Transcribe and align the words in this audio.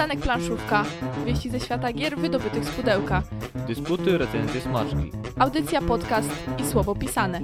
Przystanek 0.00 0.24
Planszówka. 0.24 0.84
Wieści 1.26 1.50
ze 1.50 1.60
świata 1.60 1.92
gier 1.92 2.18
wydobytych 2.18 2.64
z 2.64 2.70
pudełka. 2.70 3.22
Dysputy, 3.66 4.18
recenzje, 4.18 4.60
smaczki. 4.60 5.12
Audycja, 5.38 5.82
podcast 5.82 6.30
i 6.58 6.66
słowo 6.66 6.94
pisane. 6.94 7.40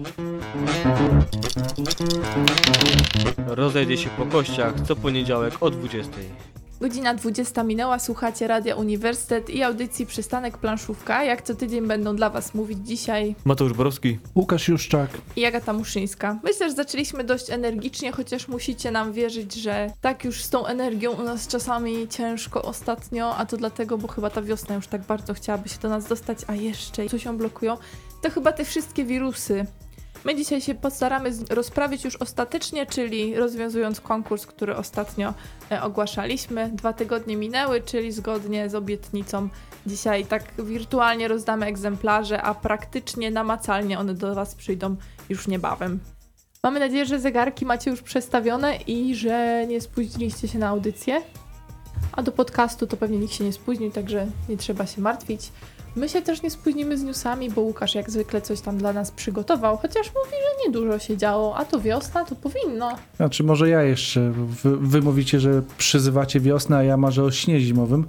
Rozejdzie 3.47 3.97
się 3.97 4.11
po 4.11 4.27
kościach 4.27 4.81
co 4.81 4.97
poniedziałek 4.97 5.55
o 5.61 5.71
20. 5.71 6.13
Godzina 6.81 7.15
20 7.15 7.63
minęła, 7.63 7.99
słuchacie 7.99 8.47
Radia 8.47 8.77
Uniwersytet 8.77 9.51
i 9.51 9.63
audycji 9.63 10.07
Przystanek 10.07 10.59
Planszówka. 10.59 11.25
Jak 11.25 11.43
co 11.43 11.55
tydzień 11.55 11.87
będą 11.87 12.17
dla 12.17 12.31
Was 12.31 12.55
mówić 12.55 12.79
dzisiaj 12.85 13.35
Mateusz 13.45 13.73
Borowski. 13.73 14.19
Łukasz 14.35 14.69
Juszczak. 14.69 15.11
i 15.37 15.45
Agata 15.45 15.73
Muszyńska. 15.73 16.39
Myślę, 16.45 16.69
że 16.69 16.75
zaczęliśmy 16.77 17.25
dość 17.25 17.51
energicznie, 17.51 18.13
chociaż 18.13 18.49
musicie 18.49 18.91
nam 18.91 19.13
wierzyć, 19.13 19.55
że 19.55 19.91
tak 20.01 20.25
już 20.25 20.45
z 20.45 20.51
tą 20.51 20.67
energią 20.67 21.13
u 21.13 21.23
nas 21.23 21.49
czasami 21.49 22.09
ciężko 22.09 22.63
ostatnio, 22.63 23.37
a 23.37 23.47
to 23.47 23.57
dlatego, 23.57 23.99
bo 23.99 24.09
chyba 24.09 24.31
ta 24.31 24.43
wiosna 24.43 24.75
już 24.75 24.87
tak 24.87 25.03
bardzo 25.03 25.35
chciałaby 25.35 25.69
się 25.69 25.79
do 25.79 25.89
nas 25.89 26.09
dostać, 26.09 26.39
a 26.47 26.55
jeszcze 26.55 27.09
coś 27.09 27.25
ją 27.25 27.37
blokują. 27.37 27.77
To 28.23 28.31
chyba 28.31 28.53
te 28.53 28.65
wszystkie 28.65 29.05
wirusy. 29.05 29.67
My 30.25 30.35
dzisiaj 30.35 30.61
się 30.61 30.75
postaramy 30.75 31.33
rozprawić 31.51 32.05
już 32.05 32.17
ostatecznie, 32.17 32.87
czyli 32.87 33.35
rozwiązując 33.35 34.01
konkurs, 34.01 34.47
który 34.47 34.77
ostatnio 34.77 35.35
e, 35.71 35.83
ogłaszaliśmy. 35.83 36.71
Dwa 36.73 36.93
tygodnie 36.93 37.37
minęły, 37.37 37.81
czyli 37.81 38.13
zgodnie 38.13 38.71
z 38.71 38.75
obietnicą 38.75 39.49
dzisiaj 39.87 40.27
tak 40.27 40.43
wirtualnie 40.59 41.29
rozdamy 41.29 41.67
egzemplarze, 41.67 42.43
a 42.43 42.55
praktycznie 42.55 43.31
namacalnie 43.31 43.99
one 43.99 44.15
do 44.15 44.35
Was 44.35 44.55
przyjdą 44.55 44.97
już 45.29 45.49
niebawem. 45.49 46.01
Mamy 46.63 46.81
nadzieję, 46.81 47.07
że 47.07 47.21
zegarki 47.21 47.67
macie 47.67 47.91
już 47.91 48.03
przestawione 48.03 48.77
i 48.77 49.15
że 49.15 49.67
nie 49.67 49.81
spóźniliście 49.81 50.49
się 50.49 50.59
na 50.59 50.69
audycję. 50.69 51.23
A 52.13 52.23
do 52.23 52.33
podcastu 52.33 52.87
to 52.87 52.97
pewnie 52.97 53.19
nikt 53.19 53.35
się 53.35 53.45
nie 53.45 53.53
spóźnił, 53.53 53.91
także 53.91 54.27
nie 54.49 54.57
trzeba 54.57 54.87
się 54.87 55.01
martwić. 55.01 55.53
My 55.97 56.09
się 56.09 56.23
też 56.23 56.43
nie 56.43 56.51
spóźnimy 56.51 56.99
z 56.99 57.03
newsami, 57.03 57.51
bo 57.51 57.61
Łukasz 57.61 57.95
jak 57.95 58.11
zwykle 58.11 58.43
coś 58.43 58.61
tam 58.61 58.79
dla 58.79 58.93
nas 58.93 59.11
przygotował, 59.11 59.77
chociaż 59.77 60.07
mówi, 60.07 60.31
że 60.31 60.67
niedużo 60.67 60.99
się 60.99 61.17
działo, 61.17 61.57
a 61.57 61.65
to 61.65 61.81
wiosna, 61.81 62.25
to 62.25 62.35
powinno. 62.35 62.97
Znaczy 63.17 63.45
może 63.45 63.69
ja 63.69 63.83
jeszcze, 63.83 64.33
wy, 64.63 64.77
wy 64.77 65.03
mówicie, 65.03 65.41
że 65.41 65.63
przyzywacie 65.79 66.41
wiosnę, 66.41 66.77
a 66.77 66.83
ja 66.83 66.97
marzę 66.97 67.25
o 67.25 67.31
śnie 67.31 67.61
zimowym. 67.61 68.05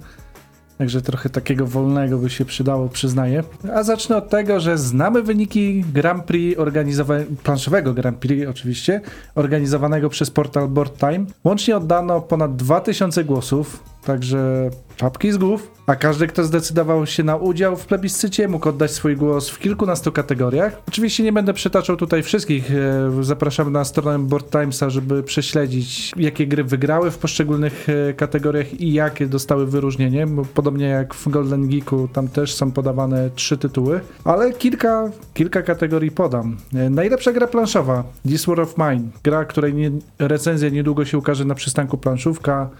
Także 0.78 1.02
trochę 1.02 1.30
takiego 1.30 1.66
wolnego 1.66 2.18
by 2.18 2.30
się 2.30 2.44
przydało, 2.44 2.88
przyznaję. 2.88 3.44
A 3.74 3.82
zacznę 3.82 4.16
od 4.16 4.28
tego, 4.28 4.60
że 4.60 4.78
znamy 4.78 5.22
wyniki 5.22 5.84
Grand 5.92 6.24
Prix 6.24 6.60
organizowanego, 6.60 7.30
planszowego 7.42 7.94
Grand 7.94 8.18
Prix 8.18 8.48
oczywiście, 8.50 9.00
organizowanego 9.34 10.08
przez 10.08 10.30
portal 10.30 10.68
Board 10.68 10.98
Time. 10.98 11.24
Łącznie 11.44 11.76
oddano 11.76 12.20
ponad 12.20 12.56
2000 12.56 13.24
głosów, 13.24 13.82
także 14.08 14.70
czapki 14.96 15.32
z 15.32 15.36
głów. 15.36 15.70
A 15.86 15.96
każdy, 15.96 16.26
kto 16.26 16.44
zdecydował 16.44 17.06
się 17.06 17.22
na 17.24 17.36
udział 17.36 17.76
w 17.76 17.86
plebiscycie, 17.86 18.48
mógł 18.48 18.68
oddać 18.68 18.90
swój 18.90 19.16
głos 19.16 19.48
w 19.48 19.58
kilkunastu 19.58 20.12
kategoriach. 20.12 20.80
Oczywiście 20.88 21.22
nie 21.22 21.32
będę 21.32 21.52
przytaczał 21.54 21.96
tutaj 21.96 22.22
wszystkich. 22.22 22.70
e, 22.70 23.24
Zapraszam 23.24 23.72
na 23.72 23.84
stronę 23.84 24.18
Board 24.18 24.50
Timesa, 24.50 24.90
żeby 24.90 25.22
prześledzić, 25.22 26.12
jakie 26.16 26.46
gry 26.46 26.64
wygrały 26.64 27.10
w 27.10 27.18
poszczególnych 27.18 27.86
e, 27.88 28.14
kategoriach 28.14 28.80
i 28.80 28.92
jakie 28.92 29.26
dostały 29.26 29.66
wyróżnienie. 29.66 30.26
Podobnie 30.54 30.86
jak 30.86 31.14
w 31.14 31.28
Golden 31.28 31.68
Geeku, 31.68 32.08
tam 32.12 32.28
też 32.28 32.54
są 32.54 32.72
podawane 32.72 33.30
trzy 33.34 33.58
tytuły. 33.58 34.00
Ale 34.24 34.52
kilka, 34.52 35.10
kilka 35.34 35.62
kategorii 35.62 36.10
podam. 36.10 36.56
E, 36.74 36.90
Najlepsza 36.90 37.32
gra 37.32 37.46
planszowa, 37.46 38.04
This 38.28 38.46
War 38.46 38.60
of 38.60 38.74
Mine. 38.78 39.02
Gra, 39.24 39.44
której 39.44 39.74
nie, 39.74 39.90
recenzja 40.18 40.68
niedługo 40.68 41.04
się 41.04 41.18
ukaże 41.18 41.44
na 41.44 41.54
przystanku 41.54 41.98
planszówka. 41.98 42.70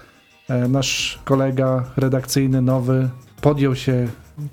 E, 0.49 0.67
Nasz 0.67 1.19
kolega 1.25 1.83
redakcyjny, 1.97 2.61
nowy, 2.61 3.09
podjął 3.41 3.75
się 3.75 4.07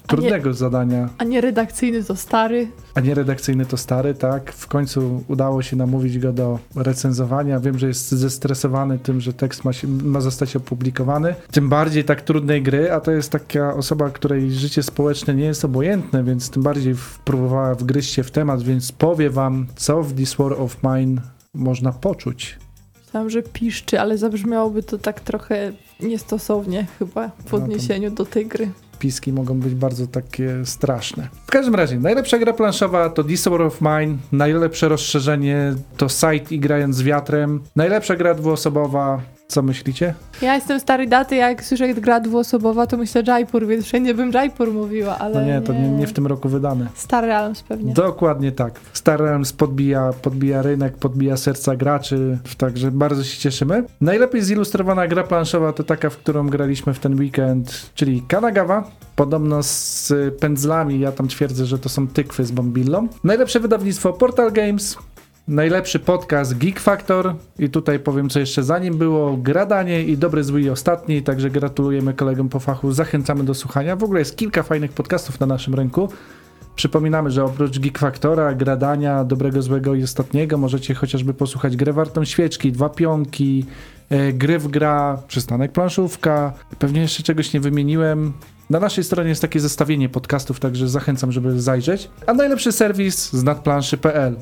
trudnego 0.07 0.55
zadania, 0.55 1.09
A 1.19 1.25
nie 1.25 1.41
redakcyjny 1.41 2.05
to 2.05 2.17
stary. 2.17 2.69
a 2.95 3.01
nie 3.01 3.15
redakcyjny 3.15 3.67
to 3.67 3.77
stary, 3.77 4.15
tak? 4.15 4.53
W 4.53 4.67
końcu 4.67 5.25
udało 5.29 5.63
się 5.63 5.77
namówić 5.77 6.19
go 6.19 6.33
do 6.33 6.59
recenzowania. 6.77 7.61
Wiem, 7.61 7.79
że 7.79 7.87
jest 7.89 8.11
zestresowany 8.11 8.99
tym, 8.99 9.21
że 9.21 9.33
tekst 9.33 9.65
ma, 9.65 9.73
się, 9.73 9.89
ma 9.89 10.21
zostać 10.21 10.57
opublikowany. 10.57 11.35
Tym 11.51 11.69
bardziej 11.69 12.05
tak 12.05 12.23
trudnej 12.23 12.63
gry, 12.63 12.93
a 12.93 13.01
to 13.01 13.11
jest 13.11 13.31
taka 13.33 13.75
osoba, 13.75 14.11
której 14.11 14.51
życie 14.53 14.83
społeczne 14.83 15.35
nie 15.35 15.45
jest 15.45 15.65
obojętne, 15.65 16.25
więc 16.25 16.51
tym 16.51 16.63
bardziej 16.63 16.95
próbowała 17.25 17.75
wgryźć 17.75 18.13
się 18.15 18.23
w 18.23 18.31
temat, 18.31 18.63
więc 18.63 18.93
powie 18.93 19.31
wam, 19.31 19.67
co 19.77 20.03
w 20.03 20.13
This 20.15 20.35
War 20.35 20.53
of 20.53 20.77
Mine 20.83 21.21
można 21.55 21.93
poczuć. 21.93 22.59
Myślałam, 23.07 23.31
że 23.31 23.43
piszczy, 23.43 24.01
ale 24.01 24.19
zabrzmiałoby 24.19 24.83
to 24.83 24.99
tak 24.99 25.21
trochę 25.21 25.73
niestosownie 26.01 26.87
chyba 26.99 27.29
w 27.29 27.51
to- 27.51 27.57
odniesieniu 27.57 28.11
do 28.11 28.27
tej 28.27 28.47
gry. 28.47 28.69
piski 28.99 29.33
mogą 29.33 29.61
być 29.61 29.75
bardzo 29.75 30.07
takie 30.07 30.51
straszne. 30.65 31.29
W 31.47 31.51
każdym 31.51 31.75
razie, 31.75 31.99
najlepsza 31.99 32.39
gra 32.39 32.53
planszowa 32.53 33.11
to 33.11 33.25
War 33.51 33.63
of 33.63 33.81
Mine, 33.81 34.17
najlepsze 34.33 34.89
rozszerzenie 34.89 35.75
to 35.97 36.09
Sight 36.09 36.53
i 36.53 36.61
grając 36.61 36.97
z 36.97 37.03
wiatrem, 37.03 37.61
najlepsza 37.77 38.17
gra 38.17 38.35
dwuosobowa, 38.35 39.21
co 39.49 39.63
myślicie? 39.63 40.15
Ja 40.43 40.55
jestem 40.55 40.81
stary 40.81 41.07
daty, 41.07 41.37
jak 41.37 41.65
słyszę 41.65 41.95
gra 41.95 42.21
dwuosobowa, 42.21 42.87
to 42.87 42.97
myślę 42.97 43.23
Jaipur, 43.27 43.67
więc 43.67 43.85
wszędzie 43.85 44.15
bym 44.15 44.31
Jaipur 44.33 44.73
mówiła, 44.73 45.19
ale 45.19 45.35
No 45.35 45.47
nie, 45.47 45.61
to 45.61 45.73
nie, 45.73 45.89
nie 45.89 46.07
w 46.07 46.13
tym 46.13 46.27
roku 46.27 46.49
wydane. 46.49 46.87
Stary 46.95 47.27
Realms 47.27 47.63
pewnie. 47.63 47.93
Dokładnie 47.93 48.53
tak. 48.53 48.81
Star 48.93 49.21
Realms 49.21 49.53
podbija, 49.53 50.13
podbija 50.23 50.63
rynek, 50.63 50.97
podbija 50.97 51.37
serca 51.37 51.77
graczy, 51.77 52.39
także 52.59 52.91
bardzo 52.91 53.25
się 53.25 53.39
cieszymy. 53.39 53.85
Najlepiej 54.01 54.43
zilustrowana 54.43 55.09
gra 55.09 55.25
planszowa 55.25 55.73
to 55.73 55.85
taka, 55.85 56.11
w 56.11 56.17
którą 56.17 56.49
graliśmy 56.49 56.95
w 56.95 56.99
ten 56.99 57.21
weekend, 57.21 57.91
czyli 57.95 58.23
Kanagawa. 58.29 58.91
Podobno 59.17 59.63
z 59.63 60.13
pędzlami, 60.41 61.01
ja 61.01 61.13
tam 61.13 61.29
twierdzę, 61.29 61.67
że 61.67 61.79
to 61.79 61.89
są 61.89 62.09
tykwy 62.09 62.45
z 62.45 62.51
bombillą. 62.51 63.09
Najlepsze 63.25 63.61
wydawnictwo 63.61 64.13
Portal 64.13 64.53
Games. 64.53 64.97
Najlepszy 65.49 65.99
podcast 65.99 66.59
Geek 66.59 66.81
Factor 66.81 67.35
i 67.59 67.71
tutaj 67.71 67.99
powiem 67.99 68.31
co 68.31 68.41
jeszcze 68.41 68.63
za 68.63 68.79
nim 68.79 68.99
było, 68.99 69.37
Gradanie 69.37 70.05
i 70.05 70.19
Dobry 70.19 70.45
Zły 70.45 70.63
i 70.63 70.71
Ostatni, 70.71 71.23
także 71.23 71.51
gratulujemy 71.51 72.15
kolegom 72.15 72.49
po 72.49 72.61
fachu, 72.61 72.93
zachęcamy 72.93 73.45
do 73.45 73.55
słuchania. 73.55 73.97
W 73.97 74.05
ogóle 74.05 74.19
jest 74.19 74.37
kilka 74.37 74.63
fajnych 74.63 74.93
podcastów 74.93 75.41
na 75.41 75.47
naszym 75.47 75.75
rynku. 75.75 76.09
Przypominamy, 76.77 77.31
że 77.31 77.45
oprócz 77.45 77.79
Geek 77.79 77.99
Factora, 77.99 78.55
Gradania, 78.55 79.25
Dobrego, 79.25 79.63
Złego 79.63 79.95
i 79.95 80.03
Ostatniego 80.03 80.59
możecie 80.59 80.95
chociażby 80.95 81.35
posłuchać 81.35 81.77
Grę 81.77 81.93
Wartą 81.93 82.25
Świeczki, 82.25 82.73
Dwa 82.73 82.89
Pionki, 82.89 83.65
e, 84.11 84.33
Gry 84.33 84.59
w 84.59 84.69
Gra, 84.69 85.23
Przystanek 85.29 85.73
Planszówka, 85.73 86.53
pewnie 86.79 87.01
jeszcze 87.01 87.23
czegoś 87.23 87.53
nie 87.53 87.61
wymieniłem. 87.61 88.33
Na 88.71 88.81
naszej 88.81 89.05
stronie 89.05 89.29
jest 89.29 89.43
takie 89.43 89.61
zestawienie 89.61 90.09
podcastów, 90.09 90.61
także 90.61 90.89
zachęcam, 90.89 91.33
żeby 91.33 91.61
zajrzeć. 91.61 92.11
A 92.27 92.35
najlepszy 92.35 92.73
serwis 92.73 93.33
z 93.33 93.43
nadplanszy.pl. 93.43 94.37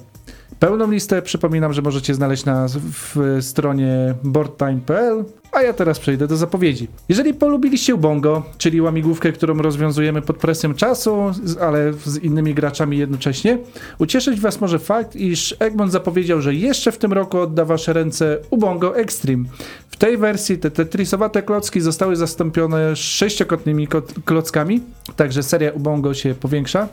Pełną 0.61 0.91
listę 0.91 1.23
przypominam, 1.23 1.73
że 1.73 1.83
możecie 1.83 2.15
znaleźć 2.15 2.45
na 2.45 2.67
w 2.69 3.39
stronie 3.41 4.15
boardtime.pl, 4.23 5.25
a 5.53 5.63
ja 5.63 5.73
teraz 5.73 5.99
przejdę 5.99 6.27
do 6.27 6.37
zapowiedzi. 6.37 6.89
Jeżeli 7.09 7.35
polubiliście 7.35 7.95
Ubongo, 7.95 8.43
czyli 8.59 8.81
łamigłówkę, 8.81 9.33
którą 9.33 9.59
rozwiązujemy 9.59 10.23
pod 10.23 10.37
presją 10.37 10.75
czasu, 10.75 11.17
ale 11.61 11.93
z 11.93 12.17
innymi 12.17 12.55
graczami 12.55 12.99
jednocześnie, 12.99 13.59
ucieszyć 13.99 14.41
was 14.41 14.61
może 14.61 14.79
fakt, 14.79 15.17
iż 15.17 15.57
Egmont 15.59 15.93
zapowiedział, 15.93 16.41
że 16.41 16.55
jeszcze 16.55 16.93
w 16.93 16.99
tym 16.99 17.13
roku 17.13 17.39
odda 17.39 17.65
wasze 17.65 17.93
ręce 17.93 18.39
Ubongo 18.51 18.97
Extreme. 18.97 19.45
W 19.89 19.97
tej 19.97 20.17
wersji 20.17 20.59
te 20.59 20.71
tetrisowate 20.71 21.43
klocki 21.43 21.81
zostały 21.81 22.17
zastąpione 22.17 22.97
sześciokątnymi 22.97 23.89
kot- 23.89 24.15
klockami, 24.25 24.81
także 25.17 25.43
seria 25.43 25.73
Ubongo 25.73 26.15
się 26.15 26.35
powiększa. 26.35 26.89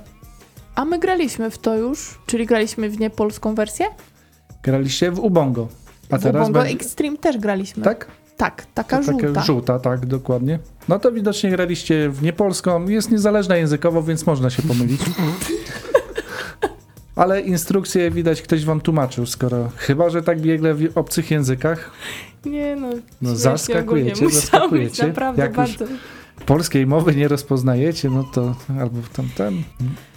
A 0.75 0.85
my 0.85 0.99
graliśmy 0.99 1.49
w 1.51 1.57
to 1.57 1.75
już, 1.77 2.19
czyli 2.25 2.45
graliśmy 2.45 2.89
w 2.89 2.99
niepolską 2.99 3.55
wersję? 3.55 3.85
Graliście 4.63 5.11
w 5.11 5.19
Ubongo. 5.19 5.67
A 6.09 6.17
w 6.17 6.23
teraz 6.23 6.41
Ubongo 6.41 6.59
będzie- 6.59 6.75
Extreme 6.75 7.17
też 7.17 7.37
graliśmy. 7.37 7.83
Tak? 7.83 8.07
Tak, 8.37 8.65
taka 8.73 8.97
To 8.97 9.03
żółta. 9.03 9.27
Taka 9.27 9.41
żółta, 9.41 9.79
tak, 9.79 10.05
dokładnie. 10.05 10.59
No 10.87 10.99
to 10.99 11.11
widocznie 11.11 11.49
graliście 11.51 12.09
w 12.09 12.23
niepolską. 12.23 12.87
Jest 12.87 13.11
niezależna 13.11 13.57
językowo, 13.57 14.03
więc 14.03 14.25
można 14.25 14.49
się 14.49 14.61
pomylić. 14.63 15.01
Ale 17.15 17.41
instrukcje 17.41 18.11
widać 18.11 18.41
ktoś 18.41 18.65
wam 18.65 18.81
tłumaczył, 18.81 19.25
skoro 19.25 19.69
chyba, 19.77 20.09
że 20.09 20.21
tak 20.23 20.39
biegle 20.41 20.73
w 20.73 20.97
obcych 20.97 21.31
językach. 21.31 21.91
Nie 22.45 22.75
no, 22.75 22.87
No 23.21 23.35
zaskakujecie, 23.35 24.29
zaskakujecie. 24.29 24.85
być 24.89 24.99
naprawdę 25.01 25.41
Jak 25.41 25.57
już- 25.57 25.77
bardzo. 25.77 25.93
Polskiej 26.45 26.87
mowy 26.87 27.15
nie 27.15 27.27
rozpoznajecie, 27.27 28.09
no 28.09 28.23
to 28.23 28.55
albo 28.79 28.97
tamten. 29.13 29.63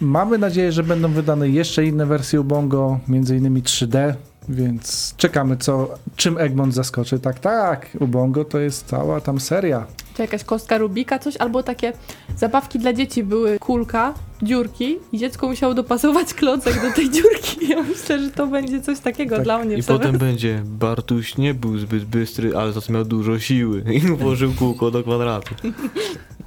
Mamy 0.01 0.37
nadzieję, 0.37 0.71
że 0.71 0.83
będą 0.83 1.11
wydane 1.11 1.49
jeszcze 1.49 1.85
inne 1.85 2.05
wersje 2.05 2.41
Ubongo, 2.41 2.99
między 3.07 3.37
innymi 3.37 3.63
3D. 3.63 4.13
Więc 4.49 5.13
czekamy, 5.17 5.57
co, 5.57 5.93
czym 6.15 6.37
Egmont 6.37 6.73
zaskoczy. 6.73 7.19
Tak, 7.19 7.39
tak, 7.39 7.89
Ubongo 7.99 8.45
to 8.45 8.59
jest 8.59 8.85
cała 8.87 9.21
tam 9.21 9.39
seria. 9.39 9.85
Czy 10.15 10.21
jakaś 10.21 10.43
kostka 10.43 10.77
Rubika, 10.77 11.19
coś, 11.19 11.37
albo 11.37 11.63
takie 11.63 11.93
zabawki 12.37 12.79
dla 12.79 12.93
dzieci 12.93 13.23
były 13.23 13.59
kulka, 13.59 14.13
dziurki 14.41 14.97
i 15.11 15.17
dziecko 15.17 15.47
musiało 15.47 15.73
dopasować 15.73 16.33
klocek 16.33 16.81
do 16.81 16.91
tej 16.95 17.09
dziurki. 17.09 17.55
Ja 17.69 17.83
myślę, 17.83 18.19
że 18.19 18.31
to 18.31 18.47
będzie 18.47 18.81
coś 18.81 18.99
takiego 18.99 19.35
Tak. 19.35 19.43
dla 19.43 19.59
mnie. 19.59 19.77
I 19.77 19.83
sobie. 19.83 19.99
potem 19.99 20.17
będzie 20.17 20.61
Bartuś 20.65 21.37
nie 21.37 21.53
był 21.53 21.77
zbyt 21.77 22.05
bystry, 22.05 22.57
ale 22.57 22.73
za 22.73 22.81
to 22.81 22.93
miał 22.93 23.05
dużo 23.05 23.39
siły 23.39 23.83
i 23.93 23.99
włożył 23.99 24.53
kółko 24.53 24.91
do 24.91 25.03
kwadratu. 25.03 25.55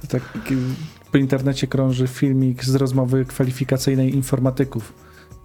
Tak 0.09 0.21
po 1.11 1.17
internecie 1.17 1.67
krąży 1.67 2.07
filmik 2.07 2.65
z 2.65 2.75
rozmowy 2.75 3.25
kwalifikacyjnej 3.25 4.15
informatyków. 4.15 4.93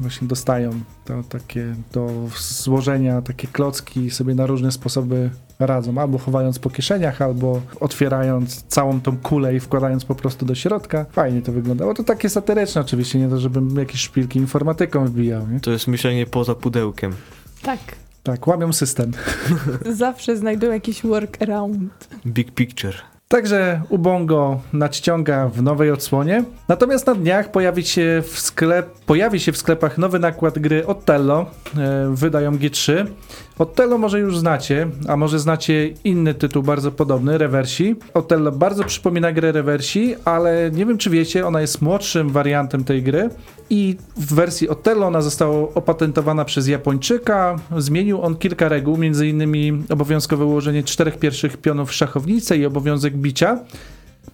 Właśnie 0.01 0.29
dostają 0.29 0.71
to 1.05 1.23
takie 1.29 1.75
do 1.93 2.11
złożenia 2.39 3.23
takie 3.23 3.49
klocki 3.49 4.11
sobie 4.11 4.35
na 4.35 4.47
różne 4.47 4.73
sposoby 4.73 5.31
radzą. 5.59 5.99
Albo 5.99 6.19
chowając 6.19 6.59
po 6.59 6.71
kieszeniach, 6.71 7.23
albo 7.23 7.61
otwierając 7.81 8.63
całą 8.63 9.01
tą 9.01 9.17
kulę 9.17 9.55
i 9.55 9.61
wkładając 9.61 10.05
po 10.05 10.15
prostu 10.15 10.47
do 10.47 10.55
środka. 10.55 11.07
Fajnie 11.13 11.43
to 11.43 11.53
wyglądało. 11.53 11.95
To 11.95 12.05
takie 12.05 12.29
satyryczne 12.29 12.81
oczywiście, 12.81 13.19
nie 13.19 13.29
to, 13.29 13.39
żebym 13.41 13.77
jakieś 13.77 14.01
szpilki 14.01 14.39
informatyką 14.39 15.07
wbijał. 15.07 15.49
Nie? 15.49 15.61
To 15.61 15.71
jest 15.71 15.87
myślenie 15.89 16.27
poza 16.27 16.55
pudełkiem. 16.55 17.13
Tak, 17.63 17.81
Tak, 18.23 18.47
łamią 18.47 18.73
system. 18.73 19.13
zawsze 20.05 20.37
znajdują 20.37 20.73
jakiś 20.73 21.03
workaround. 21.03 22.09
Big 22.27 22.51
picture. 22.51 23.14
Także 23.35 23.81
Ubongo 23.89 24.61
nadciąga 24.73 25.49
w 25.49 25.63
nowej 25.63 25.91
odsłonie. 25.91 26.45
Natomiast 26.69 27.07
na 27.07 27.15
dniach 27.15 27.51
pojawi 27.51 27.85
się 27.85 28.23
w, 28.27 28.41
sklep, 28.41 28.87
pojawi 29.07 29.41
się 29.41 29.53
w 29.53 29.57
sklepach 29.57 29.99
nowy 29.99 30.19
nakład 30.19 30.59
gry 30.59 30.87
Otello. 30.87 31.47
E, 31.79 32.15
wydają 32.15 32.53
G3. 32.53 33.07
Otello 33.59 33.99
może 33.99 34.21
już 34.21 34.39
znacie, 34.39 34.89
a 35.09 35.17
może 35.17 35.39
znacie 35.39 35.89
inny 36.05 36.35
tytuł 36.35 36.63
bardzo 36.63 36.93
podobny, 36.93 37.39
Reversi. 37.39 37.97
Otello 38.15 38.53
bardzo 38.53 38.85
przypomina 38.85 39.33
grę 39.33 39.53
Reversi, 39.53 40.15
ale 40.25 40.71
nie 40.71 40.87
wiem 40.87 40.99
czy 40.99 41.11
wiecie, 41.11 41.47
ona 41.47 41.61
jest 41.61 41.83
młodszym 41.83 42.31
wariantem 42.31 42.85
tej 42.85 43.03
gry 43.03 43.31
i 43.71 43.97
w 44.17 44.35
wersji 44.35 44.69
Otello 44.69 45.07
ona 45.07 45.21
została 45.21 45.69
opatentowana 45.75 46.45
przez 46.45 46.69
Japończyka. 46.69 47.57
Zmienił 47.79 48.23
on 48.23 48.37
kilka 48.37 48.69
reguł, 48.69 48.95
m.in. 48.95 49.85
obowiązkowe 49.91 50.45
ułożenie 50.45 50.83
czterech 50.83 51.19
pierwszych 51.19 51.57
pionów 51.57 51.91
w 51.91 51.95
szachownicy 51.95 52.57
i 52.57 52.67
obowiązek 52.67 53.17
bicia. 53.17 53.59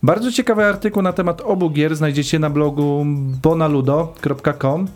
Bardzo 0.03 0.33
ciekawy 0.33 0.65
artykuł 0.65 1.03
na 1.03 1.13
temat 1.13 1.41
obu 1.41 1.71
gier 1.71 1.97
znajdziecie 1.97 2.39
na 2.39 2.51
blogu 2.51 3.07
bonaludo.com. 3.43 4.89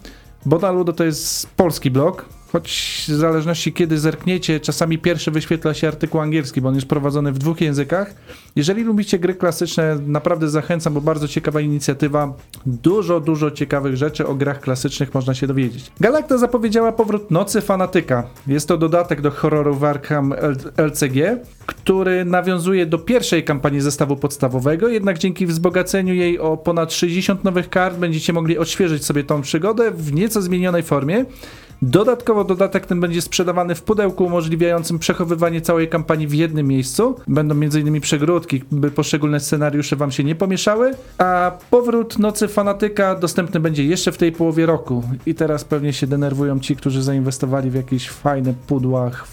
Bonaludo 0.47 0.93
to 0.93 1.05
jest 1.05 1.50
polski 1.56 1.91
blog, 1.91 2.25
choć 2.55 3.05
w 3.09 3.12
zależności 3.12 3.73
kiedy 3.73 3.99
zerkniecie, 3.99 4.61
czasami 4.61 4.99
pierwszy 4.99 5.31
wyświetla 5.31 5.75
się 5.75 5.89
artykuł 5.89 6.21
angielski, 6.21 6.61
bo 6.61 6.69
on 6.69 6.75
jest 6.75 6.87
prowadzony 6.87 7.33
w 7.33 7.39
dwóch 7.39 7.61
językach. 7.61 8.15
Jeżeli 8.56 8.83
lubicie 8.83 9.19
gry 9.19 9.35
klasyczne, 9.35 9.99
naprawdę 10.06 10.49
zachęcam, 10.49 10.95
bo 10.95 11.01
bardzo 11.01 11.29
ciekawa 11.29 11.61
inicjatywa. 11.61 12.35
Dużo, 12.67 13.21
dużo 13.21 13.51
ciekawych 13.51 13.97
rzeczy 13.97 14.27
o 14.27 14.35
grach 14.35 14.61
klasycznych 14.61 15.15
można 15.15 15.35
się 15.35 15.47
dowiedzieć. 15.47 15.93
Galacta 16.01 16.39
zapowiedziała 16.39 16.93
powrót 16.93 17.31
Nocy 17.31 17.61
Fanatyka. 17.61 18.25
Jest 18.47 18.69
to 18.69 18.77
dodatek 18.77 19.21
do 19.21 19.31
horroru 19.31 19.85
Arkham 19.85 20.35
LCG, 20.77 21.39
który 21.67 22.25
nawiązuje 22.25 22.87
do 22.87 22.99
pierwszej 22.99 23.45
kampanii 23.45 23.81
zestawu 23.81 24.17
podstawowego, 24.17 24.89
jednak 24.89 25.19
dzięki 25.19 25.47
wzbogaceniu 25.47 26.15
jej 26.15 26.39
o 26.39 26.56
ponad 26.56 26.93
60 26.93 27.45
nowych 27.45 27.71
kart 27.71 27.99
będziecie 27.99 28.33
mogli 28.33 28.59
odświeżyć 28.59 29.05
sobie 29.05 29.25
tą 29.25 29.43
przygodę 29.43 29.91
w 29.91 30.12
nieco 30.12 30.43
zmienionej 30.43 30.83
formie. 30.83 31.25
Dodatkowo 31.86 32.44
dodatek 32.44 32.86
ten 32.86 33.00
będzie 33.00 33.22
sprzedawany 33.22 33.75
w 33.75 33.82
pudełku 33.82 34.25
umożliwiającym 34.25 34.98
przechowywanie 34.98 35.60
całej 35.60 35.88
kampanii 35.88 36.26
w 36.26 36.34
jednym 36.34 36.66
miejscu. 36.66 37.16
Będą 37.26 37.54
m.in. 37.54 38.00
przegródki, 38.00 38.62
by 38.72 38.90
poszczególne 38.90 39.40
scenariusze 39.40 39.96
wam 39.96 40.10
się 40.10 40.25
nie 40.25 40.34
pomieszały. 40.34 40.94
A 41.19 41.52
powrót 41.70 42.19
Nocy 42.19 42.48
Fanatyka 42.48 43.14
dostępny 43.14 43.60
będzie 43.60 43.84
jeszcze 43.84 44.12
w 44.12 44.19
tej 44.19 44.32
połowie 44.32 44.66
roku. 44.66 45.02
I 45.26 45.34
teraz 45.34 45.64
pewnie 45.64 45.92
się 45.92 46.06
denerwują 46.06 46.60
ci, 46.60 46.76
którzy 46.76 47.02
zainwestowali 47.02 47.70
w 47.70 47.75
jakieś 47.75 48.10
fajne 48.10 48.54
pudłach 48.66 49.26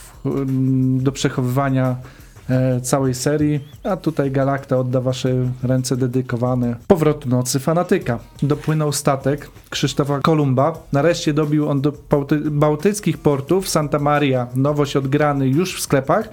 do 0.97 1.11
przechowywania 1.11 1.95
całej 2.81 3.13
serii, 3.13 3.59
a 3.83 3.97
tutaj 3.97 4.31
Galakta 4.31 4.77
odda 4.77 5.01
wasze 5.01 5.29
ręce 5.63 5.97
dedykowane 5.97 6.75
powrotu 6.87 7.29
Nocy 7.29 7.59
Fanatyka. 7.59 8.19
Dopłynął 8.43 8.91
statek 8.91 9.49
Krzysztofa 9.69 10.19
Kolumba. 10.19 10.73
Nareszcie 10.91 11.33
dobił 11.33 11.69
on 11.69 11.81
do 11.81 11.91
bałty- 12.09 12.49
bałtyckich 12.49 13.17
portów 13.17 13.69
Santa 13.69 13.99
Maria. 13.99 14.47
Nowość 14.55 14.95
odgrany 14.95 15.47
już 15.47 15.77
w 15.77 15.81
sklepach. 15.81 16.29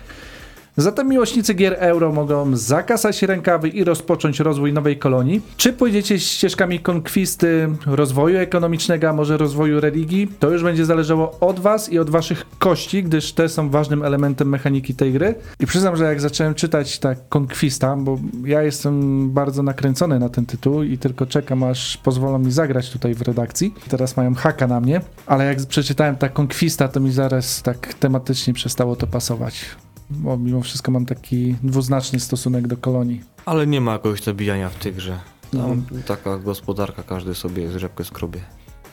Zatem 0.81 1.09
miłośnicy 1.09 1.55
gier 1.55 1.77
euro 1.79 2.13
mogą 2.13 2.57
zakasać 2.57 3.23
rękawy 3.23 3.69
i 3.69 3.85
rozpocząć 3.85 4.41
rozwój 4.41 4.73
nowej 4.73 4.99
kolonii. 4.99 5.41
Czy 5.57 5.73
pójdziecie 5.73 6.19
ścieżkami 6.19 6.81
konkwisty, 6.81 7.69
rozwoju 7.87 8.39
ekonomicznego, 8.39 9.09
a 9.09 9.13
może 9.13 9.37
rozwoju 9.37 9.81
religii? 9.81 10.29
To 10.39 10.51
już 10.51 10.63
będzie 10.63 10.85
zależało 10.85 11.39
od 11.41 11.61
was 11.61 11.93
i 11.93 11.99
od 11.99 12.11
waszych 12.11 12.47
kości, 12.59 13.03
gdyż 13.03 13.33
te 13.33 13.49
są 13.49 13.71
ważnym 13.71 14.03
elementem 14.03 14.49
mechaniki 14.49 14.95
tej 14.95 15.13
gry. 15.13 15.35
I 15.61 15.67
przyznam, 15.67 15.97
że 15.97 16.05
jak 16.05 16.21
zacząłem 16.21 16.55
czytać 16.55 16.99
tak 16.99 17.19
konkwista, 17.29 17.97
bo 17.97 18.19
ja 18.45 18.63
jestem 18.63 19.31
bardzo 19.31 19.63
nakręcony 19.63 20.19
na 20.19 20.29
ten 20.29 20.47
tytuł 20.47 20.83
i 20.83 20.99
tylko 20.99 21.27
czekam, 21.27 21.63
aż 21.63 21.97
pozwolą 21.97 22.39
mi 22.39 22.53
zagrać 22.53 22.91
tutaj 22.91 23.15
w 23.15 23.23
redakcji. 23.23 23.75
Teraz 23.89 24.17
mają 24.17 24.35
haka 24.35 24.67
na 24.67 24.81
mnie, 24.81 25.01
ale 25.27 25.45
jak 25.45 25.59
przeczytałem 25.67 26.17
tak 26.17 26.33
konkwista, 26.33 26.89
to 26.89 27.01
mi 27.01 27.13
zaraz 27.13 27.63
tak 27.63 27.95
tematycznie 27.95 28.55
przestało 28.55 28.97
to 28.97 29.07
pasować 29.07 29.65
bo 30.11 30.37
mimo 30.37 30.61
wszystko 30.61 30.93
mam 30.93 31.07
taki 31.07 31.57
dwuznaczny 31.63 32.21
stosunek 32.21 32.67
do 32.67 32.77
kolonii. 32.77 33.21
Ale 33.47 33.67
nie 33.67 33.81
ma 33.81 33.93
jakoś 33.93 34.23
zabijania 34.23 34.69
w 34.69 34.77
tej 34.77 34.93
grze. 34.93 35.19
No. 35.53 35.77
Taka 36.07 36.39
gospodarka, 36.39 37.03
każdy 37.03 37.35
sobie 37.35 37.71
z 37.71 37.77
rzepkę 37.77 38.05
skrobie. 38.05 38.41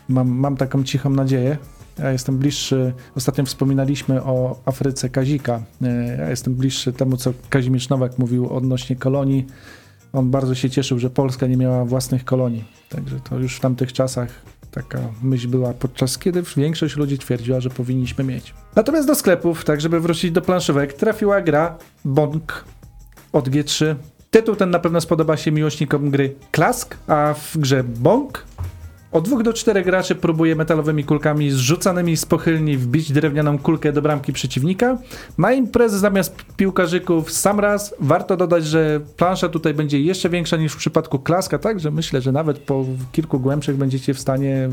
Mam, 0.09 0.29
mam 0.29 0.57
taką 0.57 0.83
cichą 0.83 1.09
nadzieję. 1.09 1.57
Ja 1.99 2.11
jestem 2.11 2.37
bliższy, 2.37 2.93
ostatnio 3.15 3.45
wspominaliśmy 3.45 4.23
o 4.23 4.59
Afryce 4.65 5.09
Kazika. 5.09 5.61
E, 5.83 6.17
Ja 6.17 6.29
jestem 6.29 6.55
bliższy 6.55 6.93
temu, 6.93 7.17
co 7.17 7.33
Kazimierz 7.49 7.89
Nowak 7.89 8.19
mówił 8.19 8.49
odnośnie 8.53 8.95
kolonii. 8.95 9.45
On 10.13 10.31
bardzo 10.31 10.55
się 10.55 10.69
cieszył, 10.69 10.99
że 10.99 11.09
Polska 11.09 11.47
nie 11.47 11.57
miała 11.57 11.85
własnych 11.85 12.25
kolonii. 12.25 12.63
Także 12.89 13.19
to 13.19 13.39
już 13.39 13.55
w 13.55 13.59
tamtych 13.59 13.93
czasach 13.93 14.29
taka 14.75 14.99
myśl 15.23 15.47
była, 15.47 15.73
podczas 15.73 16.17
kiedy 16.17 16.43
większość 16.57 16.95
ludzi 16.95 17.17
twierdziła, 17.17 17.59
że 17.59 17.69
powinniśmy 17.69 18.23
mieć. 18.23 18.53
Natomiast 18.75 19.07
do 19.07 19.15
sklepów, 19.15 19.65
tak 19.65 19.81
żeby 19.81 19.99
wrócić 19.99 20.31
do 20.31 20.41
planszówek, 20.41 20.93
trafiła 20.93 21.41
gra 21.41 21.77
Bonk 22.05 22.65
od 23.31 23.49
G3. 23.49 23.95
Tytuł 24.31 24.55
ten 24.55 24.69
na 24.69 24.79
pewno 24.79 25.01
spodoba 25.01 25.37
się 25.37 25.51
miłośnikom 25.51 26.11
gry 26.11 26.35
Klask, 26.51 26.97
a 27.07 27.33
w 27.33 27.57
grze 27.57 27.83
Bonk 27.83 28.45
od 29.11 29.25
dwóch 29.25 29.43
do 29.43 29.53
czterech 29.53 29.85
graczy 29.85 30.15
próbuje 30.15 30.55
metalowymi 30.55 31.03
kulkami 31.03 31.51
zrzucanymi 31.51 32.17
z 32.17 32.25
pochylni 32.25 32.77
wbić 32.77 33.11
drewnianą 33.11 33.59
kulkę 33.59 33.93
do 33.93 34.01
bramki 34.01 34.33
przeciwnika. 34.33 34.97
Na 35.37 35.53
imprezę 35.53 35.99
zamiast 35.99 36.35
piłkarzyków 36.57 37.31
sam 37.31 37.59
raz. 37.59 37.95
Warto 37.99 38.37
dodać, 38.37 38.65
że 38.65 39.01
plansza 39.17 39.49
tutaj 39.49 39.73
będzie 39.73 40.01
jeszcze 40.01 40.29
większa 40.29 40.57
niż 40.57 40.73
w 40.73 40.77
przypadku 40.77 41.19
klaska, 41.19 41.57
także 41.57 41.91
myślę, 41.91 42.21
że 42.21 42.31
nawet 42.31 42.59
po 42.59 42.85
kilku 43.11 43.39
głębszych 43.39 43.77
będziecie 43.77 44.13
w 44.13 44.19
stanie 44.19 44.69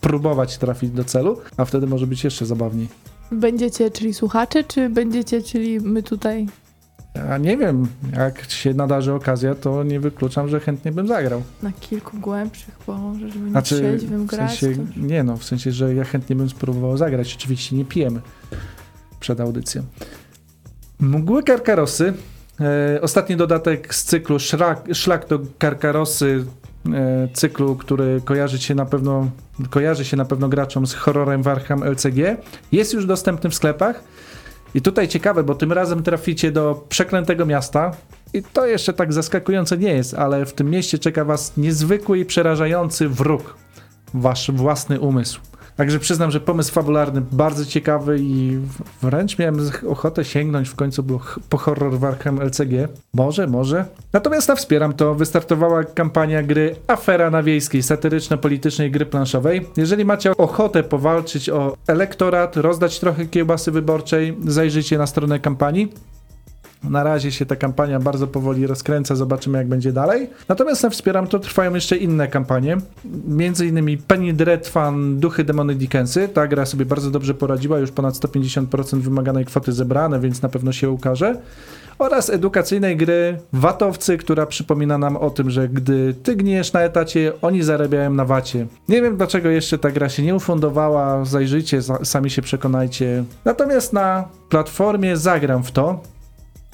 próbować 0.00 0.58
trafić 0.58 0.90
do 0.90 1.04
celu, 1.04 1.40
a 1.56 1.64
wtedy 1.64 1.86
może 1.86 2.06
być 2.06 2.24
jeszcze 2.24 2.46
zabawniej. 2.46 2.88
Będziecie, 3.32 3.90
czyli 3.90 4.14
słuchacze, 4.14 4.64
czy 4.64 4.88
będziecie, 4.88 5.42
czyli 5.42 5.80
my 5.80 6.02
tutaj? 6.02 6.46
A 7.30 7.38
nie 7.38 7.56
wiem, 7.56 7.86
jak 8.16 8.50
się 8.50 8.74
nadarzy 8.74 9.12
okazja, 9.12 9.54
to 9.54 9.82
nie 9.82 10.00
wykluczam, 10.00 10.48
że 10.48 10.60
chętnie 10.60 10.92
bym 10.92 11.08
zagrał. 11.08 11.42
Na 11.62 11.72
kilku 11.72 12.18
głębszych, 12.18 12.78
Boże, 12.86 13.28
żeby 13.28 13.44
nie 13.44 13.50
Znaczy, 13.50 13.74
trzeźwym 13.74 14.26
w 14.26 14.26
grać. 14.26 14.58
sensie, 14.58 14.86
to... 14.94 15.00
nie 15.00 15.24
no, 15.24 15.36
w 15.36 15.44
sensie, 15.44 15.72
że 15.72 15.94
ja 15.94 16.04
chętnie 16.04 16.36
bym 16.36 16.48
spróbował 16.48 16.96
zagrać. 16.96 17.34
Oczywiście 17.34 17.76
nie 17.76 17.84
pijemy 17.84 18.20
przed 19.20 19.40
audycją. 19.40 19.82
Mgły 21.00 21.42
Karkarosy. 21.42 22.14
E, 22.60 23.00
ostatni 23.00 23.36
dodatek 23.36 23.94
z 23.94 24.04
cyklu 24.04 24.38
Szlak, 24.38 24.84
Szlak 24.92 25.28
do 25.28 25.40
Karkarosy, 25.58 26.44
e, 26.94 27.28
cyklu, 27.32 27.76
który 27.76 28.20
kojarzy 28.24 28.58
się 28.58 28.74
na 28.74 28.84
pewno 28.84 29.30
kojarzy 29.70 30.04
się 30.04 30.16
na 30.16 30.24
pewno 30.24 30.48
graczom 30.48 30.86
z 30.86 30.94
horrorem 30.94 31.42
Warham 31.42 31.82
LCG. 31.82 32.36
Jest 32.72 32.94
już 32.94 33.06
dostępny 33.06 33.50
w 33.50 33.54
sklepach. 33.54 34.04
I 34.74 34.82
tutaj 34.82 35.08
ciekawe, 35.08 35.44
bo 35.44 35.54
tym 35.54 35.72
razem 35.72 36.02
traficie 36.02 36.52
do 36.52 36.84
przeklętego 36.88 37.46
miasta. 37.46 37.90
I 38.32 38.42
to 38.42 38.66
jeszcze 38.66 38.92
tak 38.92 39.12
zaskakujące 39.12 39.78
nie 39.78 39.92
jest, 39.94 40.14
ale 40.14 40.46
w 40.46 40.52
tym 40.52 40.70
mieście 40.70 40.98
czeka 40.98 41.24
was 41.24 41.56
niezwykły 41.56 42.18
i 42.18 42.24
przerażający 42.24 43.08
wróg. 43.08 43.56
Wasz 44.14 44.50
własny 44.50 45.00
umysł. 45.00 45.40
Także 45.76 45.98
przyznam, 45.98 46.30
że 46.30 46.40
pomysł 46.40 46.72
fabularny 46.72 47.22
bardzo 47.32 47.64
ciekawy 47.64 48.16
i 48.20 48.58
wręcz 49.02 49.38
miałem 49.38 49.70
ochotę 49.88 50.24
sięgnąć 50.24 50.68
w 50.68 50.74
końcu 50.74 51.04
po 51.48 51.58
horror 51.58 51.98
Warhammer 51.98 52.46
LCG. 52.46 52.88
Może, 53.14 53.46
może. 53.46 53.84
Natomiast 54.12 54.48
na 54.48 54.56
wspieram 54.56 54.92
to. 54.92 55.14
Wystartowała 55.14 55.84
kampania 55.84 56.42
gry 56.42 56.76
Afera 56.86 57.30
na 57.30 57.42
Wiejskiej, 57.42 57.82
satyryczno-politycznej 57.82 58.90
gry 58.90 59.06
planszowej. 59.06 59.66
Jeżeli 59.76 60.04
macie 60.04 60.36
ochotę 60.36 60.82
powalczyć 60.82 61.50
o 61.50 61.76
elektorat, 61.86 62.56
rozdać 62.56 63.00
trochę 63.00 63.26
kiełbasy 63.26 63.70
wyborczej, 63.70 64.36
zajrzyjcie 64.46 64.98
na 64.98 65.06
stronę 65.06 65.38
kampanii. 65.38 65.92
Na 66.90 67.02
razie 67.02 67.32
się 67.32 67.46
ta 67.46 67.56
kampania 67.56 68.00
bardzo 68.00 68.26
powoli 68.26 68.66
rozkręca, 68.66 69.14
zobaczymy 69.14 69.58
jak 69.58 69.68
będzie 69.68 69.92
dalej. 69.92 70.30
Natomiast 70.48 70.82
na 70.82 70.90
Wspieram 70.90 71.26
to 71.26 71.38
trwają 71.38 71.74
jeszcze 71.74 71.96
inne 71.96 72.28
kampanie, 72.28 72.76
między 73.28 73.66
innymi 73.66 73.98
Penny 73.98 74.32
Dreadfan 74.32 75.20
Duchy 75.20 75.44
Demony 75.44 75.74
Dickensy. 75.74 76.28
Ta 76.28 76.46
gra 76.46 76.66
sobie 76.66 76.84
bardzo 76.84 77.10
dobrze 77.10 77.34
poradziła, 77.34 77.78
już 77.78 77.90
ponad 77.90 78.14
150% 78.14 78.98
wymaganej 78.98 79.44
kwoty 79.44 79.72
zebrane, 79.72 80.20
więc 80.20 80.42
na 80.42 80.48
pewno 80.48 80.72
się 80.72 80.90
ukaże. 80.90 81.36
Oraz 81.98 82.30
edukacyjnej 82.30 82.96
gry 82.96 83.38
Watowcy, 83.52 84.18
która 84.18 84.46
przypomina 84.46 84.98
nam 84.98 85.16
o 85.16 85.30
tym, 85.30 85.50
że 85.50 85.68
gdy 85.68 86.14
ty 86.22 86.36
gniesz 86.36 86.72
na 86.72 86.80
etacie, 86.80 87.32
oni 87.42 87.62
zarabiają 87.62 88.14
na 88.14 88.24
wacie. 88.24 88.66
Nie 88.88 89.02
wiem 89.02 89.16
dlaczego 89.16 89.48
jeszcze 89.48 89.78
ta 89.78 89.90
gra 89.90 90.08
się 90.08 90.22
nie 90.22 90.34
ufundowała, 90.34 91.24
zajrzyjcie, 91.24 91.80
sami 92.02 92.30
się 92.30 92.42
przekonajcie. 92.42 93.24
Natomiast 93.44 93.92
na 93.92 94.28
platformie 94.48 95.16
zagram 95.16 95.62
w 95.62 95.72
to. 95.72 96.13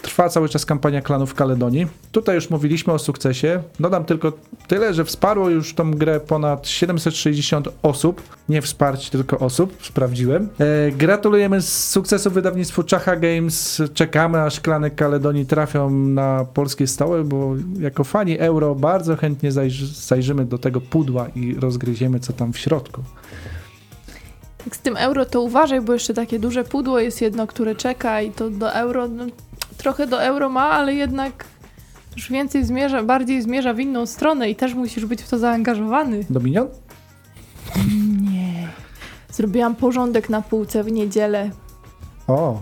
Trwa 0.02 0.28
cały 0.28 0.48
czas 0.48 0.66
kampania 0.66 1.02
klanów 1.02 1.34
Kaledonii. 1.34 1.86
Tutaj 2.12 2.34
już 2.34 2.50
mówiliśmy 2.50 2.92
o 2.92 2.98
sukcesie. 2.98 3.62
Dodam 3.80 4.04
tylko 4.04 4.32
tyle, 4.68 4.94
że 4.94 5.04
wsparło 5.04 5.48
już 5.48 5.74
tą 5.74 5.90
grę 5.90 6.20
ponad 6.20 6.68
760 6.68 7.68
osób. 7.82 8.22
Nie 8.48 8.62
wsparć, 8.62 9.10
tylko 9.10 9.38
osób. 9.38 9.76
Sprawdziłem. 9.82 10.48
E, 10.58 10.92
gratulujemy 10.92 11.62
sukcesu 11.62 12.30
wydawnictwu 12.30 12.82
Czacha 12.82 13.16
Games. 13.16 13.82
Czekamy, 13.94 14.42
aż 14.42 14.60
klany 14.60 14.90
Kaledonii 14.90 15.46
trafią 15.46 15.90
na 15.90 16.46
polskie 16.54 16.86
stoły, 16.86 17.24
bo 17.24 17.54
jako 17.80 18.04
fani 18.04 18.38
euro 18.38 18.74
bardzo 18.74 19.16
chętnie 19.16 19.52
zajrzy, 19.52 19.86
zajrzymy 19.86 20.44
do 20.44 20.58
tego 20.58 20.80
pudła 20.80 21.26
i 21.28 21.54
rozgryziemy, 21.54 22.20
co 22.20 22.32
tam 22.32 22.52
w 22.52 22.58
środku. 22.58 23.02
Z 24.72 24.78
tym 24.78 24.96
euro 24.96 25.24
to 25.24 25.40
uważaj, 25.40 25.80
bo 25.80 25.92
jeszcze 25.92 26.14
takie 26.14 26.38
duże 26.38 26.64
pudło 26.64 27.00
jest 27.00 27.20
jedno, 27.20 27.46
które 27.46 27.74
czeka 27.74 28.22
i 28.22 28.30
to 28.30 28.50
do 28.50 28.74
euro 28.74 29.08
no, 29.08 29.26
trochę 29.82 30.06
do 30.06 30.22
euro 30.22 30.48
ma, 30.48 30.70
ale 30.70 30.94
jednak 30.94 31.44
już 32.16 32.30
więcej 32.30 32.64
zmierza, 32.64 33.02
bardziej 33.02 33.42
zmierza 33.42 33.74
w 33.74 33.80
inną 33.80 34.06
stronę 34.06 34.50
i 34.50 34.56
też 34.56 34.74
musisz 34.74 35.06
być 35.06 35.22
w 35.22 35.28
to 35.28 35.38
zaangażowany. 35.38 36.24
Dominion? 36.30 36.68
Nie. 38.20 38.68
Zrobiłam 39.32 39.74
porządek 39.76 40.28
na 40.28 40.42
półce 40.42 40.84
w 40.84 40.92
niedzielę. 40.92 41.50
O. 42.26 42.60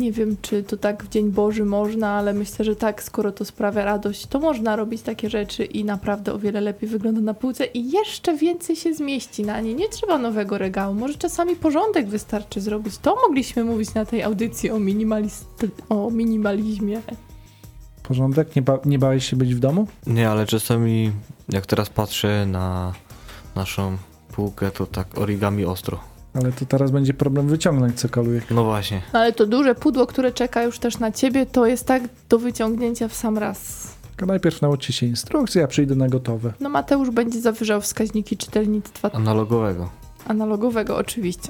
Nie 0.00 0.12
wiem, 0.12 0.36
czy 0.42 0.62
to 0.62 0.76
tak 0.76 1.04
w 1.04 1.08
Dzień 1.08 1.30
Boży 1.30 1.64
można, 1.64 2.08
ale 2.08 2.32
myślę, 2.32 2.64
że 2.64 2.76
tak, 2.76 3.02
skoro 3.02 3.32
to 3.32 3.44
sprawia 3.44 3.84
radość, 3.84 4.26
to 4.26 4.38
można 4.40 4.76
robić 4.76 5.02
takie 5.02 5.30
rzeczy 5.30 5.64
i 5.64 5.84
naprawdę 5.84 6.32
o 6.32 6.38
wiele 6.38 6.60
lepiej 6.60 6.88
wygląda 6.88 7.20
na 7.20 7.34
półce 7.34 7.64
i 7.64 7.90
jeszcze 7.90 8.36
więcej 8.36 8.76
się 8.76 8.94
zmieści 8.94 9.42
na 9.42 9.60
nie. 9.60 9.74
Nie 9.74 9.88
trzeba 9.88 10.18
nowego 10.18 10.58
regału, 10.58 10.94
może 10.94 11.14
czasami 11.14 11.56
porządek 11.56 12.08
wystarczy 12.08 12.60
zrobić. 12.60 12.98
To 12.98 13.16
mogliśmy 13.28 13.64
mówić 13.64 13.94
na 13.94 14.04
tej 14.04 14.22
audycji 14.22 14.70
o, 14.70 14.76
minimalist- 14.76 15.68
o 15.88 16.10
minimalizmie. 16.10 17.00
Porządek? 18.02 18.56
Nie, 18.56 18.62
ba 18.62 18.78
nie 18.84 18.98
bałeś 18.98 19.30
się 19.30 19.36
być 19.36 19.54
w 19.54 19.58
domu? 19.58 19.86
Nie, 20.06 20.30
ale 20.30 20.46
czasami 20.46 21.12
jak 21.48 21.66
teraz 21.66 21.90
patrzę 21.90 22.46
na 22.46 22.92
naszą 23.56 23.96
półkę, 24.32 24.70
to 24.70 24.86
tak 24.86 25.18
origami 25.18 25.64
ostro. 25.64 26.13
Ale 26.34 26.52
to 26.52 26.66
teraz 26.66 26.90
będzie 26.90 27.14
problem 27.14 27.48
wyciągnąć 27.48 28.00
cokolwiek. 28.00 28.50
No 28.50 28.64
właśnie. 28.64 29.02
No 29.12 29.18
ale 29.18 29.32
to 29.32 29.46
duże 29.46 29.74
pudło, 29.74 30.06
które 30.06 30.32
czeka 30.32 30.62
już 30.62 30.78
też 30.78 30.98
na 30.98 31.12
ciebie, 31.12 31.46
to 31.46 31.66
jest 31.66 31.86
tak 31.86 32.02
do 32.28 32.38
wyciągnięcia 32.38 33.08
w 33.08 33.14
sam 33.14 33.38
raz. 33.38 33.88
Tylko 34.10 34.26
najpierw 34.26 34.62
nauczcie 34.62 34.92
się 34.92 35.06
instrukcji, 35.06 35.60
a 35.62 35.66
przyjdę 35.66 35.94
na 35.94 36.08
gotowe. 36.08 36.52
No 36.60 36.68
Mateusz 36.68 37.10
będzie 37.10 37.40
zawyżał 37.40 37.80
wskaźniki 37.80 38.36
czytelnictwa 38.36 39.10
Analogowego. 39.12 39.90
analogowego 40.26 40.96
oczywiście. 40.96 41.48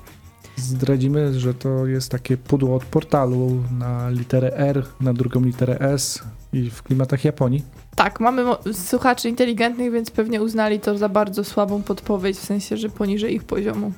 Zdradzimy, 0.56 1.40
że 1.40 1.54
to 1.54 1.86
jest 1.86 2.10
takie 2.10 2.36
pudło 2.36 2.76
od 2.76 2.84
portalu 2.84 3.62
na 3.78 4.10
literę 4.10 4.56
R, 4.56 4.86
na 5.00 5.12
drugą 5.12 5.40
literę 5.40 5.78
S 5.80 6.22
i 6.52 6.70
w 6.70 6.82
klimatach 6.82 7.24
Japonii. 7.24 7.64
Tak, 7.96 8.20
mamy 8.20 8.44
słuchaczy 8.72 9.28
inteligentnych, 9.28 9.92
więc 9.92 10.10
pewnie 10.10 10.42
uznali 10.42 10.80
to 10.80 10.98
za 10.98 11.08
bardzo 11.08 11.44
słabą 11.44 11.82
podpowiedź, 11.82 12.36
w 12.36 12.44
sensie, 12.44 12.76
że 12.76 12.88
poniżej 12.88 13.34
ich 13.34 13.44
poziomu. 13.44 13.92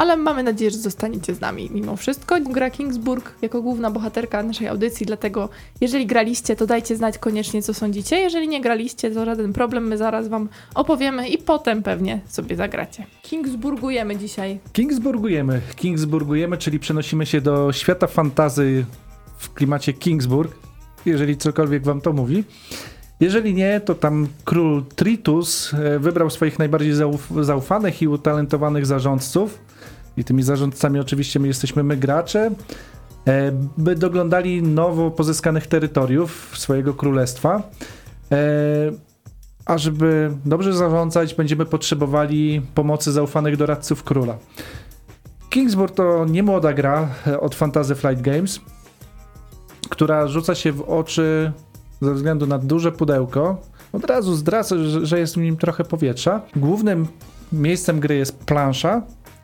Ale 0.00 0.16
mamy 0.16 0.42
nadzieję, 0.42 0.70
że 0.70 0.78
zostaniecie 0.78 1.34
z 1.34 1.40
nami 1.40 1.70
mimo 1.72 1.96
wszystko. 1.96 2.40
Gra 2.40 2.70
Kingsburg 2.70 3.34
jako 3.42 3.62
główna 3.62 3.90
bohaterka 3.90 4.42
naszej 4.42 4.68
audycji, 4.68 5.06
dlatego 5.06 5.48
jeżeli 5.80 6.06
graliście, 6.06 6.56
to 6.56 6.66
dajcie 6.66 6.96
znać 6.96 7.18
koniecznie, 7.18 7.62
co 7.62 7.74
sądzicie. 7.74 8.16
Jeżeli 8.16 8.48
nie 8.48 8.60
graliście, 8.60 9.10
to 9.10 9.24
żaden 9.24 9.52
problem, 9.52 9.88
my 9.88 9.98
zaraz 9.98 10.28
wam 10.28 10.48
opowiemy 10.74 11.28
i 11.28 11.38
potem 11.38 11.82
pewnie 11.82 12.20
sobie 12.28 12.56
zagracie. 12.56 13.06
Kingsburgujemy 13.22 14.16
dzisiaj. 14.16 14.58
Kingsburgujemy. 14.72 15.60
Kingsburgujemy, 15.76 16.58
czyli 16.58 16.78
przenosimy 16.78 17.26
się 17.26 17.40
do 17.40 17.72
świata 17.72 18.06
fantazy 18.06 18.84
w 19.38 19.52
klimacie 19.54 19.92
Kingsburg, 19.92 20.56
jeżeli 21.06 21.36
cokolwiek 21.36 21.82
wam 21.82 22.00
to 22.00 22.12
mówi. 22.12 22.44
Jeżeli 23.20 23.54
nie, 23.54 23.80
to 23.80 23.94
tam 23.94 24.28
król 24.44 24.84
Tritus 24.96 25.74
e, 25.74 25.98
wybrał 25.98 26.30
swoich 26.30 26.58
najbardziej 26.58 26.92
zauf 26.92 27.28
zaufanych 27.40 28.02
i 28.02 28.08
utalentowanych 28.08 28.86
zarządców. 28.86 29.69
I 30.16 30.24
tymi 30.24 30.42
zarządcami 30.42 31.00
oczywiście 31.00 31.40
my 31.40 31.46
jesteśmy 31.46 31.82
my 31.82 31.96
gracze, 31.96 32.50
e, 33.26 33.52
by 33.78 33.96
doglądali 33.96 34.62
nowo 34.62 35.10
pozyskanych 35.10 35.66
terytoriów 35.66 36.52
swojego 36.58 36.94
królestwa. 36.94 37.62
E, 38.32 38.36
a 39.64 39.78
żeby 39.78 40.30
dobrze 40.44 40.72
zarządzać, 40.72 41.34
będziemy 41.34 41.66
potrzebowali 41.66 42.62
pomocy 42.74 43.12
zaufanych 43.12 43.56
doradców 43.56 44.04
króla. 44.04 44.36
Kingsburg 45.50 45.94
to 45.94 46.24
nie 46.24 46.42
młoda 46.42 46.72
gra 46.72 47.08
od 47.40 47.54
Fantasy 47.54 47.94
Flight 47.94 48.22
Games, 48.22 48.60
która 49.90 50.28
rzuca 50.28 50.54
się 50.54 50.72
w 50.72 50.82
oczy 50.82 51.52
ze 52.00 52.14
względu 52.14 52.46
na 52.46 52.58
duże 52.58 52.92
pudełko. 52.92 53.60
Od 53.92 54.04
razu 54.04 54.34
zdradzę, 54.34 54.76
że 55.06 55.18
jest 55.18 55.34
w 55.34 55.36
nim 55.36 55.56
trochę 55.56 55.84
powietrza. 55.84 56.40
Głównym 56.56 57.06
miejscem 57.52 58.00
gry 58.00 58.16
jest 58.16 58.38
plansza, 58.38 59.02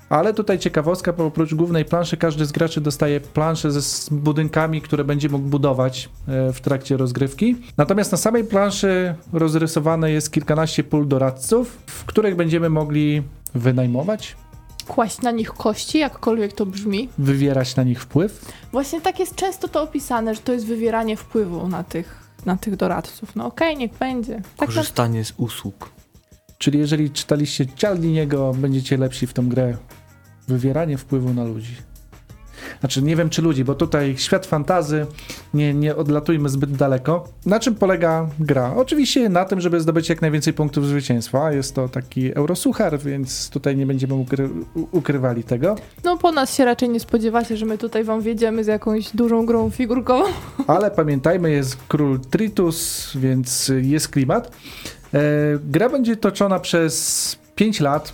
ale 0.09 0.35
tutaj 0.35 0.59
ciekawostka, 0.59 1.13
bo 1.13 1.27
oprócz 1.27 1.55
głównej 1.55 1.85
planszy 1.85 2.17
każdy 2.17 2.47
z 2.47 2.53
graczy 2.53 2.81
dostaje 2.81 3.21
planszę 3.21 3.73
ze 3.73 4.11
budynkami, 4.11 4.83
które 4.83 5.05
będzie 5.05 5.29
mógł 5.29 5.49
budować 5.49 6.09
e, 6.29 6.53
w 6.53 6.61
trakcie 6.61 6.97
rozgrywki. 6.97 7.57
Natomiast 7.77 8.13
na 8.13 8.19
samej 8.19 8.45
planszy 8.45 9.15
rozrysowane 9.33 10.11
jest 10.11 10.33
kilkanaście 10.33 10.85
pól 10.85 11.09
doradców, 11.09 11.79
w 11.87 12.05
których 12.05 12.37
będziemy 12.37 12.71
mogli 12.71 13.23
wynajmować, 13.55 14.37
kłaść 14.89 15.23
na 15.23 15.31
nich 15.31 15.53
kości, 15.53 15.99
jakkolwiek 15.99 16.53
to 16.53 16.67
brzmi. 16.67 17.09
Wywierać 17.19 17.77
na 17.77 17.83
nich 17.83 18.03
wpływ. 18.03 18.53
Właśnie 18.73 19.01
tak 19.01 19.19
jest 19.19 19.35
często 19.35 19.69
to 19.69 19.83
opisane, 19.83 20.35
że 20.35 20.41
to 20.41 20.53
jest 20.53 20.67
wywieranie 20.67 21.17
wpływu 21.17 21.69
na 21.69 21.85
tych 21.85 22.27
na 22.47 22.57
tych 22.57 22.77
doradców. 22.77 23.37
No 23.37 23.47
okej, 23.47 23.69
okay, 23.69 23.81
niech 23.81 23.99
będzie. 23.99 24.43
Tak 24.57 24.69
Korzystanie 24.69 25.25
z 25.25 25.33
usług. 25.37 25.91
Czyli 26.59 26.79
jeżeli 26.79 27.11
czytaliście 27.11 27.67
Cialdiniego, 27.67 28.55
będziecie 28.55 28.97
lepsi 28.97 29.27
w 29.27 29.33
tą 29.33 29.49
grę. 29.49 29.77
Wywieranie 30.49 30.99
wpływu 30.99 31.35
na 31.35 31.45
ludzi. 31.45 31.77
Znaczy, 32.81 33.03
nie 33.03 33.17
wiem 33.17 33.31
czy 33.31 33.43
ludzi, 33.43 33.65
bo 33.65 33.75
tutaj 33.75 34.15
świat 34.19 34.47
fantazy, 34.47 35.07
nie, 35.55 35.75
nie 35.75 35.97
odlatujmy 35.97 36.49
zbyt 36.49 36.73
daleko. 36.73 37.29
Na 37.47 37.61
czym 37.61 37.75
polega 37.75 38.29
gra? 38.39 38.75
Oczywiście 38.77 39.29
na 39.29 39.45
tym, 39.45 39.61
żeby 39.61 39.81
zdobyć 39.81 40.09
jak 40.09 40.23
najwięcej 40.23 40.53
punktów 40.53 40.87
zwycięstwa. 40.87 41.53
Jest 41.53 41.75
to 41.75 41.89
taki 41.89 42.35
eurosuchar, 42.35 42.99
więc 42.99 43.51
tutaj 43.51 43.77
nie 43.77 43.87
będziemy 43.87 44.15
ukry 44.15 44.49
ukrywali 44.93 45.45
tego. 45.45 45.77
No 46.05 46.17
po 46.19 46.33
nas 46.33 46.55
się 46.55 46.65
raczej 46.65 46.89
nie 46.89 47.01
spodziewacie, 47.01 47.57
że 47.57 47.67
my 47.67 47.79
tutaj 47.79 48.05
wam 48.05 48.21
wiedziemy 48.21 48.65
z 48.65 48.67
jakąś 48.67 49.11
dużą 49.17 49.47
grą 49.47 49.71
figurkową. 49.71 50.25
Ale 50.67 50.91
pamiętajmy, 50.91 51.51
jest 51.51 51.77
król 51.89 52.21
Tritus, 52.21 53.11
więc 53.17 53.73
jest 53.83 54.09
klimat. 54.09 54.57
E, 55.15 55.21
gra 55.65 55.89
będzie 55.89 56.17
toczona 56.17 56.59
przez 56.61 57.37
5 57.55 57.81
lat 57.81 58.13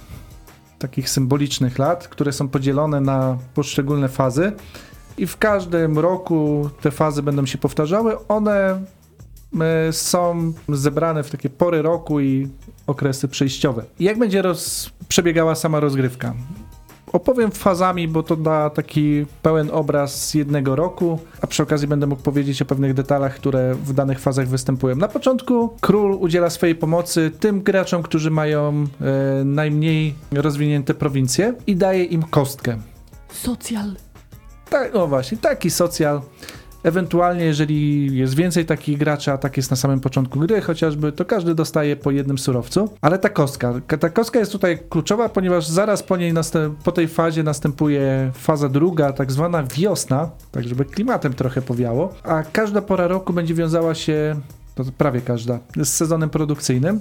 takich 0.82 1.10
symbolicznych 1.10 1.78
lat, 1.78 2.08
które 2.08 2.32
są 2.32 2.48
podzielone 2.48 3.00
na 3.00 3.38
poszczególne 3.54 4.08
fazy 4.08 4.52
i 5.18 5.26
w 5.26 5.36
każdym 5.36 5.98
roku 5.98 6.70
te 6.80 6.90
fazy 6.90 7.22
będą 7.22 7.46
się 7.46 7.58
powtarzały. 7.58 8.28
One 8.28 8.84
e, 9.60 9.92
są 9.92 10.52
zebrane 10.68 11.22
w 11.22 11.30
takie 11.30 11.50
pory 11.50 11.82
roku 11.82 12.20
i 12.20 12.48
okresy 12.86 13.28
przejściowe. 13.28 13.84
Jak 14.00 14.18
będzie 14.18 14.42
roz... 14.42 14.90
przebiegała 15.08 15.54
sama 15.54 15.80
rozgrywka? 15.80 16.34
Opowiem 17.12 17.50
fazami, 17.50 18.08
bo 18.08 18.22
to 18.22 18.36
da 18.36 18.70
taki 18.70 19.26
pełen 19.42 19.70
obraz 19.70 20.28
z 20.28 20.34
jednego 20.34 20.76
roku, 20.76 21.18
a 21.40 21.46
przy 21.46 21.62
okazji 21.62 21.88
będę 21.88 22.06
mógł 22.06 22.22
powiedzieć 22.22 22.62
o 22.62 22.64
pewnych 22.64 22.94
detalach, 22.94 23.34
które 23.34 23.74
w 23.74 23.92
danych 23.92 24.20
fazach 24.20 24.48
występują. 24.48 24.96
Na 24.96 25.08
początku 25.08 25.76
król 25.80 26.12
udziela 26.12 26.50
swojej 26.50 26.74
pomocy 26.74 27.30
tym 27.40 27.62
graczom, 27.62 28.02
którzy 28.02 28.30
mają 28.30 28.86
e, 29.00 29.44
najmniej 29.44 30.14
rozwinięte 30.32 30.94
prowincje 30.94 31.54
i 31.66 31.76
daje 31.76 32.04
im 32.04 32.22
kostkę. 32.22 32.78
Socjal. 33.32 33.94
Tak, 34.70 34.94
no 34.94 35.06
właśnie, 35.06 35.38
taki 35.38 35.70
socjal. 35.70 36.20
Ewentualnie, 36.82 37.44
jeżeli 37.44 38.06
jest 38.18 38.34
więcej 38.34 38.66
takich 38.66 38.98
graczy, 38.98 39.32
a 39.32 39.38
tak 39.38 39.56
jest 39.56 39.70
na 39.70 39.76
samym 39.76 40.00
początku 40.00 40.38
gry 40.38 40.60
chociażby, 40.60 41.12
to 41.12 41.24
każdy 41.24 41.54
dostaje 41.54 41.96
po 41.96 42.10
jednym 42.10 42.38
surowcu. 42.38 42.88
Ale 43.00 43.18
ta 43.18 43.28
kostka, 43.28 43.74
ta 44.00 44.10
kostka 44.10 44.38
jest 44.38 44.52
tutaj 44.52 44.78
kluczowa, 44.88 45.28
ponieważ 45.28 45.66
zaraz 45.66 46.02
po 46.02 46.16
niej, 46.16 46.34
po 46.84 46.92
tej 46.92 47.08
fazie 47.08 47.42
następuje 47.42 48.30
faza 48.34 48.68
druga, 48.68 49.12
tak 49.12 49.32
zwana 49.32 49.62
wiosna, 49.62 50.30
tak 50.52 50.68
żeby 50.68 50.84
klimatem 50.84 51.32
trochę 51.32 51.62
powiało, 51.62 52.14
a 52.22 52.42
każda 52.42 52.82
pora 52.82 53.06
roku 53.06 53.32
będzie 53.32 53.54
wiązała 53.54 53.94
się, 53.94 54.40
to 54.74 54.84
prawie 54.98 55.20
każda, 55.20 55.58
z 55.76 55.88
sezonem 55.88 56.30
produkcyjnym. 56.30 57.00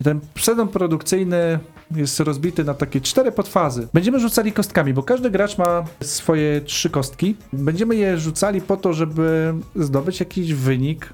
I 0.00 0.04
ten 0.04 0.20
sezon 0.38 0.68
produkcyjny 0.68 1.58
jest 1.96 2.20
rozbity 2.20 2.64
na 2.64 2.74
takie 2.74 3.00
cztery 3.00 3.32
podfazy. 3.32 3.88
Będziemy 3.94 4.20
rzucali 4.20 4.52
kostkami, 4.52 4.94
bo 4.94 5.02
każdy 5.02 5.30
gracz 5.30 5.58
ma 5.58 5.84
swoje 6.00 6.60
trzy 6.60 6.90
kostki. 6.90 7.36
Będziemy 7.52 7.96
je 7.96 8.18
rzucali 8.18 8.60
po 8.60 8.76
to, 8.76 8.92
żeby 8.92 9.54
zdobyć 9.76 10.20
jakiś 10.20 10.54
wynik 10.54 11.12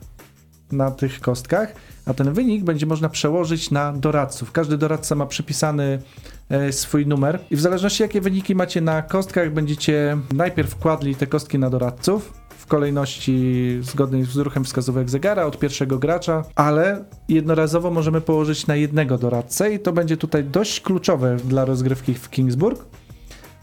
na 0.72 0.90
tych 0.90 1.20
kostkach, 1.20 1.72
a 2.06 2.14
ten 2.14 2.32
wynik 2.32 2.64
będzie 2.64 2.86
można 2.86 3.08
przełożyć 3.08 3.70
na 3.70 3.92
doradców. 3.92 4.52
Każdy 4.52 4.78
doradca 4.78 5.14
ma 5.14 5.26
przypisany 5.26 6.02
e, 6.48 6.72
swój 6.72 7.06
numer 7.06 7.40
i 7.50 7.56
w 7.56 7.60
zależności 7.60 8.02
jakie 8.02 8.20
wyniki 8.20 8.54
macie 8.54 8.80
na 8.80 9.02
kostkach, 9.02 9.52
będziecie 9.52 10.18
najpierw 10.34 10.76
kładli 10.76 11.14
te 11.14 11.26
kostki 11.26 11.58
na 11.58 11.70
doradców, 11.70 12.32
w 12.66 12.68
kolejności 12.68 13.78
zgodnej 13.82 14.24
z 14.24 14.36
ruchem 14.36 14.64
wskazówek 14.64 15.10
zegara 15.10 15.44
od 15.44 15.58
pierwszego 15.58 15.98
gracza, 15.98 16.44
ale 16.54 17.04
jednorazowo 17.28 17.90
możemy 17.90 18.20
położyć 18.20 18.66
na 18.66 18.76
jednego 18.76 19.18
doradcę 19.18 19.74
i 19.74 19.78
to 19.78 19.92
będzie 19.92 20.16
tutaj 20.16 20.44
dość 20.44 20.80
kluczowe 20.80 21.36
dla 21.36 21.64
rozgrywki 21.64 22.14
w 22.14 22.30
Kingsburg. 22.30 22.84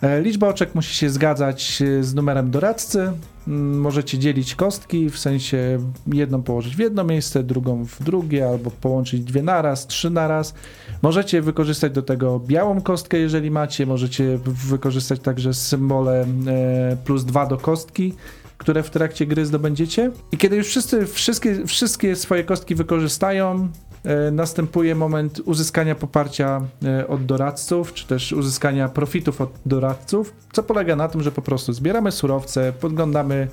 E, 0.01 0.21
Liczba 0.21 0.47
oczek 0.47 0.75
musi 0.75 0.95
się 0.95 1.09
zgadzać 1.09 1.81
e, 1.81 2.03
z 2.03 2.13
numerem 2.13 2.51
doradcy. 2.51 3.11
Mm, 3.47 3.79
Możecie 3.79 4.17
dzielić 4.17 4.55
kostki, 4.55 5.09
w 5.09 5.19
sensie 5.19 5.79
jedną 6.07 6.43
położyć 6.43 6.75
w 6.75 6.79
jedno 6.79 7.03
miejsce, 7.03 7.43
drugą 7.43 7.85
w 7.85 8.03
drugie, 8.03 8.49
albo 8.49 8.71
połączyć 8.71 9.21
dwie 9.21 9.43
naraz, 9.43 9.87
trzy 9.87 10.09
naraz. 10.09 10.53
Możecie 11.01 11.41
wykorzystać 11.41 11.91
do 11.91 12.01
tego 12.01 12.39
białą 12.39 12.81
kostkę, 12.81 13.17
jeżeli 13.17 13.51
macie. 13.51 13.85
Możecie 13.85 14.39
wykorzystać 14.45 15.19
także 15.19 15.53
symbole 15.53 16.25
e, 16.47 16.97
plus 17.05 17.25
dwa 17.25 17.45
do 17.45 17.57
kostki 17.57 18.13
które 18.57 18.83
w 18.83 18.89
trakcie 18.89 19.25
gry 19.25 19.45
zdobędziecie. 19.45 20.11
I 20.31 20.37
kiedy 20.37 20.55
już 20.55 20.67
wszyscy 20.67 21.05
wszystkie, 21.05 21.67
wszystkie 21.67 22.15
swoje 22.15 22.43
kostki 22.43 22.75
wykorzystają, 22.75 23.69
e, 24.03 24.31
następuje 24.31 24.95
moment 24.95 25.41
uzyskania 25.45 25.95
poparcia 25.95 26.61
e, 26.85 27.07
od 27.07 27.25
doradców, 27.25 27.93
czy 27.93 28.07
też 28.07 28.31
uzyskania 28.31 28.89
profitów 28.89 29.41
od 29.41 29.49
doradców, 29.65 30.33
co 30.53 30.63
polega 30.63 30.95
na 30.95 31.07
tym, 31.07 31.23
że 31.23 31.31
po 31.31 31.41
prostu 31.41 31.73
zbieramy 31.73 32.11
surowce, 32.11 32.73
podglądamy 32.73 33.47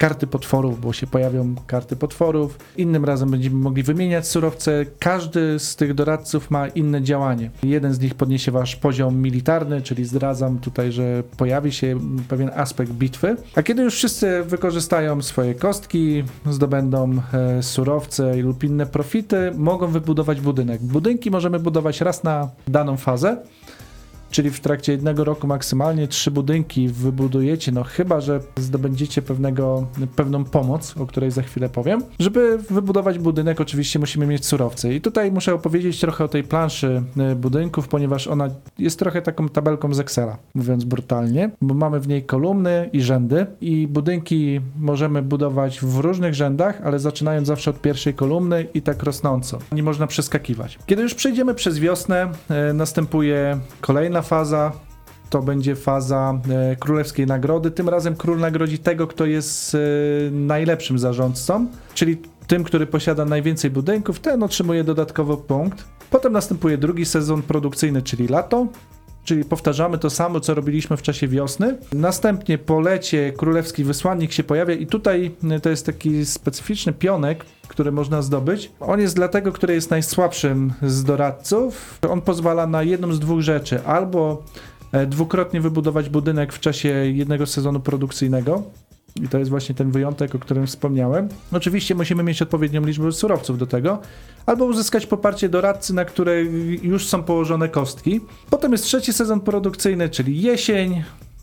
karty 0.00 0.26
potworów, 0.26 0.80
bo 0.80 0.92
się 0.92 1.06
pojawią 1.06 1.54
karty 1.66 1.96
potworów. 1.96 2.58
Innym 2.76 3.04
razem 3.04 3.30
będziemy 3.30 3.56
mogli 3.56 3.82
wymieniać 3.82 4.28
surowce. 4.28 4.86
Każdy 4.98 5.58
z 5.58 5.76
tych 5.76 5.94
doradców 5.94 6.50
ma 6.50 6.68
inne 6.68 7.02
działanie. 7.02 7.50
Jeden 7.62 7.94
z 7.94 8.00
nich 8.00 8.14
podniesie 8.14 8.52
wasz 8.52 8.76
poziom 8.76 9.16
militarny, 9.16 9.82
czyli 9.82 10.04
zdradzam 10.04 10.58
tutaj, 10.58 10.92
że 10.92 11.22
pojawi 11.36 11.72
się 11.72 11.98
pewien 12.28 12.50
aspekt 12.54 12.92
bitwy. 12.92 13.36
A 13.54 13.62
kiedy 13.62 13.82
już 13.82 13.94
wszyscy 13.94 14.42
wykorzystają 14.44 15.22
swoje 15.22 15.54
kostki, 15.54 16.24
zdobędą 16.50 17.12
e, 17.32 17.62
surowce 17.62 18.36
lub 18.36 18.64
inne 18.64 18.86
profity, 18.86 19.52
mogą 19.56 19.86
wybudować 19.86 20.40
budynek. 20.40 20.82
Budynki 20.82 21.30
możemy 21.30 21.58
budować 21.58 22.00
raz 22.00 22.24
na 22.24 22.48
daną 22.68 22.96
fazę 22.96 23.36
czyli 24.30 24.50
w 24.50 24.60
trakcie 24.60 24.92
jednego 24.92 25.24
roku 25.24 25.46
maksymalnie 25.46 26.08
trzy 26.08 26.30
budynki 26.30 26.88
wybudujecie, 26.88 27.72
no 27.72 27.84
chyba, 27.84 28.20
że 28.20 28.40
zdobędziecie 28.56 29.22
pewnego, 29.22 29.86
pewną 30.16 30.44
pomoc, 30.44 30.94
o 30.96 31.06
której 31.06 31.30
za 31.30 31.42
chwilę 31.42 31.68
powiem. 31.68 32.02
Żeby 32.18 32.58
wybudować 32.70 33.18
budynek, 33.18 33.60
oczywiście 33.60 33.98
musimy 33.98 34.26
mieć 34.26 34.46
surowce. 34.46 34.94
I 34.94 35.00
tutaj 35.00 35.32
muszę 35.32 35.54
opowiedzieć 35.54 36.00
trochę 36.00 36.24
o 36.24 36.28
tej 36.28 36.44
planszy 36.44 37.02
e, 37.18 37.34
budynków, 37.34 37.88
ponieważ 37.88 38.26
ona 38.26 38.48
jest 38.78 38.98
trochę 38.98 39.22
taką 39.22 39.48
tabelką 39.48 39.94
z 39.94 40.00
Excela, 40.00 40.36
mówiąc 40.54 40.84
brutalnie, 40.84 41.50
bo 41.62 41.74
mamy 41.74 42.00
w 42.00 42.08
niej 42.08 42.22
kolumny 42.22 42.90
i 42.92 43.02
rzędy 43.02 43.46
i 43.60 43.86
budynki 43.86 44.60
możemy 44.78 45.22
budować 45.22 45.80
w 45.80 45.98
różnych 45.98 46.34
rzędach, 46.34 46.80
ale 46.84 46.98
zaczynając 46.98 47.48
zawsze 47.48 47.70
od 47.70 47.80
pierwszej 47.80 48.14
kolumny 48.14 48.66
i 48.74 48.82
tak 48.82 49.02
rosnąco. 49.02 49.58
Nie 49.72 49.82
można 49.82 50.06
przeskakiwać. 50.06 50.78
Kiedy 50.86 51.02
już 51.02 51.14
przejdziemy 51.14 51.54
przez 51.54 51.78
wiosnę, 51.78 52.28
e, 52.50 52.72
następuje 52.72 53.58
kolejna 53.80 54.19
faza, 54.22 54.72
to 55.30 55.42
będzie 55.42 55.76
faza 55.76 56.40
e, 56.50 56.76
królewskiej 56.76 57.26
nagrody. 57.26 57.70
Tym 57.70 57.88
razem 57.88 58.16
król 58.16 58.38
nagrodzi 58.38 58.78
tego, 58.78 59.06
kto 59.06 59.26
jest 59.26 59.74
e, 59.74 59.78
najlepszym 60.30 60.98
zarządcą, 60.98 61.66
czyli 61.94 62.18
tym, 62.46 62.64
który 62.64 62.86
posiada 62.86 63.24
najwięcej 63.24 63.70
budynków, 63.70 64.20
ten 64.20 64.42
otrzymuje 64.42 64.84
dodatkowo 64.84 65.36
punkt. 65.36 65.84
Potem 66.10 66.32
następuje 66.32 66.78
drugi 66.78 67.04
sezon 67.04 67.42
produkcyjny, 67.42 68.02
czyli 68.02 68.28
lato. 68.28 68.66
Czyli 69.24 69.44
powtarzamy 69.44 69.98
to 69.98 70.10
samo, 70.10 70.40
co 70.40 70.54
robiliśmy 70.54 70.96
w 70.96 71.02
czasie 71.02 71.28
wiosny. 71.28 71.78
Następnie 71.92 72.58
po 72.58 72.80
lecie 72.80 73.32
królewski 73.32 73.84
wysłannik 73.84 74.32
się 74.32 74.44
pojawia 74.44 74.74
i 74.74 74.86
tutaj 74.86 75.30
y, 75.56 75.60
to 75.60 75.70
jest 75.70 75.86
taki 75.86 76.26
specyficzny 76.26 76.92
pionek, 76.92 77.44
który 77.68 77.92
można 77.92 78.22
zdobyć. 78.22 78.70
On 78.80 79.00
jest 79.00 79.16
dla 79.16 79.28
tego, 79.28 79.52
który 79.52 79.74
jest 79.74 79.90
najsłabszym 79.90 80.72
z 80.82 81.04
doradców. 81.04 81.98
On 82.10 82.20
pozwala 82.20 82.66
na 82.66 82.82
jedną 82.82 83.12
z 83.12 83.20
dwóch 83.20 83.40
rzeczy. 83.40 83.84
Albo 83.84 84.42
e, 84.92 85.06
dwukrotnie 85.06 85.60
wybudować 85.60 86.08
budynek 86.08 86.52
w 86.52 86.60
czasie 86.60 86.88
jednego 86.88 87.46
sezonu 87.46 87.80
produkcyjnego, 87.80 88.62
i 89.16 89.28
to 89.28 89.38
jest 89.38 89.50
właśnie 89.50 89.74
ten 89.74 89.90
wyjątek, 89.90 90.34
o 90.34 90.38
którym 90.38 90.66
wspomniałem. 90.66 91.28
Oczywiście 91.52 91.94
musimy 91.94 92.22
mieć 92.22 92.42
odpowiednią 92.42 92.84
liczbę 92.84 93.12
surowców 93.12 93.58
do 93.58 93.66
tego, 93.66 93.98
albo 94.46 94.64
uzyskać 94.64 95.06
poparcie 95.06 95.48
doradcy, 95.48 95.94
na 95.94 96.04
które 96.04 96.42
już 96.82 97.08
są 97.08 97.22
położone 97.22 97.68
kostki. 97.68 98.20
Potem 98.50 98.72
jest 98.72 98.84
trzeci 98.84 99.12
sezon 99.12 99.40
produkcyjny, 99.40 100.08
czyli 100.08 100.42
jesień. 100.42 101.02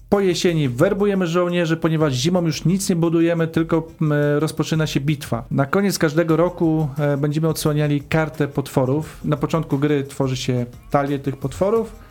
Po 0.10 0.20
jesieni 0.20 0.70
werbujemy 0.70 1.28
żołnierzy, 1.28 1.78
ponieważ 1.78 2.14
zimą 2.14 2.42
już 2.42 2.66
nic 2.66 2.90
nie 2.90 2.96
budujemy, 2.96 3.48
tylko 3.48 3.88
rozpoczyna 4.40 4.88
się 4.88 5.00
bitwa. 5.00 5.46
Na 5.52 5.66
koniec 5.66 5.98
każdego 5.98 6.38
roku 6.38 6.90
e, 7.00 7.18
będziemy 7.18 7.48
odsłaniali 7.48 8.02
kartę 8.02 8.48
potworów. 8.48 9.20
Na 9.26 9.38
początku 9.38 9.78
gry 9.78 10.04
tworzy 10.04 10.38
się 10.38 10.66
talię 10.92 11.20
tych 11.20 11.38
potworów. 11.38 12.07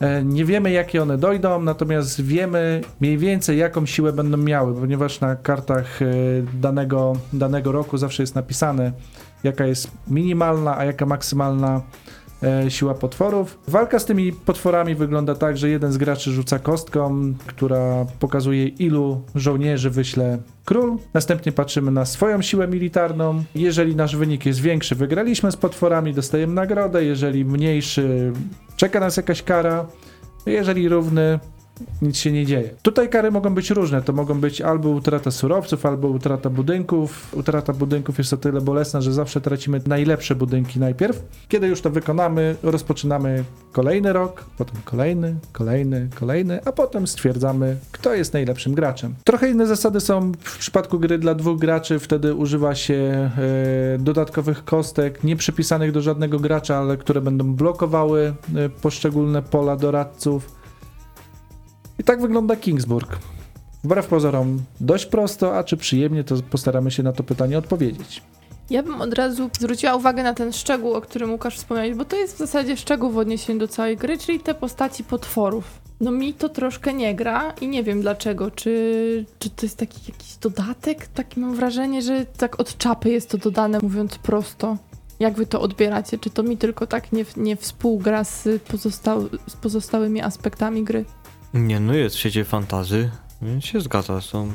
E, 0.00 0.24
Nie 0.24 0.44
wiemy, 0.44 0.70
jakie 0.70 1.02
one 1.02 1.18
dojdą, 1.18 1.62
natomiast 1.62 2.20
wiemy 2.22 2.80
mniej 3.00 3.18
więcej, 3.18 3.58
jaką 3.58 3.86
siłę 3.86 4.12
będą 4.12 4.36
miały, 4.36 4.74
ponieważ 4.74 5.20
na 5.20 5.36
kartach 5.36 6.02
e, 6.02 6.06
danego, 6.54 7.12
danego 7.32 7.72
roku 7.72 7.98
zawsze 7.98 8.22
jest 8.22 8.34
napisane, 8.34 8.92
jaka 9.44 9.66
jest 9.66 9.90
minimalna, 10.08 10.78
a 10.78 10.84
jaka 10.84 11.06
maksymalna 11.06 11.80
siła 12.68 12.94
potworów. 12.94 13.58
Walka 13.68 13.98
z 13.98 14.04
tymi 14.04 14.32
potworami 14.32 14.94
wygląda 14.94 15.34
tak, 15.34 15.58
że 15.58 15.68
jeden 15.68 15.92
z 15.92 15.96
graczy 15.96 16.30
rzuca 16.30 16.58
kostką, 16.58 17.34
która 17.46 18.06
pokazuje, 18.18 18.66
ilu 18.66 19.22
żołnierzy 19.34 19.90
wyśle 19.90 20.38
król. 20.64 20.96
Następnie 21.14 21.52
patrzymy 21.52 21.90
na 21.90 22.04
swoją 22.04 22.42
siłę 22.42 22.68
militarną. 22.68 23.44
Jeżeli 23.54 23.96
nasz 23.96 24.16
wynik 24.16 24.46
jest 24.46 24.60
większy, 24.60 24.94
wygraliśmy 24.94 25.52
z 25.52 25.56
potworami, 25.56 26.14
dostajemy 26.14 26.54
nagrodę. 26.54 27.04
Jeżeli 27.04 27.44
mniejszy, 27.44 28.32
czeka 28.76 29.00
nas 29.00 29.16
jakaś 29.16 29.42
kara. 29.42 29.86
Jeżeli 30.46 30.88
równy, 30.88 31.38
nic 32.02 32.16
się 32.16 32.32
nie 32.32 32.46
dzieje. 32.46 32.70
Tutaj 32.82 33.08
kary 33.08 33.30
mogą 33.30 33.54
być 33.54 33.70
różne. 33.70 34.02
To 34.02 34.12
mogą 34.12 34.40
być 34.40 34.60
albo 34.60 34.88
utrata 34.88 35.30
surowców, 35.30 35.86
albo 35.86 36.08
utrata 36.08 36.50
budynków. 36.50 37.34
Utrata 37.34 37.72
budynków 37.72 38.18
jest 38.18 38.32
o 38.32 38.36
tyle 38.36 38.60
bolesna, 38.60 39.00
że 39.00 39.12
zawsze 39.12 39.40
tracimy 39.40 39.80
najlepsze 39.86 40.34
budynki 40.34 40.80
najpierw. 40.80 41.22
Kiedy 41.48 41.66
już 41.66 41.80
to 41.80 41.90
wykonamy, 41.90 42.56
rozpoczynamy 42.62 43.44
kolejny 43.72 44.12
rok, 44.12 44.44
potem 44.58 44.76
kolejny, 44.84 45.34
kolejny, 45.52 46.08
kolejny, 46.14 46.60
a 46.64 46.72
potem 46.72 47.06
stwierdzamy, 47.06 47.76
kto 47.92 48.14
jest 48.14 48.32
najlepszym 48.32 48.74
graczem. 48.74 49.14
Trochę 49.24 49.50
inne 49.50 49.66
zasady 49.66 50.00
są 50.00 50.32
w 50.40 50.58
przypadku 50.58 50.98
gry 50.98 51.18
dla 51.18 51.34
dwóch 51.34 51.58
graczy. 51.58 51.98
Wtedy 51.98 52.34
używa 52.34 52.74
się 52.74 52.94
e, 52.94 53.98
dodatkowych 53.98 54.64
kostek, 54.64 55.24
nie 55.24 55.36
przypisanych 55.36 55.92
do 55.92 56.02
żadnego 56.02 56.38
gracza, 56.38 56.76
ale 56.76 56.96
które 56.96 57.20
będą 57.20 57.54
blokowały 57.54 58.34
e, 58.54 58.68
poszczególne 58.68 59.42
pola 59.42 59.76
doradców. 59.76 60.55
I 61.98 62.04
tak 62.04 62.20
wygląda 62.20 62.56
Kingsburg. 62.56 63.18
Wbrew 63.84 64.06
pozorom 64.06 64.62
dość 64.80 65.06
prosto, 65.06 65.58
a 65.58 65.64
czy 65.64 65.76
przyjemnie, 65.76 66.24
to 66.24 66.34
postaramy 66.50 66.90
się 66.90 67.02
na 67.02 67.12
to 67.12 67.22
pytanie 67.22 67.58
odpowiedzieć. 67.58 68.22
Ja 68.70 68.82
bym 68.82 69.00
od 69.00 69.14
razu 69.14 69.50
zwróciła 69.58 69.94
uwagę 69.94 70.22
na 70.22 70.34
ten 70.34 70.52
szczegół, 70.52 70.94
o 70.94 71.00
którym 71.00 71.32
Łukasz 71.32 71.56
wspomniałeś, 71.56 71.94
bo 71.94 72.04
to 72.04 72.16
jest 72.16 72.34
w 72.34 72.38
zasadzie 72.38 72.76
szczegół 72.76 73.10
w 73.10 73.18
odniesieniu 73.18 73.58
do 73.58 73.68
całej 73.68 73.96
gry, 73.96 74.18
czyli 74.18 74.40
te 74.40 74.54
postaci 74.54 75.04
potworów. 75.04 75.64
No 76.00 76.10
mi 76.10 76.34
to 76.34 76.48
troszkę 76.48 76.94
nie 76.94 77.14
gra 77.14 77.52
i 77.60 77.68
nie 77.68 77.82
wiem 77.82 78.00
dlaczego. 78.00 78.50
Czy, 78.50 79.24
czy 79.38 79.50
to 79.50 79.66
jest 79.66 79.76
taki 79.76 80.00
jakiś 80.12 80.36
dodatek? 80.36 81.06
Takie 81.06 81.40
mam 81.40 81.54
wrażenie, 81.54 82.02
że 82.02 82.26
tak 82.36 82.60
od 82.60 82.78
czapy 82.78 83.10
jest 83.10 83.30
to 83.30 83.38
dodane, 83.38 83.78
mówiąc 83.82 84.18
prosto. 84.18 84.76
Jak 85.20 85.34
wy 85.34 85.46
to 85.46 85.60
odbieracie? 85.60 86.18
Czy 86.18 86.30
to 86.30 86.42
mi 86.42 86.56
tylko 86.56 86.86
tak 86.86 87.12
nie, 87.12 87.24
nie 87.36 87.56
współgra 87.56 88.24
z, 88.24 88.62
pozostał, 88.62 89.28
z 89.48 89.56
pozostałymi 89.56 90.22
aspektami 90.22 90.84
gry? 90.84 91.04
Nie, 91.56 91.80
no 91.80 91.94
jest 91.94 92.16
w 92.16 92.18
świecie 92.18 92.44
fantazy, 92.44 93.10
więc 93.42 93.64
się 93.64 93.80
zgadza. 93.80 94.20
Są 94.20 94.52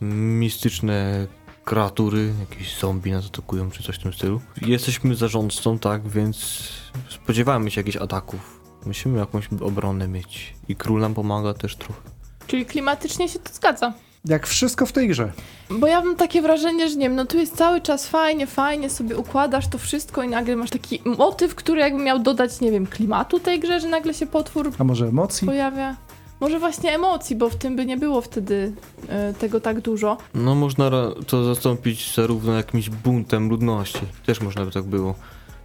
mistyczne 0.00 1.26
kreatury, 1.64 2.32
jakieś 2.40 2.78
zombie 2.78 3.10
nas 3.12 3.26
atakują 3.26 3.70
czy 3.70 3.82
coś 3.82 3.96
w 3.96 4.02
tym 4.02 4.12
stylu. 4.12 4.40
Jesteśmy 4.62 5.14
zarządcą, 5.14 5.78
tak, 5.78 6.08
więc 6.08 6.68
spodziewamy 7.08 7.70
się 7.70 7.80
jakichś 7.80 7.96
ataków. 7.96 8.60
Musimy 8.86 9.18
jakąś 9.18 9.48
obronę 9.60 10.08
mieć. 10.08 10.54
I 10.68 10.76
król 10.76 11.00
nam 11.00 11.14
pomaga 11.14 11.54
też 11.54 11.76
trochę. 11.76 12.00
Czyli 12.46 12.66
klimatycznie 12.66 13.28
się 13.28 13.38
to 13.38 13.52
zgadza. 13.54 13.92
Jak 14.24 14.46
wszystko 14.46 14.86
w 14.86 14.92
tej 14.92 15.08
grze. 15.08 15.32
Bo 15.70 15.86
ja 15.86 16.00
mam 16.04 16.16
takie 16.16 16.42
wrażenie, 16.42 16.88
że 16.88 16.96
nie 16.96 17.08
wiem, 17.08 17.16
no 17.16 17.26
tu 17.26 17.38
jest 17.38 17.56
cały 17.56 17.80
czas 17.80 18.06
fajnie, 18.08 18.46
fajnie 18.46 18.90
sobie 18.90 19.16
układasz 19.16 19.68
to 19.68 19.78
wszystko 19.78 20.22
i 20.22 20.28
nagle 20.28 20.56
masz 20.56 20.70
taki 20.70 21.00
motyw, 21.04 21.54
który 21.54 21.80
jakby 21.80 22.02
miał 22.02 22.18
dodać, 22.18 22.60
nie 22.60 22.70
wiem, 22.70 22.86
klimatu 22.86 23.40
tej 23.40 23.60
grze, 23.60 23.80
że 23.80 23.88
nagle 23.88 24.14
się 24.14 24.26
potwór 24.26 24.72
A 24.78 24.84
może 24.84 25.06
emocji? 25.06 25.46
pojawia. 25.46 25.96
Może 26.42 26.58
właśnie 26.58 26.94
emocji, 26.94 27.36
bo 27.36 27.50
w 27.50 27.56
tym 27.56 27.76
by 27.76 27.86
nie 27.86 27.96
było 27.96 28.20
wtedy 28.20 28.72
e, 29.08 29.34
tego 29.34 29.60
tak 29.60 29.80
dużo. 29.80 30.16
No 30.34 30.54
można 30.54 30.90
to 31.26 31.44
zastąpić 31.44 32.14
zarówno 32.14 32.52
jakimś 32.52 32.90
buntem 32.90 33.48
ludności. 33.48 34.00
Też 34.26 34.40
można 34.40 34.64
by 34.64 34.70
tak 34.70 34.84
było. 34.84 35.14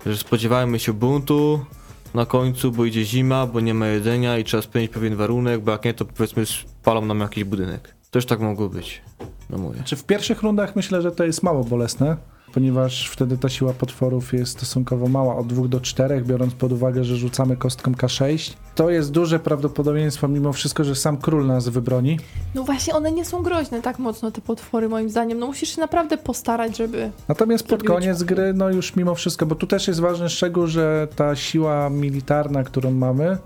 Że 0.06 0.18
spodziewajmy 0.18 0.80
się 0.80 0.94
buntu 0.94 1.66
na 2.14 2.26
końcu, 2.26 2.72
bo 2.72 2.86
idzie 2.86 3.06
zima, 3.06 3.48
bo 3.48 3.60
nie 3.60 3.74
ma 3.74 3.88
jedzenia 3.88 4.38
i 4.38 4.44
trzeba 4.44 4.64
spełnić 4.64 4.92
pewien 4.92 5.16
warunek, 5.16 5.62
bo 5.62 5.72
jak 5.72 5.86
nie, 5.86 5.94
to 5.94 6.06
powiedzmy 6.06 6.46
spalą 6.46 7.06
nam 7.06 7.20
jakiś 7.20 7.44
budynek. 7.44 7.96
Też 8.12 8.26
tak 8.26 8.40
mogło 8.40 8.70
być. 8.70 9.02
No 9.50 9.58
mówię. 9.58 9.82
Czy 9.86 9.96
w 9.96 10.04
pierwszych 10.04 10.42
rundach 10.42 10.76
myślę, 10.76 11.02
że 11.02 11.12
to 11.12 11.24
jest 11.24 11.44
mało 11.44 11.64
bolesne, 11.64 12.18
ponieważ 12.54 13.10
wtedy 13.10 13.38
ta 13.38 13.50
siła 13.50 13.74
potworów 13.74 14.34
jest 14.34 14.52
stosunkowo 14.52 15.08
mała, 15.08 15.36
od 15.36 15.48
2 15.48 15.68
do 15.68 15.82
4, 15.82 16.22
biorąc 16.22 16.54
pod 16.54 16.72
uwagę, 16.72 17.04
że 17.04 17.16
rzucamy 17.16 17.58
kostką 17.58 17.92
K6. 17.92 18.54
To 18.76 18.90
jest 18.90 19.12
duże 19.12 19.40
prawdopodobieństwo 19.40 20.28
mimo 20.28 20.54
wszystko, 20.54 20.84
że 20.84 20.96
sam 20.96 21.18
król 21.18 21.48
nas 21.48 21.70
wybroni. 21.70 22.20
No 22.56 22.64
właśnie, 22.64 22.96
one 22.96 23.12
nie 23.12 23.26
są 23.26 23.44
groźne 23.44 23.82
tak 23.82 24.00
mocno, 24.00 24.32
te 24.32 24.42
potwory, 24.42 24.90
moim 24.90 25.10
zdaniem. 25.10 25.40
No 25.40 25.48
musisz 25.48 25.76
się 25.76 25.82
naprawdę 25.82 26.18
postarać, 26.18 26.78
żeby... 26.78 27.12
Natomiast 27.28 27.68
pod 27.68 27.84
koniec 27.84 28.24
gry, 28.24 28.54
no 28.54 28.70
już 28.70 28.96
mimo 28.96 29.16
wszystko, 29.16 29.46
bo 29.46 29.56
tu 29.56 29.68
też 29.68 29.88
jest 29.88 30.00
ważny 30.00 30.30
szczegół, 30.30 30.68
że 30.68 31.08
ta 31.16 31.36
siła 31.36 31.90
militarna, 31.90 32.64
którą 32.64 32.92
mamy, 32.92 33.38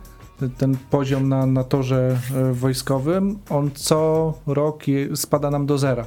ten 0.57 0.77
poziom 0.89 1.29
na, 1.29 1.45
na 1.45 1.63
torze 1.63 2.17
e, 2.35 2.53
wojskowym, 2.53 3.39
on 3.49 3.71
co 3.73 4.33
rok 4.47 4.83
spada 5.15 5.51
nam 5.51 5.65
do 5.65 5.77
zera. 5.77 6.05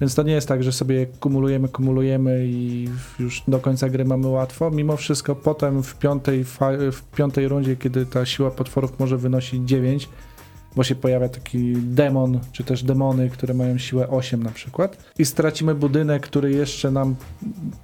Więc 0.00 0.14
to 0.14 0.22
nie 0.22 0.32
jest 0.32 0.48
tak, 0.48 0.62
że 0.62 0.72
sobie 0.72 1.06
kumulujemy, 1.06 1.68
kumulujemy 1.68 2.46
i 2.46 2.88
już 3.18 3.42
do 3.48 3.58
końca 3.58 3.88
gry 3.88 4.04
mamy 4.04 4.28
łatwo. 4.28 4.70
Mimo 4.70 4.96
wszystko 4.96 5.34
potem 5.34 5.82
w 5.82 5.98
piątej, 5.98 6.44
w 6.92 7.02
piątej 7.16 7.48
rundzie, 7.48 7.76
kiedy 7.76 8.06
ta 8.06 8.26
siła 8.26 8.50
potworów 8.50 8.98
może 8.98 9.16
wynosić 9.16 9.68
9, 9.68 10.08
bo 10.76 10.84
się 10.84 10.94
pojawia 10.94 11.28
taki 11.28 11.72
demon, 11.76 12.40
czy 12.52 12.64
też 12.64 12.82
demony, 12.82 13.30
które 13.30 13.54
mają 13.54 13.78
siłę 13.78 14.08
8 14.08 14.42
na 14.42 14.50
przykład. 14.50 15.12
I 15.18 15.24
stracimy 15.24 15.74
budynek, 15.74 16.22
który 16.22 16.50
jeszcze 16.50 16.90
nam 16.90 17.16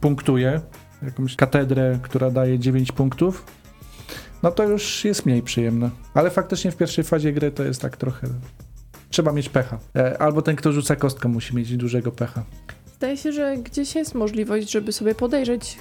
punktuje, 0.01 0.61
jakąś 1.03 1.37
katedrę, 1.37 1.99
która 2.03 2.31
daje 2.31 2.59
9 2.59 2.93
punktów. 2.93 3.45
No 4.43 4.51
to 4.51 4.69
już 4.69 5.05
jest 5.05 5.27
mniej 5.27 5.43
przyjemne. 5.43 5.91
Ale 6.15 6.31
faktycznie 6.31 6.71
w 6.71 6.77
pierwszej 6.77 7.05
fazie 7.05 7.33
gry 7.33 7.51
to 7.51 7.65
jest 7.65 7.83
tak 7.83 7.97
trochę. 7.97 8.27
Trzeba 9.11 9.33
mieć 9.33 9.49
pecha. 9.49 9.79
E, 9.97 10.23
Albo 10.23 10.43
ten, 10.43 10.57
kto 10.57 10.73
rzuca 10.73 10.97
kostką, 10.97 11.29
musi 11.29 11.57
mieć 11.57 11.77
dużego 11.77 12.13
pecha. 12.13 12.43
Zdaje 12.97 13.17
się, 13.17 13.33
że 13.33 13.57
gdzieś 13.57 13.95
jest 13.95 14.15
możliwość, 14.15 14.71
żeby 14.71 14.93
sobie 14.93 15.15
podejrzeć 15.15 15.79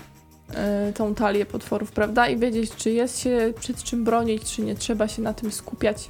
e, 0.54 0.94
tą 0.94 1.16
talię 1.16 1.46
potworów, 1.46 1.92
prawda? 1.92 2.28
I 2.28 2.38
wiedzieć, 2.38 2.76
czy 2.76 2.92
jest 2.92 3.20
się 3.20 3.54
przed 3.60 3.84
czym 3.84 4.04
bronić, 4.04 4.44
czy 4.44 4.62
nie 4.62 4.76
trzeba 4.76 5.08
się 5.08 5.22
na 5.22 5.34
tym 5.34 5.52
skupiać. 5.52 6.10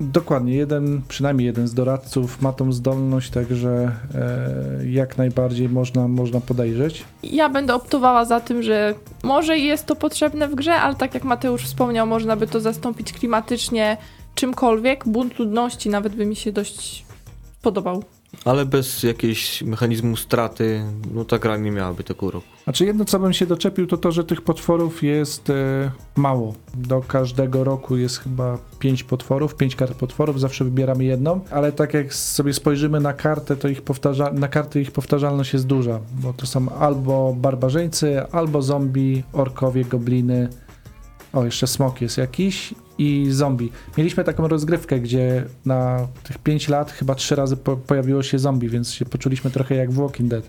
Dokładnie, 0.00 0.54
jeden, 0.54 1.02
przynajmniej 1.08 1.46
jeden 1.46 1.68
z 1.68 1.74
doradców 1.74 2.42
ma 2.42 2.52
tą 2.52 2.72
zdolność, 2.72 3.30
także 3.30 3.92
e, 4.14 4.86
jak 4.86 5.18
najbardziej 5.18 5.68
można, 5.68 6.08
można 6.08 6.40
podejrzeć. 6.40 7.04
Ja 7.22 7.48
będę 7.48 7.74
optowała 7.74 8.24
za 8.24 8.40
tym, 8.40 8.62
że 8.62 8.94
może 9.22 9.58
jest 9.58 9.86
to 9.86 9.96
potrzebne 9.96 10.48
w 10.48 10.54
grze, 10.54 10.74
ale 10.74 10.94
tak 10.94 11.14
jak 11.14 11.24
Mateusz 11.24 11.64
wspomniał, 11.64 12.06
można 12.06 12.36
by 12.36 12.46
to 12.46 12.60
zastąpić 12.60 13.12
klimatycznie 13.12 13.96
czymkolwiek. 14.36 15.08
Bunt 15.08 15.38
ludności 15.38 15.88
nawet 15.88 16.14
by 16.14 16.26
mi 16.26 16.36
się 16.36 16.52
dość 16.52 17.06
podobał. 17.62 18.02
Ale 18.44 18.66
bez 18.66 19.02
jakiegoś 19.02 19.62
mechanizmu 19.62 20.16
straty, 20.16 20.82
no 21.14 21.24
ta 21.24 21.38
gra 21.38 21.56
nie 21.56 21.70
miałaby 21.70 22.04
tego 22.04 22.30
roku. 22.30 22.46
Znaczy 22.64 22.84
jedno, 22.84 23.04
co 23.04 23.18
bym 23.18 23.32
się 23.32 23.46
doczepił, 23.46 23.86
to 23.86 23.96
to, 23.96 24.12
że 24.12 24.24
tych 24.24 24.42
potworów 24.42 25.02
jest 25.02 25.50
e, 25.50 25.90
mało. 26.16 26.54
Do 26.74 27.00
każdego 27.00 27.64
roku 27.64 27.96
jest 27.96 28.18
chyba 28.18 28.58
pięć 28.78 29.04
potworów, 29.04 29.54
pięć 29.54 29.76
kart 29.76 29.94
potworów, 29.94 30.40
zawsze 30.40 30.64
wybieramy 30.64 31.04
jedną, 31.04 31.40
ale 31.50 31.72
tak 31.72 31.94
jak 31.94 32.14
sobie 32.14 32.52
spojrzymy 32.52 33.00
na 33.00 33.12
kartę, 33.12 33.56
to 33.56 33.68
ich 33.68 33.82
powtarza 33.82 34.32
na 34.32 34.48
karty 34.48 34.80
ich 34.80 34.90
powtarzalność 34.90 35.52
jest 35.52 35.66
duża, 35.66 36.00
bo 36.22 36.32
to 36.32 36.46
są 36.46 36.68
albo 36.68 37.34
barbarzyńcy, 37.38 38.22
albo 38.32 38.62
zombie, 38.62 39.22
orkowie, 39.32 39.84
gobliny, 39.84 40.48
o 41.36 41.44
jeszcze 41.44 41.66
smok 41.66 42.00
jest 42.00 42.18
jakiś 42.18 42.74
i 42.98 43.26
zombie. 43.30 43.72
Mieliśmy 43.98 44.24
taką 44.24 44.48
rozgrywkę, 44.48 45.00
gdzie 45.00 45.44
na 45.64 46.08
tych 46.22 46.38
5 46.38 46.68
lat 46.68 46.92
chyba 46.92 47.14
trzy 47.14 47.34
razy 47.34 47.56
po 47.56 47.76
pojawiło 47.76 48.22
się 48.22 48.38
zombie, 48.38 48.68
więc 48.68 48.92
się 48.92 49.04
poczuliśmy 49.04 49.50
trochę 49.50 49.74
jak 49.74 49.90
w 49.90 49.94
Walking 49.94 50.30
Dead. 50.30 50.48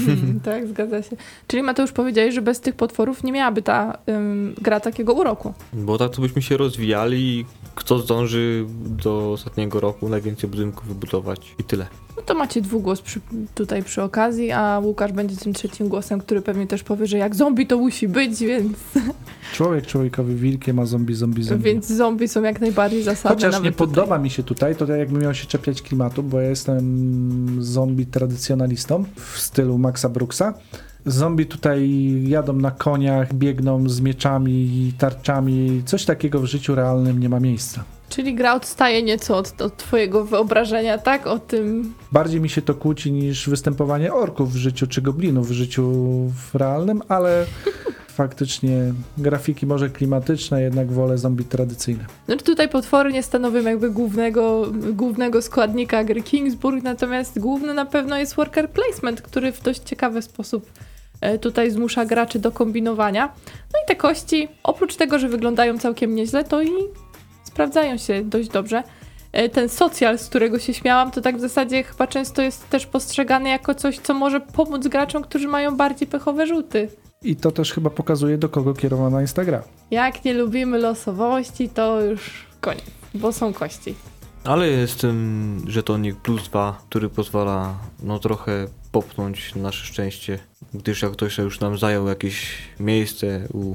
tak, 0.44 0.68
zgadza 0.68 1.02
się. 1.02 1.16
Czyli 1.46 1.62
Mateusz 1.62 1.92
powiedziałeś, 1.92 2.34
że 2.34 2.42
bez 2.42 2.60
tych 2.60 2.74
potworów 2.74 3.24
nie 3.24 3.32
miałaby 3.32 3.62
ta 3.62 3.98
ym, 4.08 4.54
gra 4.62 4.80
takiego 4.80 5.12
uroku. 5.12 5.54
Bo 5.72 5.98
tak 5.98 6.10
to 6.10 6.22
byśmy 6.22 6.42
się 6.42 6.56
rozwijali 6.56 7.44
kto 7.74 7.98
zdąży 7.98 8.66
do 8.84 9.32
ostatniego 9.32 9.80
roku 9.80 10.08
najwięcej 10.08 10.50
budynków 10.50 10.88
wybudować 10.88 11.54
i 11.58 11.64
tyle. 11.64 11.86
No 12.16 12.22
to 12.22 12.34
macie 12.34 12.60
dwugłos 12.62 13.00
przy, 13.02 13.20
tutaj 13.54 13.82
przy 13.82 14.02
okazji, 14.02 14.52
a 14.52 14.80
Łukasz 14.84 15.12
będzie 15.12 15.36
tym 15.36 15.52
trzecim 15.52 15.88
głosem, 15.88 16.20
który 16.20 16.42
pewnie 16.42 16.66
też 16.66 16.82
powie, 16.82 17.06
że 17.06 17.18
jak 17.18 17.34
zombie 17.34 17.66
to 17.66 17.78
musi 17.78 18.08
być, 18.08 18.40
więc, 18.40 18.76
Człowiek 19.52 19.86
człowiekowi 19.86 20.34
wilkiem, 20.34 20.78
a 20.78 20.86
zombie 20.86 21.14
zombie 21.14 21.42
zombie. 21.42 21.64
więc 21.64 21.86
zombie 21.86 22.28
są 22.28 22.42
jak 22.42 22.60
najbardziej 22.60 23.02
zasadne. 23.02 23.34
Chociaż 23.36 23.52
nie 23.62 23.72
tutaj. 23.72 23.88
podoba 23.88 24.18
mi 24.18 24.30
się 24.30 24.42
tutaj, 24.42 24.76
to 24.76 24.86
tak 24.86 24.98
jakbym 24.98 25.22
miał 25.22 25.34
się 25.34 25.46
czepiać 25.46 25.82
klimatu, 25.82 26.22
bo 26.22 26.40
ja 26.40 26.48
jestem 26.48 26.84
zombie 27.60 28.06
tradycjonalistą 28.06 29.04
w 29.16 29.38
stylu 29.38 29.78
Maxa 29.78 30.08
Brooksa. 30.08 30.54
Zombie 31.06 31.46
tutaj 31.46 31.90
jadą 32.26 32.52
na 32.52 32.70
koniach, 32.70 33.34
biegną 33.34 33.88
z 33.88 34.00
mieczami 34.00 34.52
i 34.52 34.92
tarczami. 34.98 35.82
Coś 35.86 36.04
takiego 36.04 36.40
w 36.40 36.44
życiu 36.44 36.74
realnym 36.74 37.20
nie 37.20 37.28
ma 37.28 37.40
miejsca. 37.40 37.84
Czyli 38.14 38.34
gra 38.34 38.54
odstaje 38.54 39.02
nieco 39.02 39.36
od, 39.36 39.62
od 39.62 39.76
twojego 39.76 40.24
wyobrażenia, 40.24 40.98
tak? 40.98 41.26
O 41.26 41.38
tym... 41.38 41.94
Bardziej 42.12 42.40
mi 42.40 42.48
się 42.48 42.62
to 42.62 42.74
kłóci 42.74 43.12
niż 43.12 43.48
występowanie 43.48 44.12
orków 44.12 44.52
w 44.52 44.56
życiu, 44.56 44.86
czy 44.86 45.02
goblinów 45.02 45.48
w 45.48 45.52
życiu 45.52 45.92
w 46.50 46.54
realnym, 46.54 47.02
ale 47.08 47.46
faktycznie 48.20 48.92
grafiki 49.18 49.66
może 49.66 49.90
klimatyczne, 49.90 50.62
jednak 50.62 50.92
wolę 50.92 51.18
zombie 51.18 51.44
tradycyjne. 51.44 52.04
No 52.28 52.36
tutaj 52.36 52.68
potwory 52.68 53.12
nie 53.12 53.22
stanowią 53.22 53.62
jakby 53.62 53.90
głównego, 53.90 54.66
głównego 54.92 55.42
składnika 55.42 56.04
gry 56.04 56.22
Kingsburg, 56.22 56.82
natomiast 56.82 57.38
główny 57.38 57.74
na 57.74 57.86
pewno 57.86 58.18
jest 58.18 58.34
worker 58.34 58.70
placement, 58.70 59.22
który 59.22 59.52
w 59.52 59.62
dość 59.62 59.80
ciekawy 59.82 60.22
sposób 60.22 60.70
e, 61.20 61.38
tutaj 61.38 61.70
zmusza 61.70 62.04
graczy 62.04 62.38
do 62.38 62.52
kombinowania. 62.52 63.26
No 63.72 63.78
i 63.84 63.88
te 63.88 63.96
kości, 63.96 64.48
oprócz 64.62 64.96
tego, 64.96 65.18
że 65.18 65.28
wyglądają 65.28 65.78
całkiem 65.78 66.14
nieźle, 66.14 66.44
to 66.44 66.62
i 66.62 66.70
sprawdzają 67.44 67.98
się 67.98 68.24
dość 68.24 68.48
dobrze. 68.48 68.82
E, 69.32 69.48
Ten 69.48 69.68
socjal, 69.68 70.18
z 70.18 70.28
którego 70.28 70.58
się 70.58 70.74
śmiałam, 70.74 71.10
to 71.10 71.20
tak 71.20 71.36
w 71.36 71.40
zasadzie 71.40 71.82
chyba 71.82 72.06
często 72.06 72.42
jest 72.42 72.68
też 72.70 72.86
postrzegany 72.86 73.48
jako 73.48 73.74
coś, 73.74 73.98
co 73.98 74.14
może 74.14 74.40
pomóc 74.40 74.86
graczom, 74.88 75.22
którzy 75.22 75.48
mają 75.48 75.76
bardziej 75.76 76.08
pechowe 76.08 76.46
rzuty. 76.46 76.88
I 77.22 77.36
to 77.36 77.50
też 77.52 77.72
chyba 77.72 77.90
pokazuje, 77.90 78.38
do 78.38 78.48
kogo 78.48 78.74
kierowana 78.74 79.20
jest 79.20 79.36
ta 79.36 79.44
gra. 79.44 79.62
Jak 79.90 80.24
nie 80.24 80.34
lubimy 80.34 80.78
losowości, 80.78 81.68
to 81.68 82.00
już 82.00 82.46
koniec, 82.60 82.84
bo 83.14 83.32
są 83.32 83.52
kości. 83.52 83.94
Ale 84.44 84.68
jest 84.68 85.00
ten 85.00 85.60
żetonik 85.68 86.16
plus 86.16 86.48
dwa, 86.48 86.78
który 86.88 87.08
pozwala 87.08 87.74
no 88.02 88.18
trochę 88.18 88.66
popchnąć 88.92 89.54
nasze 89.54 89.86
szczęście, 89.86 90.38
gdyż 90.74 91.02
jak 91.02 91.12
ktoś 91.12 91.38
już 91.38 91.60
nam 91.60 91.78
zajął 91.78 92.08
jakieś 92.08 92.58
miejsce 92.80 93.48
u 93.54 93.74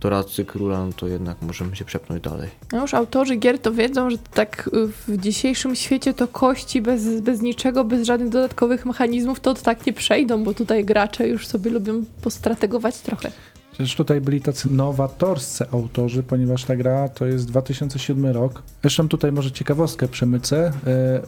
doradcy 0.00 0.44
króla, 0.44 0.86
no 0.86 0.92
to 0.92 1.08
jednak 1.08 1.42
możemy 1.42 1.76
się 1.76 1.84
przepnąć 1.84 2.22
dalej. 2.22 2.48
No 2.72 2.80
już 2.80 2.94
autorzy 2.94 3.36
gier 3.36 3.58
to 3.58 3.72
wiedzą, 3.72 4.10
że 4.10 4.18
tak 4.18 4.70
y, 4.74 4.88
w 4.88 5.20
dzisiejszym 5.20 5.76
świecie 5.76 6.14
to 6.14 6.28
kości 6.28 6.82
bez, 6.82 7.20
bez 7.20 7.40
niczego, 7.42 7.84
bez 7.84 8.06
żadnych 8.06 8.28
dodatkowych 8.28 8.86
mechanizmów 8.86 9.40
to 9.40 9.54
tak 9.54 9.86
nie 9.86 9.92
przejdą, 9.92 10.44
bo 10.44 10.54
tutaj 10.54 10.84
gracze 10.84 11.28
już 11.28 11.46
sobie 11.46 11.70
lubią 11.70 12.04
postrategować 12.22 13.00
trochę. 13.00 13.32
Też 13.78 13.96
tutaj 13.96 14.20
byli 14.20 14.40
tacy 14.40 14.72
nowatorscy 14.72 15.64
autorzy, 15.72 16.22
ponieważ 16.22 16.64
ta 16.64 16.76
gra 16.76 17.08
to 17.08 17.26
jest 17.26 17.46
2007 17.46 18.26
rok. 18.26 18.62
Zresztą 18.82 19.08
tutaj 19.08 19.32
może 19.32 19.52
ciekawostkę 19.52 20.08
przemycę. 20.08 20.72
E, 20.86 21.22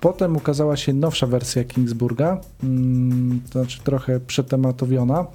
Potem 0.00 0.36
ukazała 0.36 0.76
się 0.76 0.92
nowsza 0.92 1.26
wersja 1.26 1.64
Kingsburga, 1.64 2.40
mm, 2.62 3.40
to 3.52 3.58
znaczy 3.58 3.80
trochę 3.84 4.20
przetematowiona 4.20 5.26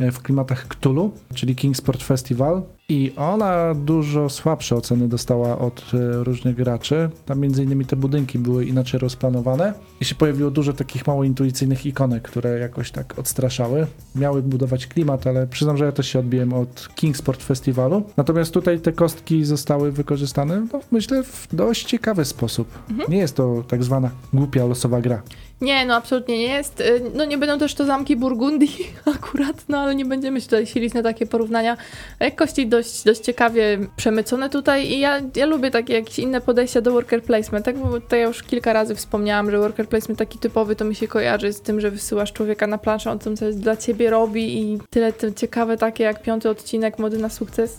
w 0.00 0.22
klimatach 0.22 0.68
Cthulhu, 0.68 1.12
czyli 1.34 1.56
Kingsport 1.56 2.02
Festival. 2.02 2.62
I 2.90 3.12
ona 3.16 3.74
dużo 3.74 4.28
słabsze 4.28 4.76
oceny 4.76 5.08
dostała 5.08 5.58
od 5.58 5.90
e, 5.94 6.24
różnych 6.24 6.56
graczy. 6.56 7.10
Tam 7.26 7.40
między 7.40 7.64
innymi 7.64 7.84
te 7.84 7.96
budynki 7.96 8.38
były 8.38 8.64
inaczej 8.64 9.00
rozplanowane 9.00 9.74
i 10.00 10.04
się 10.04 10.14
pojawiło 10.14 10.50
dużo 10.50 10.72
takich 10.72 11.06
mało 11.06 11.24
intuicyjnych 11.24 11.86
ikonek, 11.86 12.22
które 12.22 12.58
jakoś 12.58 12.90
tak 12.90 13.18
odstraszały. 13.18 13.86
Miały 14.14 14.42
budować 14.42 14.86
klimat, 14.86 15.26
ale 15.26 15.46
przyznam, 15.46 15.76
że 15.76 15.84
ja 15.84 15.92
też 15.92 16.08
się 16.08 16.18
odbiłem 16.18 16.52
od 16.52 16.88
Kingsport 16.94 17.42
Festiwalu. 17.42 18.02
Natomiast 18.16 18.54
tutaj 18.54 18.80
te 18.80 18.92
kostki 18.92 19.44
zostały 19.44 19.92
wykorzystane, 19.92 20.66
no, 20.72 20.80
myślę, 20.90 21.22
w 21.22 21.48
dość 21.52 21.84
ciekawy 21.84 22.24
sposób. 22.24 22.68
Nie 23.08 23.18
jest 23.18 23.36
to 23.36 23.64
tak 23.68 23.84
zwana 23.84 24.10
głupia 24.32 24.64
losowa 24.64 25.00
gra. 25.00 25.22
Nie, 25.60 25.86
no 25.86 25.94
absolutnie 25.94 26.38
nie 26.38 26.48
jest. 26.48 26.80
Y, 26.80 27.02
No 27.14 27.24
nie 27.24 27.38
będą 27.38 27.58
też 27.58 27.74
to 27.74 27.84
zamki 27.84 28.16
Burgundii 28.16 28.86
akurat, 29.16 29.64
no 29.68 29.78
ale 29.78 29.94
nie 29.94 30.04
będziemy 30.04 30.40
się 30.40 30.46
tutaj 30.46 30.66
silić 30.66 30.94
na 30.94 31.02
takie 31.02 31.26
porównania. 31.26 31.76
E, 32.18 32.30
Kości 32.30 32.66
dość, 32.66 33.04
dość 33.04 33.20
ciekawie 33.20 33.78
przemycone 33.96 34.50
tutaj 34.50 34.86
i 34.86 35.00
ja, 35.00 35.20
ja 35.36 35.46
lubię 35.46 35.70
takie 35.70 35.94
jakieś 35.94 36.18
inne 36.18 36.40
podejścia 36.40 36.80
do 36.80 36.92
worker 36.92 37.22
placement, 37.22 37.64
tak? 37.64 37.78
Bo 37.78 38.00
tutaj 38.00 38.20
ja 38.20 38.26
już 38.26 38.42
kilka 38.42 38.72
razy 38.72 38.94
wspomniałam, 38.94 39.50
że 39.50 39.58
worker 39.58 39.88
placement 39.88 40.18
taki 40.18 40.38
typowy 40.38 40.76
to 40.76 40.84
mi 40.84 40.94
się 40.94 41.08
kojarzy 41.08 41.52
z 41.52 41.60
tym, 41.60 41.80
że 41.80 41.90
wysyłasz 41.90 42.32
człowieka 42.32 42.66
na 42.66 42.78
planszę, 42.78 43.10
on 43.10 43.18
tym 43.18 43.36
coś 43.36 43.54
dla 43.54 43.76
ciebie 43.76 44.10
robi 44.10 44.60
i 44.60 44.78
tyle 44.90 45.12
ciekawe 45.36 45.76
takie 45.76 46.04
jak 46.04 46.22
piąty 46.22 46.50
odcinek 46.50 46.98
Mody 46.98 47.18
na 47.18 47.28
sukces. 47.28 47.78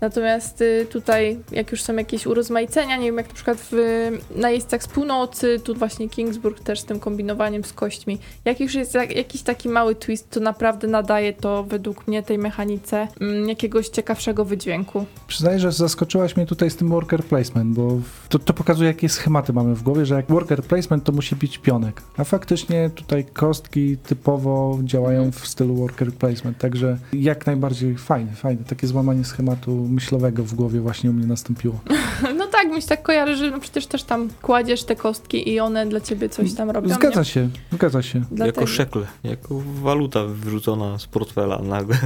Natomiast 0.00 0.60
y, 0.60 0.86
tutaj, 0.90 1.38
jak 1.52 1.72
już 1.72 1.82
są 1.82 1.96
jakieś 1.96 2.26
urozmaicenia, 2.26 2.96
nie 2.96 3.04
wiem, 3.04 3.16
jak 3.16 3.28
na 3.28 3.34
przykład 3.34 3.58
w 3.70 3.76
najeźdźcach 4.36 4.82
z 4.82 4.88
północy, 4.88 5.60
tu 5.64 5.74
właśnie 5.74 6.08
Kingsburg 6.08 6.60
też 6.60 6.80
z 6.80 6.84
tym 6.84 7.00
kombinowaniem 7.00 7.64
z 7.64 7.72
kośćmi. 7.72 8.18
Jak 8.44 8.60
już 8.60 8.74
jest 8.74 8.94
jak, 8.94 9.16
jakiś 9.16 9.42
taki 9.42 9.68
mały 9.68 9.94
twist, 9.94 10.30
to 10.30 10.40
naprawdę 10.40 10.88
nadaje 10.88 11.32
to 11.32 11.64
według 11.64 12.06
mnie 12.06 12.22
tej 12.22 12.38
mechanice 12.38 13.08
mm, 13.20 13.48
jakiegoś 13.48 13.88
ciekawszego 13.88 14.44
wydźwięku. 14.44 15.06
Przyznaję, 15.26 15.58
że 15.58 15.72
zaskoczyłaś 15.72 16.36
mnie 16.36 16.46
tutaj 16.46 16.70
z 16.70 16.76
tym 16.76 16.88
worker 16.88 17.24
placement, 17.24 17.74
bo 17.74 18.00
to, 18.28 18.38
to 18.38 18.52
pokazuje, 18.52 18.88
jakie 18.88 19.08
schematy 19.08 19.52
mamy 19.52 19.74
w 19.74 19.82
głowie, 19.82 20.06
że 20.06 20.14
jak 20.14 20.26
worker 20.26 20.62
placement 20.62 21.04
to 21.04 21.12
musi 21.12 21.36
być 21.36 21.58
pionek, 21.58 22.02
a 22.16 22.24
faktycznie 22.24 22.90
tutaj 22.94 23.24
kostki 23.24 23.96
typowo 23.96 24.78
działają 24.84 25.32
w 25.32 25.48
stylu 25.48 25.74
worker 25.74 26.12
placement, 26.12 26.58
także 26.58 26.98
jak 27.12 27.46
najbardziej 27.46 27.96
fajne, 27.96 28.32
fajne. 28.32 28.64
Takie 28.64 28.86
złamanie 28.86 29.24
schematu 29.24 29.87
myślowego 29.88 30.44
w 30.44 30.54
głowie 30.54 30.80
właśnie 30.80 31.10
u 31.10 31.12
mnie 31.12 31.26
nastąpiło. 31.26 31.80
No 32.38 32.46
tak, 32.46 32.68
mi 32.68 32.82
się 32.82 32.88
tak 32.88 33.02
kojarzy, 33.02 33.36
że 33.36 33.50
no 33.50 33.60
przecież 33.60 33.86
też 33.86 34.02
tam 34.02 34.28
kładziesz 34.42 34.84
te 34.84 34.96
kostki 34.96 35.50
i 35.50 35.60
one 35.60 35.86
dla 35.86 36.00
ciebie 36.00 36.28
coś 36.28 36.54
tam 36.54 36.70
robią. 36.70 36.94
Zgadza 36.94 37.20
nie? 37.20 37.24
się, 37.24 37.48
zgadza 37.72 38.02
się. 38.02 38.20
Dlatego. 38.30 38.60
Jako 38.60 38.66
szekle, 38.66 39.06
jako 39.24 39.62
waluta 39.82 40.24
wyrzucona 40.24 40.98
z 40.98 41.06
portfela 41.06 41.58
nagle. 41.58 41.96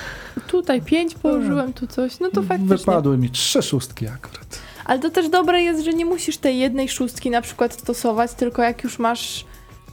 Tutaj 0.46 0.82
pięć 0.82 1.14
położyłem, 1.14 1.72
tu 1.72 1.86
coś, 1.86 2.20
no 2.20 2.30
to 2.30 2.42
faktycznie. 2.42 2.76
Wypadły 2.76 3.18
mi 3.18 3.30
trzy 3.30 3.62
szóstki 3.62 4.06
akurat. 4.06 4.60
Ale 4.84 4.98
to 4.98 5.10
też 5.10 5.28
dobre 5.28 5.62
jest, 5.62 5.84
że 5.84 5.92
nie 5.92 6.04
musisz 6.04 6.36
tej 6.36 6.58
jednej 6.58 6.88
szóstki 6.88 7.30
na 7.30 7.42
przykład 7.42 7.74
stosować, 7.74 8.34
tylko 8.34 8.62
jak 8.62 8.84
już 8.84 8.98
masz, 8.98 9.44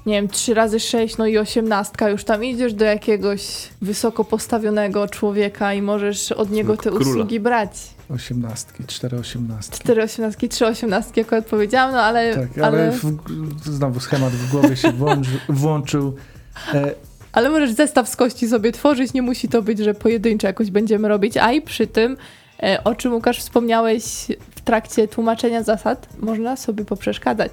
nie 0.05 0.13
wiem, 0.13 0.27
3 0.27 0.53
razy 0.53 0.79
6, 0.79 1.17
no 1.17 1.25
i 1.25 1.37
osiemnastka, 1.37 2.09
już 2.09 2.23
tam 2.23 2.43
idziesz 2.43 2.73
do 2.73 2.85
jakiegoś 2.85 3.69
wysoko 3.81 4.23
postawionego 4.23 5.07
człowieka 5.07 5.73
i 5.73 5.81
możesz 5.81 6.31
od 6.31 6.51
niego 6.51 6.77
te 6.77 6.89
Króla. 6.89 7.09
usługi 7.11 7.39
brać. 7.39 7.71
Osiemnastki, 8.09 8.83
cztery 8.87 9.17
osiemnastki. 9.17 9.79
4 9.79 10.03
osiemnastki, 10.03 10.49
3 10.49 10.67
osiemnastki, 10.67 11.19
jak 11.19 11.33
odpowiedziałam, 11.33 11.91
no 11.91 12.01
ale, 12.01 12.35
Tak, 12.35 12.57
ale, 12.57 12.67
ale, 12.67 12.91
W, 12.91 13.17
znowu 13.63 13.99
schemat 13.99 14.31
w 14.33 14.51
głowie 14.51 14.75
się 14.75 14.91
włączy, 14.91 15.29
włączył. 15.49 16.15
E, 16.73 16.93
ale 17.31 17.49
możesz 17.49 17.71
zestaw 17.71 18.09
z 18.09 18.15
kości 18.15 18.47
sobie 18.47 18.71
tworzyć, 18.71 19.13
nie 19.13 19.21
musi 19.21 19.47
to 19.49 19.61
być, 19.61 19.79
że 19.79 19.93
pojedynczo 19.93 20.47
jakoś 20.47 20.71
będziemy 20.71 21.07
robić, 21.07 21.37
a 21.37 21.51
i 21.51 21.61
przy 21.61 21.87
tym, 21.87 22.17
e, 22.63 22.83
o 22.83 22.95
czym 22.95 23.13
Łukasz 23.13 23.39
wspomniałeś 23.39 24.03
w 24.55 24.61
trakcie 24.61 25.07
tłumaczenia 25.07 25.63
zasad, 25.63 26.07
można 26.19 26.55
sobie 26.57 26.85
poprzeszkadzać. 26.85 27.51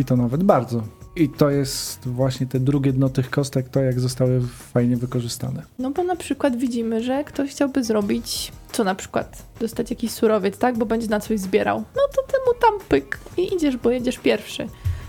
I 0.00 0.04
to 0.04 0.16
nawet 0.16 0.42
bardzo. 0.44 0.82
I 1.20 1.28
to 1.28 1.50
jest 1.50 2.08
właśnie 2.08 2.46
te 2.46 2.60
drugie 2.60 2.92
dno 2.92 3.08
tych 3.08 3.30
kostek, 3.30 3.68
to 3.68 3.80
jak 3.80 4.00
zostały 4.00 4.40
fajnie 4.72 4.96
wykorzystane. 4.96 5.62
No 5.78 5.90
bo 5.90 6.04
na 6.04 6.16
przykład 6.16 6.56
widzimy, 6.56 7.02
że 7.02 7.24
ktoś 7.24 7.50
chciałby 7.50 7.84
zrobić, 7.84 8.52
co 8.72 8.84
na 8.84 8.94
przykład, 8.94 9.42
dostać 9.60 9.90
jakiś 9.90 10.10
surowiec, 10.10 10.58
tak, 10.58 10.78
bo 10.78 10.86
będzie 10.86 11.06
na 11.06 11.20
coś 11.20 11.40
zbierał. 11.40 11.78
No 11.78 12.02
to 12.16 12.22
ty 12.32 12.38
mu 12.46 12.60
tam 12.60 12.88
pyk 12.88 13.18
i 13.36 13.54
idziesz, 13.54 13.76
bo 13.76 13.90
jedziesz 13.90 14.18
pierwszy. 14.18 14.66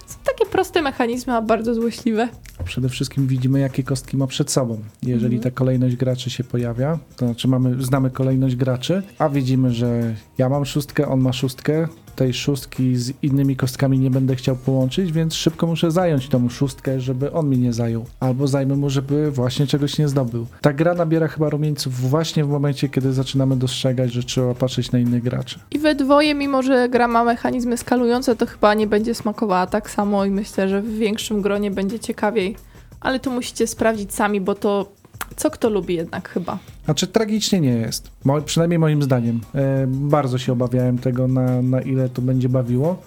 Są 0.07 0.17
takie 0.25 0.45
proste 0.45 0.81
mechanizmy, 0.81 1.33
a 1.33 1.41
bardzo 1.41 1.73
złośliwe. 1.75 2.27
Przede 2.65 2.89
wszystkim 2.89 3.27
widzimy, 3.27 3.59
jakie 3.59 3.83
kostki 3.83 4.17
ma 4.17 4.27
przed 4.27 4.51
sobą. 4.51 4.79
Jeżeli 5.03 5.35
Mhm. 5.35 5.41
ta 5.53 5.57
kolejność 5.57 5.95
graczy 5.95 6.29
się 6.29 6.43
pojawia, 6.43 6.99
to 7.15 7.25
znaczy 7.25 7.47
mamy, 7.47 7.83
znamy 7.83 8.09
kolejność 8.09 8.55
graczy, 8.55 9.03
a 9.19 9.29
widzimy, 9.29 9.71
że 9.73 10.15
ja 10.37 10.49
mam 10.49 10.65
szóstkę, 10.65 11.07
on 11.07 11.19
ma 11.19 11.33
szóstkę, 11.33 11.87
tej 12.15 12.33
szóstki 12.33 12.95
z 12.95 13.13
innymi 13.21 13.55
kostkami 13.55 13.99
nie 13.99 14.09
będę 14.09 14.35
chciał 14.35 14.55
połączyć, 14.55 15.11
więc 15.11 15.33
szybko 15.33 15.67
muszę 15.67 15.91
zająć 15.91 16.29
tą 16.29 16.49
szóstkę, 16.49 17.01
żeby 17.01 17.31
on 17.31 17.49
mi 17.49 17.57
nie 17.57 17.73
zajął. 17.73 18.05
Albo 18.19 18.47
zajmę 18.47 18.75
mu, 18.75 18.89
żeby 18.89 19.31
właśnie 19.31 19.67
czegoś 19.67 19.97
nie 19.97 20.07
zdobył. 20.07 20.45
Ta 20.61 20.73
gra 20.73 20.93
nabiera 20.93 21.27
chyba 21.27 21.49
rumieńców 21.49 22.09
właśnie 22.09 22.45
w 22.45 22.49
momencie, 22.49 22.89
kiedy 22.89 23.13
zaczynamy 23.13 23.55
dostrzegać, 23.55 24.13
że 24.13 24.23
trzeba 24.23 24.55
patrzeć 24.55 24.91
na 24.91 24.99
innych 24.99 25.23
graczy. 25.23 25.59
I 25.71 25.79
we 25.79 25.95
dwoje, 25.95 26.35
mimo 26.35 26.63
że 26.63 26.89
gra 26.89 27.07
ma 27.07 27.23
mechanizmy 27.23 27.77
skalujące, 27.77 28.35
to 28.35 28.45
chyba 28.45 28.73
nie 28.73 28.87
będzie 28.87 29.15
smakowała 29.15 29.67
tak 29.67 29.89
samo 29.89 30.25
i 30.25 30.31
myślę, 30.31 30.69
że 30.69 30.81
w 30.81 30.97
większym 30.97 31.41
gronie 31.41 31.71
będzie 31.71 31.99
ciekawiej. 31.99 32.55
Ale 33.01 33.19
to 33.19 33.31
musicie 33.31 33.67
sprawdzić 33.67 34.13
sami, 34.13 34.41
bo 34.41 34.55
to 34.55 34.91
co 35.35 35.51
kto 35.51 35.69
lubi 35.69 35.95
jednak 35.95 36.29
chyba. 36.29 36.57
Znaczy 36.85 37.07
tragicznie 37.07 37.61
nie 37.61 37.73
jest, 37.73 38.11
Mo, 38.25 38.41
przynajmniej 38.41 38.79
moim 38.79 39.03
zdaniem. 39.03 39.41
E, 39.55 39.87
bardzo 39.87 40.37
się 40.37 40.51
obawiałem 40.53 40.97
tego, 40.97 41.27
na, 41.27 41.61
na 41.61 41.81
ile 41.81 42.09
to 42.09 42.21
będzie 42.21 42.49
bawiło. 42.49 43.01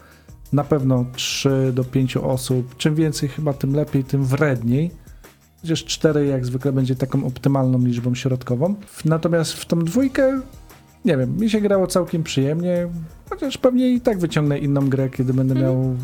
Na 0.52 0.64
pewno 0.64 1.04
3 1.16 1.72
do 1.74 1.84
5 1.84 2.16
osób, 2.16 2.76
czym 2.76 2.94
więcej 2.94 3.28
chyba 3.28 3.52
tym 3.52 3.74
lepiej, 3.74 4.04
tym 4.04 4.24
wredniej. 4.24 4.90
Chociaż 5.62 5.84
4 5.84 6.26
jak 6.26 6.46
zwykle 6.46 6.72
będzie 6.72 6.94
taką 6.96 7.26
optymalną 7.26 7.78
liczbą 7.78 8.14
środkową. 8.14 8.74
Natomiast 9.04 9.52
w 9.52 9.66
tą 9.66 9.78
dwójkę, 9.84 10.40
nie 11.04 11.16
wiem, 11.16 11.38
mi 11.38 11.50
się 11.50 11.60
grało 11.60 11.86
całkiem 11.86 12.22
przyjemnie, 12.22 12.88
chociaż 13.30 13.58
pewnie 13.58 13.88
i 13.90 14.00
tak 14.00 14.18
wyciągnę 14.18 14.58
inną 14.58 14.88
grę, 14.88 15.10
kiedy 15.10 15.34
będę 15.34 15.54
Mhm. 15.54 15.72
miał 15.72 15.96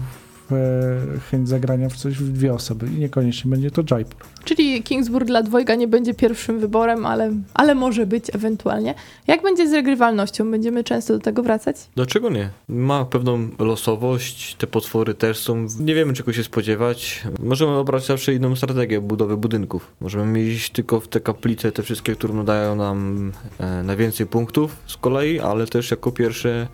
chęć 1.31 1.49
zagrania 1.49 1.89
w 1.89 1.97
coś 1.97 2.15
w 2.15 2.33
dwie 2.33 2.55
osoby 2.55 2.87
i 2.87 2.99
niekoniecznie 2.99 3.51
będzie 3.51 3.71
to 3.71 3.83
Jaipur. 3.91 4.21
Czyli 4.45 4.83
Kingsburg 4.83 5.27
dla 5.27 5.43
dwojga 5.43 5.75
nie 5.75 5.89
będzie 5.89 6.15
pierwszym 6.15 6.61
wyborem, 6.61 7.07
ale, 7.07 7.33
ale 7.55 7.75
może 7.75 8.07
być 8.07 8.25
ewentualnie. 8.35 8.95
Jak 9.27 9.43
będzie 9.43 9.69
z 9.69 9.73
regrywalnością? 9.73 10.51
Będziemy 10.51 10.85
często 10.85 11.13
do 11.13 11.21
tego 11.21 11.43
wracać? 11.43 11.77
Dlaczego 11.95 12.31
nie? 12.31 12.51
Ma 12.69 13.05
pewną 13.05 13.49
losowość, 13.59 14.55
te 14.55 14.67
potwory 14.67 15.15
też 15.15 15.39
są. 15.39 15.67
Nie 15.81 15.95
wiemy 15.95 16.13
czego 16.13 16.33
się 16.33 16.45
spodziewać. 16.45 17.23
Możemy 17.43 17.73
obrać 17.73 18.07
zawsze 18.07 18.35
inną 18.35 18.57
strategię 18.57 19.01
budowy 19.01 19.37
budynków. 19.37 19.93
Możemy 20.01 20.43
iść 20.43 20.71
tylko 20.71 21.01
w 21.01 21.09
te 21.09 21.21
kaplice, 21.21 21.73
te 21.73 21.83
wszystkie, 21.83 22.15
które 22.15 22.35
nadają 22.35 22.77
nam 22.77 23.33
e, 23.59 23.83
najwięcej 23.83 24.27
punktów 24.27 24.77
z 24.87 24.97
kolei, 24.97 25.41
ale 25.41 25.67
też 25.67 25.91
jako 25.91 26.13
pierwsze 26.13 26.69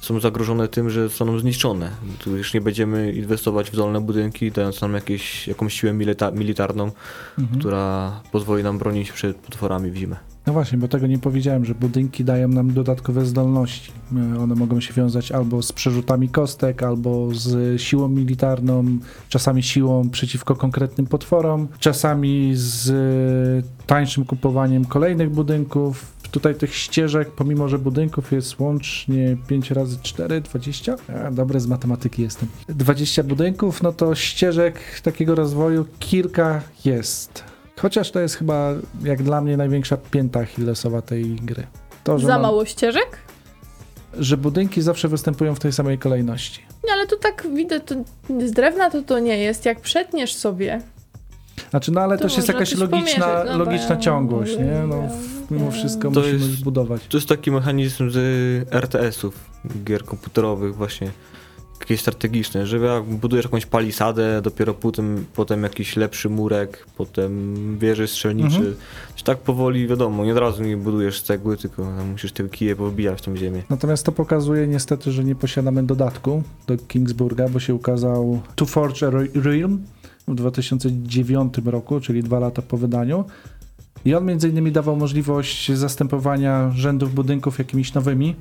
są 0.00 0.20
zagrożone 0.20 0.68
tym, 0.68 0.90
że 0.90 1.08
zostaną 1.08 1.38
zniszczone. 1.38 1.90
Tu 2.24 2.36
już 2.36 2.54
nie 2.54 2.60
będziemy 2.60 3.12
inwestować 3.12 3.70
w 3.70 3.76
dolne 3.76 4.00
budynki, 4.00 4.50
dając 4.52 4.80
nam 4.80 4.94
jakieś, 4.94 5.48
jakąś 5.48 5.74
siłę 5.80 5.92
milita- 5.94 6.32
militarną, 6.32 6.90
Mhm. 7.38 7.58
która 7.60 8.12
pozwoli 8.32 8.62
nam 8.62 8.78
bronić 8.78 9.12
przed 9.12 9.36
potworami 9.36 9.90
w 9.90 9.96
zimę. 9.96 10.16
No 10.46 10.52
właśnie, 10.52 10.78
bo 10.78 10.88
tego 10.88 11.06
nie 11.06 11.18
powiedziałem, 11.18 11.64
że 11.64 11.74
budynki 11.74 12.24
dają 12.24 12.48
nam 12.48 12.72
dodatkowe 12.72 13.26
zdolności. 13.26 13.92
E, 14.36 14.38
One 14.40 14.54
mogą 14.54 14.80
się 14.80 14.94
wiązać 14.94 15.32
albo 15.32 15.62
z 15.62 15.72
przerzutami 15.72 16.28
kostek, 16.28 16.82
albo 16.82 17.28
z 17.34 17.80
siłą 17.80 18.08
militarną, 18.08 18.84
czasami 19.28 19.62
siłą 19.62 20.10
przeciwko 20.10 20.56
konkretnym 20.56 21.06
potworom, 21.06 21.68
czasami 21.78 22.50
z 22.54 22.92
tańszym 23.86 24.24
kupowaniem 24.24 24.84
kolejnych 24.84 25.30
budynków. 25.30 26.17
Tutaj 26.30 26.54
tych 26.54 26.74
ścieżek, 26.74 27.30
pomimo 27.30 27.68
że 27.68 27.78
budynków 27.78 28.32
jest 28.32 28.58
łącznie 28.60 29.36
5 29.46 29.70
razy 29.70 29.98
4, 30.02 30.40
20. 30.40 30.94
A, 31.26 31.30
dobry 31.30 31.60
z 31.60 31.66
matematyki 31.66 32.22
jestem. 32.22 32.48
20 32.68 33.22
budynków, 33.22 33.82
no 33.82 33.92
to 33.92 34.14
ścieżek 34.14 34.80
takiego 35.02 35.34
rozwoju 35.34 35.84
kilka 35.98 36.60
jest. 36.84 37.44
Chociaż 37.80 38.10
to 38.10 38.20
jest 38.20 38.34
chyba, 38.34 38.72
jak 39.04 39.22
dla 39.22 39.40
mnie, 39.40 39.56
największa 39.56 39.96
pięta 39.96 40.40
achillesowa 40.40 41.02
tej 41.02 41.24
gry. 41.36 41.66
To, 42.04 42.18
że, 42.18 42.26
Za 42.26 42.32
mam- 42.32 42.42
mało 42.42 42.64
ścieżek? 42.64 43.18
że 44.18 44.36
budynki 44.36 44.82
zawsze 44.82 45.08
występują 45.08 45.54
w 45.54 45.58
tej 45.60 45.72
samej 45.72 45.98
kolejności. 45.98 46.62
Nie, 46.86 46.92
ale 46.92 47.06
to 47.06 47.16
tak 47.16 47.46
widzę, 47.54 47.80
to 47.80 47.94
z 48.46 48.52
drewna 48.52 48.90
to 48.90 49.02
to 49.02 49.18
nie 49.18 49.38
jest. 49.38 49.64
Jak 49.64 49.80
przetniesz 49.80 50.34
sobie, 50.34 50.82
Znaczy, 51.70 51.92
no 51.92 52.00
ale 52.00 52.16
To 52.16 52.22
też 52.22 52.36
jest 52.36 52.48
jakaś 52.48 52.74
logiczna, 52.76 53.44
no 53.44 53.58
logiczna 53.58 53.94
ja- 53.94 54.00
ciągłość, 54.00 54.58
nie? 54.58 54.82
No, 54.88 55.08
mimo 55.50 55.64
ja- 55.64 55.70
wszystko 55.70 56.10
To 56.10 56.20
musimy 56.20 56.38
jest- 56.38 56.50
zbudować. 56.50 57.06
To 57.08 57.16
jest 57.16 57.28
taki 57.28 57.50
mechanizm 57.50 58.10
z 58.10 58.16
RTS-ów, 58.74 59.34
gier 59.84 60.04
komputerowych 60.04 60.76
właśnie, 60.76 61.10
jakieś 61.80 62.00
strategiczne, 62.00 62.66
że 62.66 62.78
jak 62.78 63.04
budujesz 63.04 63.44
jakąś 63.44 63.66
palisadę, 63.66 64.42
dopiero 64.42 64.74
potem, 64.74 65.24
potem 65.34 65.62
jakiś 65.62 65.96
lepszy 65.96 66.28
murek, 66.28 66.86
potem 66.96 67.54
wieży 67.78 68.08
strzelniczy. 68.08 68.56
Mhm. 68.56 68.74
Czy 69.16 69.24
tak 69.24 69.38
powoli, 69.38 69.86
wiadomo, 69.88 70.24
nie 70.24 70.32
od 70.32 70.38
razu 70.38 70.62
nie 70.62 70.76
budujesz 70.76 71.22
cegły, 71.22 71.56
tylko 71.56 71.84
musisz 72.12 72.32
te 72.32 72.48
kije 72.48 72.76
powbijać 72.76 73.18
w 73.18 73.22
tą 73.22 73.36
ziemię. 73.36 73.62
Natomiast 73.70 74.06
to 74.06 74.12
pokazuje 74.12 74.66
niestety, 74.66 75.12
że 75.12 75.24
nie 75.24 75.34
posiadamy 75.34 75.82
dodatku 75.82 76.42
do 76.66 76.76
Kingsburga, 76.76 77.48
bo 77.48 77.60
się 77.60 77.74
ukazał 77.74 78.40
To 78.56 78.66
Forge 78.66 79.06
a 79.06 79.10
Realm 79.40 79.84
w 80.28 80.34
2009 80.34 81.54
roku, 81.64 82.00
czyli 82.00 82.22
dwa 82.22 82.38
lata 82.38 82.62
po 82.62 82.76
wydaniu. 82.76 83.24
I 84.04 84.14
on 84.14 84.24
między 84.24 84.48
innymi 84.48 84.72
dawał 84.72 84.96
możliwość 84.96 85.72
zastępowania 85.72 86.70
rzędów 86.74 87.14
budynków 87.14 87.58
jakimiś 87.58 87.94
nowymi. 87.94 88.36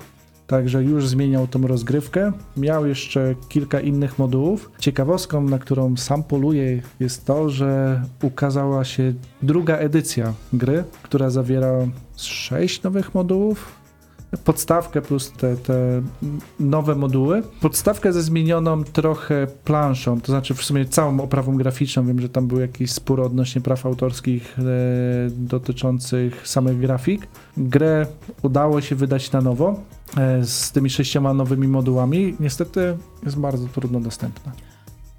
Także 0.48 0.84
już 0.84 1.08
zmieniał 1.08 1.48
tą 1.48 1.68
rozgrywkę. 1.68 2.32
Miał 2.58 2.86
jeszcze 2.86 3.36
kilka 3.50 3.80
innych 3.80 4.20
modułów. 4.20 4.72
Ciekawostką, 4.80 5.42
na 5.42 5.60
którą 5.60 5.98
sam 5.98 6.24
poluję, 6.24 6.82
jest 7.00 7.26
to, 7.26 7.50
że 7.50 8.02
ukazała 8.24 8.86
się 8.86 9.14
druga 9.42 9.78
edycja 9.78 10.34
gry, 10.54 10.84
która 11.04 11.30
zawiera 11.30 11.74
sześć 12.18 12.84
nowych 12.84 13.16
modułów, 13.16 13.72
podstawkę 14.44 15.02
plus 15.02 15.32
te, 15.32 15.58
te 15.58 16.02
nowe 16.60 16.96
moduły. 16.96 17.44
Podstawkę 17.62 18.14
ze 18.14 18.22
zmienioną 18.22 18.84
trochę 18.84 19.48
planszą, 19.64 20.22
to 20.22 20.32
znaczy 20.32 20.54
w 20.54 20.64
sumie 20.64 20.86
całą 20.86 21.20
oprawą 21.20 21.58
graficzną. 21.58 22.06
Wiem, 22.06 22.22
że 22.22 22.30
tam 22.30 22.48
był 22.48 22.60
jakiś 22.60 22.92
spór 22.92 23.22
odnośnie 23.22 23.62
praw 23.62 23.86
autorskich 23.86 24.60
e, 24.60 24.64
dotyczących 25.30 26.48
samych 26.48 26.80
grafik. 26.80 27.28
Grę 27.58 28.06
udało 28.44 28.82
się 28.82 28.96
wydać 28.96 29.32
na 29.32 29.42
nowo 29.42 29.80
e, 30.18 30.46
z 30.46 30.72
tymi 30.72 30.90
sześcioma 30.90 31.34
nowymi 31.34 31.68
modułami. 31.68 32.36
Niestety 32.40 32.98
jest 33.24 33.38
bardzo 33.38 33.68
trudno 33.68 34.00
dostępna. 34.00 34.52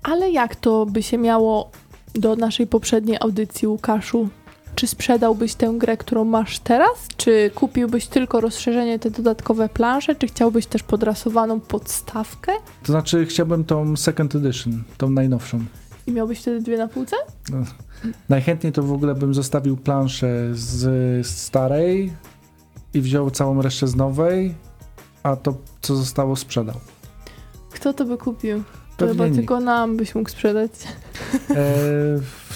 Ale 0.02 0.30
jak 0.30 0.56
to 0.56 0.86
by 0.86 1.02
się 1.02 1.18
miało 1.18 1.70
do 2.14 2.36
naszej 2.36 2.66
poprzedniej 2.66 3.18
audycji, 3.20 3.68
Łukaszu? 3.68 4.28
Czy 4.78 4.86
sprzedałbyś 4.86 5.54
tę 5.54 5.74
grę, 5.78 5.96
którą 5.96 6.24
masz 6.24 6.58
teraz? 6.58 7.08
Czy 7.16 7.50
kupiłbyś 7.54 8.06
tylko 8.06 8.40
rozszerzenie, 8.40 8.98
te 8.98 9.10
dodatkowe 9.10 9.68
plansze? 9.68 10.14
Czy 10.14 10.26
chciałbyś 10.26 10.66
też 10.66 10.82
podrasowaną 10.82 11.60
podstawkę? 11.60 12.52
To 12.82 12.92
znaczy 12.92 13.26
chciałbym 13.26 13.64
tą 13.64 13.96
second 13.96 14.34
edition, 14.34 14.82
tą 14.98 15.10
najnowszą. 15.10 15.64
I 16.06 16.12
miałbyś 16.12 16.40
wtedy 16.40 16.60
dwie 16.60 16.78
na 16.78 16.88
półce? 16.88 17.16
Najchętniej 18.28 18.72
to 18.72 18.82
w 18.82 18.92
ogóle 18.92 19.14
bym 19.14 19.34
zostawił 19.34 19.76
planszę 19.76 20.48
z 20.52 21.26
starej 21.26 22.12
i 22.94 23.00
wziął 23.00 23.30
całą 23.30 23.62
resztę 23.62 23.86
z 23.86 23.96
nowej, 23.96 24.54
a 25.22 25.36
to, 25.36 25.54
co 25.80 25.96
zostało, 25.96 26.36
sprzedał. 26.36 26.76
Kto 27.70 27.92
to 27.92 28.04
by 28.04 28.18
kupił? 28.18 28.62
To 28.96 29.06
chyba 29.06 29.24
tylko 29.30 29.60
nam 29.60 29.96
byś 29.96 30.14
mógł 30.14 30.30
sprzedać. 30.30 30.70
E, 31.50 31.64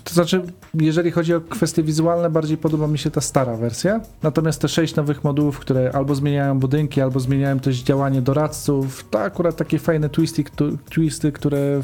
to 0.05 0.15
znaczy, 0.15 0.43
jeżeli 0.75 1.11
chodzi 1.11 1.35
o 1.35 1.41
kwestie 1.41 1.83
wizualne, 1.83 2.31
bardziej 2.31 2.57
podoba 2.59 2.87
mi 2.87 2.99
się 2.99 3.11
ta 3.11 3.21
stara 3.21 3.57
wersja. 3.57 4.01
Natomiast 4.23 4.61
te 4.61 4.69
sześć 4.69 4.95
nowych 4.95 5.25
modułów, 5.25 5.59
które 5.59 5.91
albo 5.95 6.15
zmieniają 6.15 6.59
budynki, 6.59 7.01
albo 7.01 7.21
zmieniają 7.21 7.61
też 7.61 7.83
działanie 7.83 8.23
doradców, 8.23 9.09
to 9.11 9.21
akurat 9.21 9.57
takie 9.57 9.79
fajne 9.79 10.09
twisty, 10.09 10.45
twisty, 10.91 11.33
które 11.33 11.81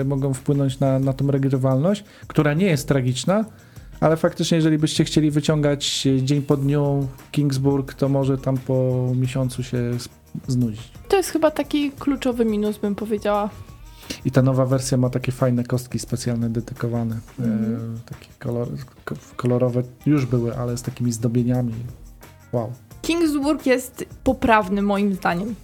e, 0.00 0.04
mogą 0.04 0.34
wpłynąć 0.34 0.80
na, 0.80 0.98
na 0.98 1.12
tą 1.12 1.30
regrywalność, 1.30 2.04
która 2.26 2.54
nie 2.54 2.66
jest 2.66 2.88
tragiczna, 2.88 3.44
ale 4.00 4.16
faktycznie, 4.16 4.56
jeżeli 4.56 4.78
byście 4.78 5.04
chcieli 5.04 5.30
wyciągać 5.30 6.08
dzień 6.22 6.42
po 6.42 6.56
dniu 6.56 7.06
Kingsburg, 7.32 7.94
to 7.94 8.08
może 8.08 8.38
tam 8.38 8.58
po 8.58 9.08
miesiącu 9.16 9.62
się 9.62 9.78
znudzić. 10.48 10.90
To 11.08 11.16
jest 11.16 11.30
chyba 11.30 11.50
taki 11.50 11.92
kluczowy 11.92 12.44
minus, 12.44 12.78
bym 12.78 12.94
powiedziała. 12.94 13.50
I 14.24 14.30
ta 14.30 14.42
nowa 14.42 14.66
wersja 14.66 14.96
ma 14.98 15.10
takie 15.10 15.32
fajne 15.32 15.64
kostki 15.64 15.98
specjalne 15.98 16.50
dedykowane. 16.50 17.18
Mhm. 17.40 17.74
E, 17.96 18.10
takie 18.10 18.28
kolor, 18.38 18.68
ko- 19.04 19.14
kolorowe 19.36 19.82
już 20.06 20.26
były, 20.26 20.56
ale 20.56 20.76
z 20.76 20.82
takimi 20.82 21.12
zdobieniami. 21.12 21.74
Wow. 22.52 22.72
Kingsburg 23.02 23.66
jest 23.66 24.04
poprawny 24.24 24.82
moim 24.82 25.14
zdaniem. 25.14 25.54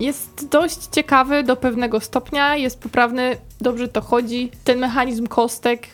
Jest 0.00 0.48
dość 0.50 0.86
ciekawy 0.86 1.42
do 1.42 1.56
pewnego 1.56 2.00
stopnia, 2.00 2.56
jest 2.56 2.78
poprawny, 2.80 3.36
dobrze 3.60 3.88
to 3.88 4.00
chodzi. 4.00 4.50
Ten 4.64 4.78
mechanizm 4.78 5.26
kostek, 5.26 5.88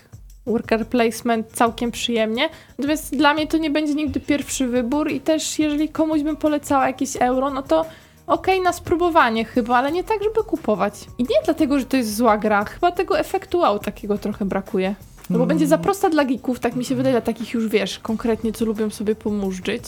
worker 0.46 0.86
placement 0.86 1.46
całkiem 1.52 1.90
przyjemnie. 1.90 2.48
Natomiast 2.78 3.16
dla 3.16 3.34
mnie 3.34 3.46
to 3.46 3.58
nie 3.58 3.70
będzie 3.70 3.94
nigdy 3.94 4.20
pierwszy 4.20 4.66
wybór 4.66 5.10
i 5.10 5.20
też 5.20 5.58
jeżeli 5.58 5.88
komuś 5.88 6.22
bym 6.22 6.36
polecała 6.36 6.86
jakieś 6.86 7.16
euro, 7.16 7.50
no 7.50 7.62
to 7.62 7.86
okej 8.26 8.60
na 8.60 8.72
spróbowanie 8.72 9.44
chyba, 9.44 9.76
ale 9.76 9.92
nie 9.92 10.04
tak, 10.04 10.22
żeby 10.24 10.44
kupować. 10.44 10.94
I 11.18 11.22
nie 11.22 11.36
dlatego, 11.44 11.78
że 11.78 11.84
to 11.86 11.96
jest 11.96 12.16
zła 12.16 12.38
gra, 12.38 12.64
chyba 12.64 12.92
tego 12.92 13.18
efektu 13.18 13.58
wow 13.58 13.78
takiego 13.78 14.18
trochę 14.18 14.44
brakuje. 14.44 14.94
No 15.30 15.38
bo 15.38 15.44
Mm. 15.44 15.48
będzie 15.48 15.66
za 15.66 15.78
prosta 15.78 16.10
dla 16.10 16.24
geeków, 16.24 16.60
tak 16.60 16.76
mi 16.76 16.84
się 16.84 16.94
wydaje, 16.94 17.12
dla 17.12 17.20
takich 17.20 17.52
już 17.54 17.68
wiesz, 17.68 17.98
konkretnie 17.98 18.52
co 18.52 18.64
lubią 18.64 18.90
sobie 18.90 19.14
pomurzyć. 19.14 19.84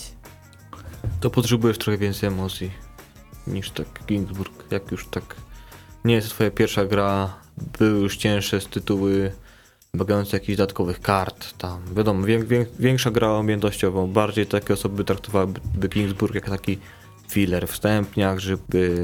To 1.20 1.30
potrzebujesz 1.30 1.78
trochę 1.78 1.98
więcej 1.98 2.28
emocji 2.28 2.70
niż 3.46 3.70
tak 3.70 3.86
Kingsburg. 4.06 4.64
Jak 4.70 4.90
już 4.92 5.06
tak 5.06 5.36
nie 6.04 6.14
jest 6.14 6.28
to 6.28 6.34
twoja 6.34 6.50
pierwsza 6.50 6.84
gra, 6.84 7.34
były 7.78 8.00
już 8.00 8.16
cięższe 8.16 8.60
z 8.60 8.66
tytuły 8.66 9.32
wymagające 9.94 10.36
jakichś 10.36 10.56
dodatkowych 10.56 11.00
kart, 11.00 11.58
tam 11.58 11.80
wiadomo, 11.94 12.26
wię, 12.26 12.38
wię, 12.44 12.66
większa 12.78 13.10
gra 13.10 13.28
objętościowo, 13.30 14.06
bardziej 14.06 14.46
takie 14.46 14.74
osoby 14.74 15.04
traktowałyby 15.04 15.88
Kingsburg 15.88 16.34
jak 16.34 16.50
taki 16.50 16.78
filler, 17.30 17.68
wstępniak, 17.68 18.40
żeby 18.40 18.96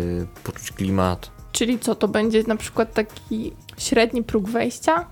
poczuć 0.44 0.72
klimat. 0.72 1.30
Czyli 1.52 1.78
co, 1.78 1.94
to 1.94 2.08
będzie 2.08 2.42
na 2.42 2.56
przykład 2.56 2.94
taki 2.94 3.52
średni 3.78 4.22
próg 4.22 4.48
wejścia? 4.48 5.06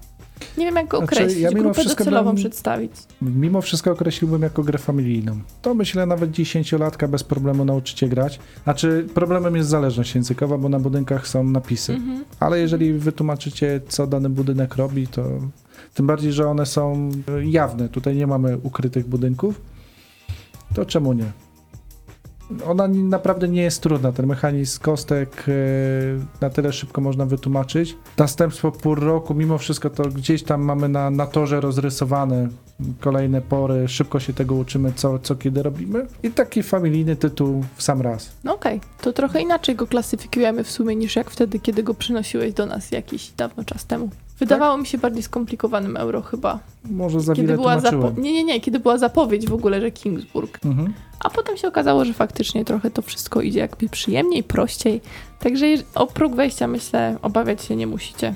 Nie 0.59 0.66
wiem, 0.66 0.77
jak 0.77 0.88
go 0.88 0.98
Znaczy, 0.98 1.14
określić, 1.14 1.42
ja 1.42 1.48
mimo 1.51 1.62
grupę 1.62 1.81
wszystko 1.81 2.05
docelową 2.05 2.31
bym- 2.31 2.37
przedstawić. 2.37 2.92
Mimo 3.22 3.62
wszystko 3.62 3.90
określiłbym 3.90 4.42
jako 4.42 4.62
grę 4.62 4.79
familijną. 4.79 5.40
To 5.62 5.75
myślę 5.75 6.07
nawet 6.07 6.31
dziesięciolatka 6.31 7.09
bez 7.09 7.25
problemu 7.25 7.64
nauczycie 7.64 8.09
grać. 8.09 8.40
Znaczy 8.64 9.07
problemem 9.14 9.57
jest 9.57 9.68
zależność 9.68 10.14
językowa, 10.14 10.59
bo 10.59 10.68
na 10.68 10.81
budynkach 10.81 11.29
są 11.29 11.44
napisy. 11.44 11.92
Mhm. 11.92 12.25
Ale 12.40 12.59
jeżeli 12.59 12.92
wytłumaczycie, 12.92 13.81
co 13.88 14.07
dany 14.07 14.29
budynek 14.29 14.77
robi, 14.77 15.07
to 15.07 15.25
tym 15.94 16.07
bardziej, 16.07 16.33
że 16.33 16.48
one 16.48 16.66
są 16.66 17.11
jawne. 17.44 17.88
Tutaj 17.88 18.16
nie 18.16 18.27
mamy 18.27 18.59
ukrytych 18.62 19.07
budynków. 19.07 19.61
To 20.75 20.87
czemu 20.87 21.12
nie? 21.12 21.33
Ona 22.67 22.88
naprawdę 22.88 23.49
nie 23.49 23.62
jest 23.62 23.83
trudna. 23.83 24.12
Ten 24.12 24.27
mechanizm 24.27 24.81
kostek 24.81 25.45
e, 25.49 25.53
na 26.41 26.51
tyle 26.51 26.73
szybko 26.73 27.01
można 27.01 27.27
wytłumaczyć. 27.27 27.97
Następstwo 28.19 28.73
pół 28.73 28.95
roku, 28.95 29.35
mimo 29.35 29.59
wszystko 29.59 29.91
to 29.91 30.03
gdzieś 30.03 30.43
tam 30.43 30.62
mamy 30.62 30.88
na, 30.88 31.11
na 31.11 31.27
torze 31.27 31.61
rozrysowane 31.61 32.49
kolejne 33.01 33.41
pory. 33.41 33.88
Szybko 33.88 34.21
się 34.21 34.33
tego 34.33 34.55
uczymy, 34.55 34.93
co, 34.97 35.19
co 35.19 35.37
kiedy 35.37 35.62
robimy. 35.62 36.07
I 36.23 36.31
taki 36.31 36.62
familijny 36.62 37.17
tytuł 37.17 37.65
w 37.77 37.83
sam 37.83 38.01
raz. 38.01 38.33
No 38.45 38.55
okej, 38.55 38.81
to 39.01 39.12
trochę 39.12 39.41
inaczej 39.41 39.77
go 39.77 39.87
klasyfikujemy 39.87 40.65
w 40.65 40.71
sumie 40.71 40.97
niż 40.97 41.17
jak 41.17 41.31
wtedy, 41.31 41.59
kiedy 41.59 41.83
go 41.83 41.95
przynosiłeś 41.95 42.53
do 42.53 42.67
nas 42.67 42.91
jakiś 42.91 43.31
dawno 43.31 43.65
czas 43.65 43.87
temu. 43.87 44.11
Wydawało 44.43 44.79
mi 44.79 44.87
się 44.87 44.99
bardziej 44.99 45.23
skomplikowanym 45.23 45.97
euro 45.97 46.23
chyba. 46.23 46.59
Może 46.91 47.21
za 47.21 47.35
Kiedy 47.35 47.55
była 47.55 47.79
zapo- 47.79 48.19
nie, 48.19 48.33
nie, 48.33 48.45
nie, 48.45 48.61
kiedy 48.61 48.81
była 48.81 48.99
zapowiedź 48.99 49.49
w 49.49 49.55
ogóle, 49.55 49.81
że 49.81 49.91
Kingsburg. 49.91 50.59
Mhm. 50.65 50.93
A 51.21 51.31
potem 51.31 51.57
się 51.57 51.69
okazało, 51.69 52.05
że 52.05 52.13
faktycznie 52.15 52.65
trochę 52.65 52.91
to 52.91 53.03
wszystko 53.03 53.41
idzie 53.41 53.59
jakby 53.59 53.89
przyjemniej, 53.89 54.43
prościej. 54.43 55.01
Także 55.39 55.67
o 55.95 56.07
próg 56.07 56.35
wejścia 56.35 56.67
myślę 56.67 57.17
obawiać 57.23 57.65
się 57.65 57.77
nie 57.77 57.87
musicie. 57.87 58.35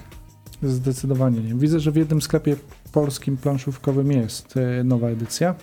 Zdecydowanie 0.62 1.40
nie. 1.40 1.54
Widzę, 1.54 1.80
że 1.80 1.90
w 1.90 1.96
jednym 1.96 2.22
sklepie 2.22 2.56
polskim 2.92 3.36
planszówkowym 3.36 4.12
jest 4.12 4.56
e, 4.56 4.84
nowa 4.84 5.08
edycja. 5.08 5.54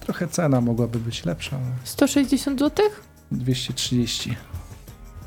Trochę 0.00 0.28
cena 0.28 0.60
mogłaby 0.60 0.98
być 0.98 1.24
lepsza, 1.24 1.56
ale 1.56 1.66
160 1.84 2.60
zł? 2.60 2.86
230. 3.32 4.36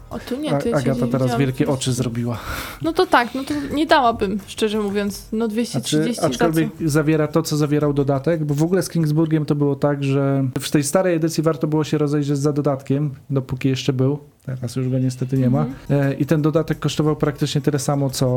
O 0.09 0.19
tu 0.19 0.37
nie, 0.37 0.49
A, 0.49 0.53
ja 0.53 0.61
cię 0.61 0.75
Agata 0.75 1.07
teraz 1.07 1.37
wielkie 1.37 1.67
oczy 1.67 1.93
zrobiła. 1.93 2.39
No 2.81 2.93
to 2.93 3.05
tak, 3.05 3.35
no 3.35 3.43
to 3.43 3.53
nie 3.73 3.85
dałabym, 3.85 4.39
szczerze 4.47 4.79
mówiąc. 4.79 5.27
No 5.31 5.45
Znaczy, 5.47 5.53
230 5.53 6.15
za 6.15 6.21
co? 6.21 6.27
aczkolwiek 6.27 6.69
zawiera 6.85 7.27
to, 7.27 7.41
co 7.41 7.57
zawierał 7.57 7.93
dodatek, 7.93 8.45
bo 8.45 8.53
w 8.53 8.63
ogóle 8.63 8.83
z 8.83 8.89
Kingsburgiem 8.89 9.45
to 9.45 9.55
było 9.55 9.75
tak, 9.75 10.03
że 10.03 10.45
w 10.59 10.71
tej 10.71 10.83
starej 10.83 11.15
edycji 11.15 11.43
warto 11.43 11.67
było 11.67 11.83
się 11.83 11.97
rozejrzeć 11.97 12.37
za 12.37 12.53
dodatkiem, 12.53 13.11
dopóki 13.29 13.69
jeszcze 13.69 13.93
był. 13.93 14.19
Teraz 14.45 14.75
już 14.75 14.89
go 14.89 14.99
niestety 14.99 15.37
nie 15.37 15.49
ma. 15.49 15.65
Mhm. 15.65 16.01
E, 16.01 16.13
I 16.13 16.25
ten 16.25 16.41
dodatek 16.41 16.79
kosztował 16.79 17.15
praktycznie 17.15 17.61
tyle 17.61 17.79
samo, 17.79 18.09
co 18.09 18.27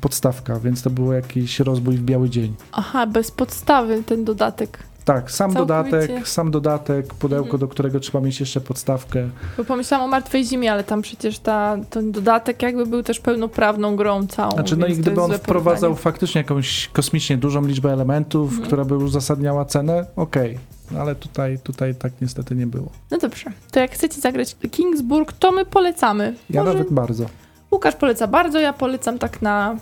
podstawka, 0.00 0.60
więc 0.60 0.82
to 0.82 0.90
był 0.90 1.12
jakiś 1.12 1.60
rozbój 1.60 1.96
w 1.96 2.02
biały 2.02 2.30
dzień. 2.30 2.54
Aha, 2.72 3.06
bez 3.06 3.30
podstawy 3.30 4.02
ten 4.02 4.24
dodatek. 4.24 4.78
Tak, 5.06 5.30
sam 5.30 5.52
Całkowicie. 5.52 5.90
dodatek, 5.98 6.28
sam 6.28 6.50
dodatek, 6.50 7.14
pudełko, 7.14 7.44
Mhm. 7.44 7.60
do 7.60 7.68
którego 7.68 8.00
trzeba 8.00 8.20
mieć 8.20 8.40
jeszcze 8.40 8.60
podstawkę. 8.60 9.28
Bo 9.56 9.64
pomyślałam 9.64 10.04
o 10.06 10.10
Martwej 10.10 10.44
Zimie, 10.44 10.72
ale 10.72 10.84
tam 10.84 11.02
przecież 11.02 11.38
ta, 11.38 11.76
ten 11.90 12.12
dodatek 12.12 12.62
jakby 12.62 12.86
był 12.86 13.02
też 13.02 13.20
pełnoprawną 13.20 13.96
grą 13.96 14.26
całą. 14.26 14.50
Znaczy, 14.52 14.76
no 14.76 14.86
i 14.86 14.94
gdyby 14.96 15.22
on 15.22 15.32
wprowadzał 15.32 15.80
porównanie. 15.90 16.02
faktycznie 16.02 16.38
jakąś 16.40 16.88
kosmicznie 16.92 17.36
dużą 17.36 17.66
liczbę 17.66 17.92
elementów, 17.92 18.48
Mhm. 18.50 18.66
która 18.66 18.84
by 18.84 18.96
uzasadniała 18.96 19.64
cenę, 19.64 20.06
okej. 20.16 20.58
No 20.90 21.00
Ale 21.00 21.14
tutaj, 21.14 21.58
tutaj 21.58 21.94
tak 21.94 22.12
niestety 22.20 22.54
nie 22.56 22.66
było. 22.66 22.88
No 23.10 23.18
dobrze, 23.18 23.52
to 23.70 23.80
jak 23.80 23.90
chcecie 23.90 24.20
zagrać 24.20 24.56
Kingsburg, 24.70 25.32
to 25.32 25.52
my 25.52 25.64
polecamy. 25.64 26.34
Ja 26.50 26.60
Może 26.64 26.72
nawet 26.72 26.92
bardzo. 26.92 27.24
Łukasz 27.72 27.94
poleca 27.96 28.26
bardzo, 28.26 28.58
ja 28.60 28.72
polecam 28.72 29.18
tak 29.18 29.42
na 29.42 29.76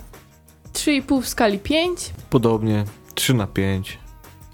3,5 0.73 1.21
w 1.21 1.27
skali 1.27 1.59
5, 1.59 2.13
Podobnie 2.29 2.83
3 3.15 3.33
na 3.33 3.47
5. 3.47 3.97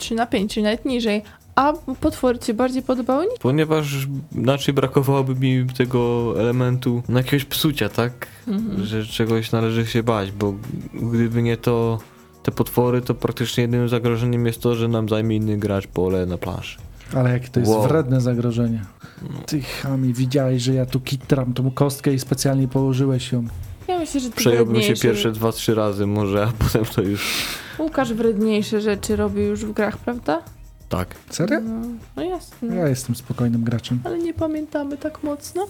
3 0.02 0.16
na 0.16 0.26
5, 0.26 0.54
czyli 0.54 0.64
nawet 0.64 0.86
niżej. 0.86 1.22
A 1.56 1.74
potwory 2.02 2.40
ci 2.40 2.46
się 2.46 2.54
bardziej 2.54 2.84
podobały? 2.84 3.28
Ponieważ 3.42 4.08
inaczej 4.36 4.74
brakowałoby 4.74 5.36
mi 5.36 5.66
tego 5.78 6.34
elementu 6.40 7.04
no 7.10 7.18
jakiegoś 7.20 7.46
psucia, 7.46 7.90
tak? 7.90 8.28
Mhm. 8.48 8.86
Że 8.86 9.06
czegoś 9.06 9.52
należy 9.52 9.86
się 9.86 10.04
bać, 10.04 10.32
bo 10.32 10.54
gdyby 10.94 11.42
nie 11.42 11.58
to 11.58 12.00
te 12.44 12.52
potwory, 12.52 13.02
to 13.02 13.14
praktycznie 13.16 13.62
jedynym 13.62 13.90
zagrożeniem 13.90 14.46
jest 14.46 14.62
to, 14.62 14.76
że 14.76 14.88
nam 14.88 15.10
zajmie 15.10 15.36
inny 15.36 15.58
gracz 15.58 15.88
pole 15.88 16.26
na 16.26 16.38
planszy. 16.38 16.78
Ale 17.16 17.32
jakie 17.32 17.48
to 17.48 17.60
jest 17.60 17.72
Wow. 17.72 17.88
wredne 17.88 18.22
zagrożenie. 18.22 18.82
No. 19.22 19.40
Ty 19.46 19.62
chami, 19.62 20.14
widziałeś, 20.14 20.62
że 20.64 20.74
ja 20.74 20.86
tu 20.86 21.00
kitram 21.00 21.54
tą 21.54 21.72
kostkę 21.72 22.14
i 22.14 22.20
specjalnie 22.20 22.68
położyłeś 22.68 23.32
ją. 23.32 23.44
Ja 23.88 24.00
myślę, 24.00 24.22
że 24.22 24.30
ty 24.30 24.36
Przejąłbym 24.36 24.82
się 24.82 24.94
pierwsze 24.94 25.32
dwa, 25.32 25.52
trzy 25.52 25.76
razy 25.76 26.08
może, 26.08 26.44
a 26.44 26.52
potem 26.64 26.86
to 26.86 27.02
już 27.02 27.46
Łukasz 27.80 28.14
wredniejsze 28.14 28.82
rzeczy 28.82 29.16
robi 29.16 29.42
już 29.42 29.66
w 29.66 29.72
grach, 29.74 29.98
prawda? 29.98 30.42
tak. 30.90 31.16
Serio? 31.30 31.60
No, 31.62 31.88
no 32.16 32.24
jasne. 32.24 32.76
Ja 32.76 32.88
jestem 32.88 33.16
spokojnym 33.16 33.64
graczem. 33.64 34.00
Ale 34.04 34.18
nie 34.18 34.34
pamiętamy 34.34 34.98
tak 34.98 35.24
mocno. 35.24 35.68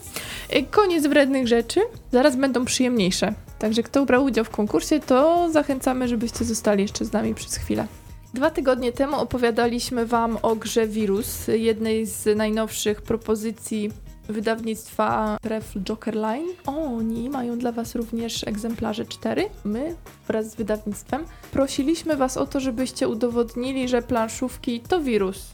E, 0.49 0.64
Koniec 0.64 1.07
wrednych 1.07 1.47
rzeczy. 1.47 1.80
Zaraz 2.12 2.36
będą 2.36 2.66
przyjemniejsze. 2.66 3.34
Także 3.59 3.84
kto 3.84 4.05
brał 4.05 4.24
udział 4.24 4.45
w 4.45 4.49
konkursie, 4.49 4.99
to 4.99 5.49
zachęcamy, 5.51 6.07
żebyście 6.07 6.45
zostali 6.45 6.82
jeszcze 6.82 7.05
z 7.05 7.14
nami 7.14 7.36
przez 7.36 7.55
chwilę. 7.55 7.88
Dwa 8.34 8.49
tygodnie 8.51 8.91
temu 8.91 9.16
opowiadaliśmy 9.16 10.05
Wam 10.05 10.38
o 10.41 10.55
grze 10.55 10.88
Wirus, 10.88 11.47
jednej 11.47 12.05
z 12.05 12.38
najnowszych 12.38 13.01
propozycji 13.01 13.91
wydawnictwa 14.30 15.38
Ref 15.44 15.74
Joker 15.84 16.16
Line. 16.16 16.48
Oni 16.66 17.30
mają 17.30 17.58
dla 17.58 17.72
Was 17.72 17.96
również 17.96 18.48
egzemplarze 18.48 19.06
4. 19.06 19.46
My 19.64 19.96
wraz 20.28 20.52
z 20.52 20.56
wydawnictwem 20.56 21.26
prosiliśmy 21.52 22.16
Was 22.16 22.38
o 22.38 22.48
to, 22.48 22.60
żebyście 22.60 23.08
udowodnili, 23.08 23.88
że 23.88 24.02
planszówki 24.02 24.80
to 24.80 25.02
wirus. 25.02 25.52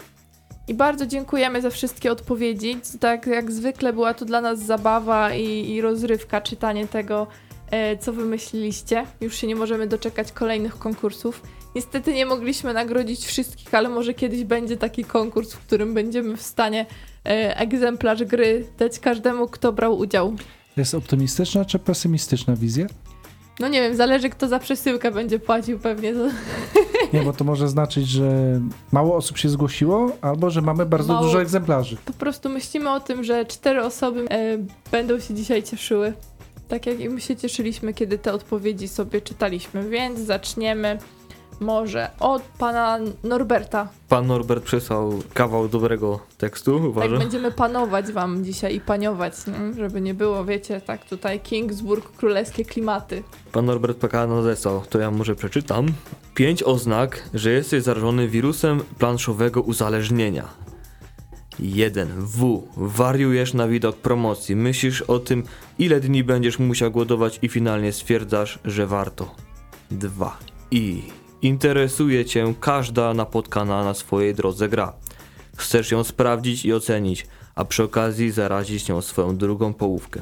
I 0.68 0.74
bardzo 0.74 1.07
dziękujemy 1.07 1.61
za 1.61 1.70
wszystkie 1.70 2.11
odpowiedzi. 2.11 2.78
Tak 2.99 3.28
jak 3.28 3.51
zwykle 3.51 3.93
była 3.93 4.13
to 4.13 4.26
dla 4.26 4.41
nas 4.41 4.59
zabawa 4.59 5.34
i, 5.34 5.70
i 5.70 5.82
rozrywka, 5.82 6.41
czytanie 6.41 6.88
tego, 6.88 7.28
e, 7.72 7.97
co 7.97 8.13
wymyśliliście. 8.13 9.05
Już 9.22 9.36
się 9.36 9.47
nie 9.47 9.55
możemy 9.55 9.88
doczekać 9.88 10.32
kolejnych 10.32 10.78
konkursów. 10.78 11.41
Niestety 11.76 12.13
nie 12.13 12.26
mogliśmy 12.26 12.74
nagrodzić 12.74 13.26
wszystkich, 13.26 13.74
ale 13.74 13.89
może 13.89 14.13
kiedyś 14.13 14.43
będzie 14.43 14.78
taki 14.78 15.03
konkurs, 15.03 15.53
w 15.53 15.59
którym 15.59 15.93
będziemy 15.93 16.38
w 16.38 16.41
stanie 16.41 16.86
egzemplarz 17.28 18.23
gry 18.23 18.65
dać 18.78 18.99
każdemu, 18.99 19.47
kto 19.47 19.73
brał 19.73 19.97
udział. 19.97 20.36
Jest 20.78 20.95
optymistyczna 20.95 21.65
czy 21.65 21.80
pesymistyczna 21.80 22.55
wizja? 22.55 22.86
No 23.59 23.67
nie 23.67 23.82
wiem, 23.82 23.95
zależy 23.95 24.30
kto 24.30 24.47
za 24.47 24.59
przesyłkę 24.59 25.11
będzie 25.11 25.39
płacił 25.39 25.80
pewnie. 25.80 26.13
Nie, 27.13 27.21
bo 27.21 27.34
to 27.34 27.43
może 27.43 27.67
znaczyć, 27.67 28.07
że 28.07 28.59
mało 28.91 29.15
osób 29.15 29.38
się 29.38 29.49
zgłosiło, 29.49 30.11
albo 30.21 30.49
że 30.49 30.61
mamy 30.61 30.86
bardzo 30.86 31.13
Mało. 31.13 31.25
dużo 31.25 31.41
egzemplarzy. 31.41 31.97
Po 32.05 32.13
prostu 32.13 32.49
myślimy 32.49 32.91
o 32.91 32.99
tym, 32.99 33.23
że 33.23 33.45
cztery 33.45 33.84
osoby 33.84 34.25
e, 34.30 34.57
będą 34.91 35.19
się 35.19 35.34
dzisiaj 35.34 35.63
cieszyły. 35.63 36.13
Tak 36.67 36.86
jak 36.86 36.99
i 36.99 37.09
my 37.09 37.21
się 37.21 37.36
cieszyliśmy, 37.36 37.93
kiedy 37.93 38.17
te 38.17 38.34
odpowiedzi 38.34 38.88
sobie 38.88 39.21
czytaliśmy. 39.21 39.89
Więc 39.89 40.19
zaczniemy 40.19 40.97
może 41.59 42.09
od 42.19 42.41
pana 42.41 42.99
Norberta. 43.23 43.87
Pan 44.09 44.27
Norbert 44.27 44.63
przesłał 44.63 45.13
kawał 45.33 45.67
dobrego 45.67 46.19
tekstu, 46.37 46.79
Tak 46.79 46.87
uważam. 46.89 47.19
będziemy 47.19 47.51
panować 47.51 48.11
wam 48.11 48.43
dzisiaj 48.45 48.75
i 48.75 48.81
paniować, 48.81 49.33
nie? 49.47 49.73
żeby 49.73 50.01
nie 50.01 50.13
było, 50.13 50.45
wiecie, 50.45 50.81
tak 50.81 51.05
tutaj 51.05 51.39
Kingsburg, 51.39 52.11
królewskie 52.17 52.65
klimaty. 52.65 53.23
Pan 53.51 53.65
Norbert 53.65 53.97
PK 53.97 54.27
nadesłał, 54.27 54.81
to 54.89 54.99
ja 54.99 55.11
może 55.11 55.35
przeczytam. 55.35 55.85
Pięć 56.35 56.63
oznak, 56.63 57.29
że 57.33 57.51
jesteś 57.51 57.83
zarażony 57.83 58.27
wirusem 58.27 58.79
planszowego 58.99 59.61
uzależnienia. 59.61 60.47
1. 61.59 62.07
W. 62.17 62.63
Wariujesz 62.77 63.53
na 63.53 63.67
widok 63.67 63.95
promocji. 63.97 64.55
Myślisz 64.55 65.01
o 65.01 65.19
tym, 65.19 65.43
ile 65.79 65.99
dni 65.99 66.23
będziesz 66.23 66.59
musiał 66.59 66.91
głodować 66.91 67.39
i 67.41 67.49
finalnie 67.49 67.91
stwierdzasz, 67.93 68.59
że 68.65 68.87
warto. 68.87 69.35
2. 69.91 70.37
I. 70.71 71.01
Interesuje 71.41 72.25
cię 72.25 72.53
każda 72.59 73.13
napotkana 73.13 73.83
na 73.83 73.93
swojej 73.93 74.35
drodze 74.35 74.69
gra. 74.69 74.93
Chcesz 75.57 75.91
ją 75.91 76.03
sprawdzić 76.03 76.65
i 76.65 76.73
ocenić, 76.73 77.27
a 77.55 77.65
przy 77.65 77.83
okazji 77.83 78.31
zarazić 78.31 78.89
nią 78.89 79.01
swoją 79.01 79.38
drugą 79.38 79.73
połówkę. 79.73 80.21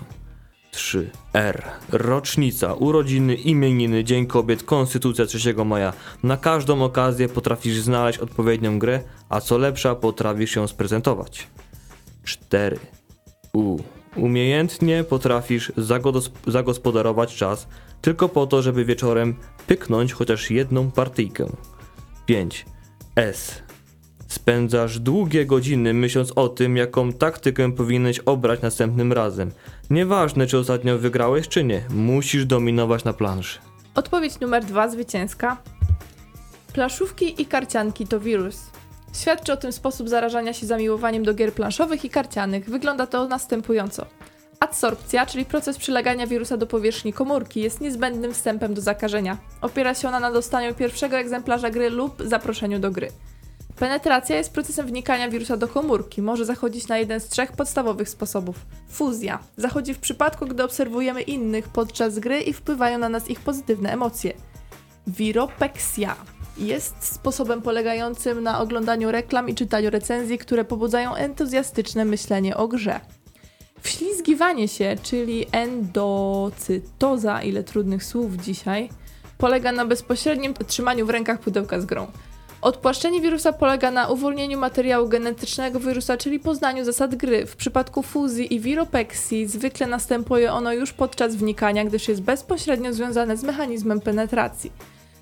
3. 0.72 1.10
R. 1.34 1.64
Rocznica, 1.90 2.74
urodziny, 2.74 3.36
imieniny, 3.36 4.04
Dzień 4.04 4.28
Kobiet, 4.28 4.64
Konstytucja 4.64 5.26
3 5.26 5.54
maja. 5.66 5.94
Na 6.24 6.38
każdą 6.38 6.84
okazję 6.84 7.30
potrafisz 7.30 7.78
znaleźć 7.78 8.20
odpowiednią 8.20 8.80
grę, 8.80 9.00
a 9.30 9.42
co 9.42 9.58
lepsza 9.58 9.96
potrafisz 9.96 10.56
ją 10.56 10.68
sprezentować. 10.68 11.48
4. 12.24 12.80
U. 13.54 13.78
Umiejętnie 14.16 15.04
potrafisz 15.04 15.72
zagospodarować 16.48 17.36
czas 17.36 17.68
tylko 18.02 18.30
po 18.30 18.48
to, 18.48 18.62
żeby 18.62 18.86
wieczorem 18.86 19.36
pyknąć 19.68 20.14
chociaż 20.14 20.52
jedną 20.52 20.92
partyjkę. 20.92 21.46
5. 22.26 22.66
S. 23.16 23.62
Spędzasz 24.28 25.00
długie 25.00 25.46
godziny 25.46 25.94
myśląc 25.94 26.32
o 26.36 26.50
tym, 26.50 26.78
jaką 26.78 27.14
taktykę 27.14 27.72
powinieneś 27.72 28.20
obrać 28.20 28.62
następnym 28.62 29.14
razem. 29.14 29.52
Nieważne, 29.90 30.48
czy 30.48 30.58
ostatnio 30.58 30.98
wygrałeś, 30.98 31.48
czy 31.48 31.64
nie, 31.64 31.82
musisz 31.90 32.46
dominować 32.46 33.04
na 33.04 33.14
planszy. 33.14 33.60
Odpowiedź 33.96 34.40
numer 34.40 34.66
dwa, 34.66 34.90
zwycięska. 34.90 35.58
Plaszówki 36.74 37.42
i 37.42 37.46
karcianki 37.46 38.08
to 38.08 38.20
wirus. 38.20 38.72
Świadczy 39.14 39.54
o 39.54 39.58
tym 39.58 39.72
sposób 39.72 40.10
zarażania 40.10 40.54
się 40.54 40.66
zamiłowaniem 40.66 41.24
do 41.24 41.34
gier 41.34 41.54
planszowych 41.54 42.06
i 42.06 42.10
karcianych. 42.10 42.70
Wygląda 42.70 43.08
to 43.08 43.28
następująco. 43.28 44.06
Adsorpcja, 44.60 45.26
czyli 45.26 45.46
proces 45.46 45.78
przylegania 45.78 46.28
wirusa 46.28 46.58
do 46.58 46.68
powierzchni 46.68 47.14
komórki, 47.14 47.62
jest 47.62 47.82
niezbędnym 47.82 48.34
wstępem 48.34 48.74
do 48.74 48.82
zakażenia. 48.82 49.38
Opiera 49.62 49.94
się 49.94 50.08
ona 50.08 50.20
na 50.20 50.32
dostaniu 50.32 50.76
pierwszego 50.76 51.18
egzemplarza 51.18 51.70
gry 51.70 51.90
lub 51.90 52.24
zaproszeniu 52.26 52.80
do 52.80 52.92
gry. 52.92 53.10
Penetracja 53.76 54.36
jest 54.36 54.54
procesem 54.54 54.88
wnikania 54.88 55.30
wirusa 55.30 55.58
do 55.58 55.68
komórki. 55.68 56.22
Może 56.22 56.46
zachodzić 56.46 56.88
na 56.88 56.98
jeden 56.98 57.20
z 57.20 57.28
trzech 57.28 57.52
podstawowych 57.52 58.10
sposobów. 58.10 58.56
Fuzja 58.90 59.40
zachodzi 59.58 59.94
w 59.94 60.00
przypadku, 60.00 60.46
gdy 60.46 60.64
obserwujemy 60.64 61.22
innych 61.22 61.68
podczas 61.68 62.20
gry 62.20 62.42
i 62.42 62.54
wpływają 62.54 62.98
na 62.98 63.10
nas 63.10 63.30
ich 63.30 63.40
pozytywne 63.40 63.94
emocje. 63.94 64.34
Wiropeksja 65.08 66.16
jest 66.58 66.96
sposobem 67.00 67.62
polegającym 67.62 68.44
na 68.44 68.60
oglądaniu 68.60 69.12
reklam 69.12 69.50
i 69.50 69.56
czytaniu 69.56 69.90
recenzji, 69.90 70.38
które 70.38 70.66
pobudzają 70.66 71.16
entuzjastyczne 71.16 72.06
myślenie 72.06 72.58
o 72.58 72.68
grze. 72.68 73.00
Wślizgiwanie 73.86 74.68
się, 74.68 74.96
czyli 75.04 75.46
endocytoza, 75.52 77.42
ile 77.42 77.64
trudnych 77.64 78.04
słów 78.04 78.36
dzisiaj, 78.36 78.90
polega 79.38 79.72
na 79.72 79.86
bezpośrednim 79.86 80.54
trzymaniu 80.68 81.06
w 81.06 81.10
rękach 81.10 81.40
pudełka 81.40 81.82
z 81.82 81.86
grą. 81.86 82.08
Odpłaszczenie 82.62 83.22
wirusa 83.22 83.54
polega 83.54 83.92
na 83.92 84.08
uwolnieniu 84.08 84.60
materiału 84.60 85.08
genetycznego 85.10 85.80
wirusa, 85.80 86.18
czyli 86.18 86.40
poznaniu 86.40 86.86
zasad 86.86 87.16
gry. 87.16 87.46
W 87.46 87.56
przypadku 87.56 88.04
fuzji 88.04 88.54
i 88.54 88.60
wiropeksji 88.60 89.48
zwykle 89.48 89.88
następuje 89.88 90.54
ono 90.54 90.74
już 90.74 90.94
podczas 90.94 91.36
wnikania, 91.36 91.86
gdyż 91.86 92.08
jest 92.08 92.22
bezpośrednio 92.22 92.94
związane 92.94 93.38
z 93.38 93.44
mechanizmem 93.44 94.02
penetracji. 94.02 94.72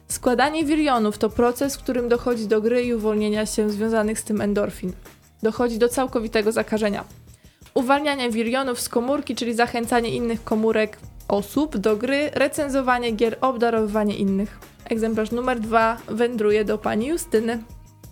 Składanie 0.08 0.66
wirionów 0.66 1.18
to 1.18 1.30
proces, 1.30 1.76
w 1.76 1.84
którym 1.84 2.10
dochodzi 2.10 2.48
do 2.48 2.62
gry 2.62 2.84
i 2.84 2.94
uwolnienia 2.94 3.46
się 3.46 3.70
związanych 3.70 4.20
z 4.20 4.24
tym 4.24 4.42
endorfin. 4.42 4.94
Dochodzi 5.42 5.78
do 5.78 5.90
całkowitego 5.90 6.52
zakażenia. 6.52 7.23
Uwalnianie 7.74 8.30
wirionów 8.32 8.82
z 8.82 8.90
komórki, 8.90 9.36
czyli 9.36 9.54
zachęcanie 9.54 10.10
innych 10.10 10.44
komórek 10.44 10.98
osób 11.28 11.78
do 11.78 11.98
gry, 11.98 12.30
recenzowanie 12.34 13.12
gier, 13.12 13.38
obdarowywanie 13.42 14.16
innych. 14.16 14.60
Egzemplarz 14.86 15.32
numer 15.32 15.60
dwa 15.60 15.98
wędruje 16.08 16.66
do 16.66 16.78
pani 16.78 17.08
Justyny. 17.08 17.64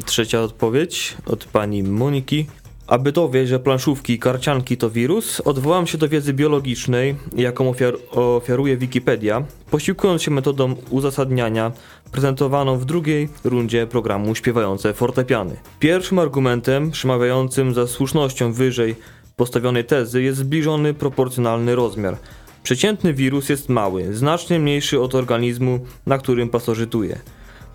Trzecia 0.06 0.42
odpowiedź 0.42 1.18
od 1.26 1.46
pani 1.46 1.84
Moniki. 1.84 2.46
Aby 2.88 3.12
dowiedzieć, 3.12 3.50
że 3.50 3.60
planszówki 3.60 4.14
i 4.14 4.20
karcianki 4.20 4.78
to 4.78 4.90
wirus, 4.90 5.42
odwołam 5.42 5.88
się 5.88 5.98
do 5.98 6.10
wiedzy 6.10 6.34
biologicznej, 6.34 7.16
jaką 7.36 7.70
ofiar 7.70 7.94
ofiaruje 8.12 8.78
Wikipedia, 8.78 9.44
posiłkując 9.72 10.24
się 10.24 10.32
metodą 10.32 10.76
uzasadniania 10.90 11.72
prezentowaną 12.12 12.78
w 12.78 12.86
drugiej 12.86 13.30
rundzie 13.44 13.88
programu 13.88 14.36
Śpiewające 14.36 14.94
Fortepiany. 14.94 15.56
Pierwszym 15.80 16.20
argumentem 16.20 16.92
przemawiającym 16.92 17.74
za 17.74 17.88
słusznością 17.88 18.54
wyżej 18.54 18.96
postawionej 19.36 19.86
tezy 19.86 20.22
jest 20.22 20.40
zbliżony 20.40 20.94
proporcjonalny 20.94 21.76
rozmiar. 21.76 22.18
Przeciętny 22.64 23.14
wirus 23.14 23.50
jest 23.50 23.70
mały, 23.70 24.14
znacznie 24.16 24.60
mniejszy 24.60 25.02
od 25.02 25.16
organizmu, 25.16 25.80
na 26.06 26.18
którym 26.18 26.50
pasożytuje. 26.50 27.20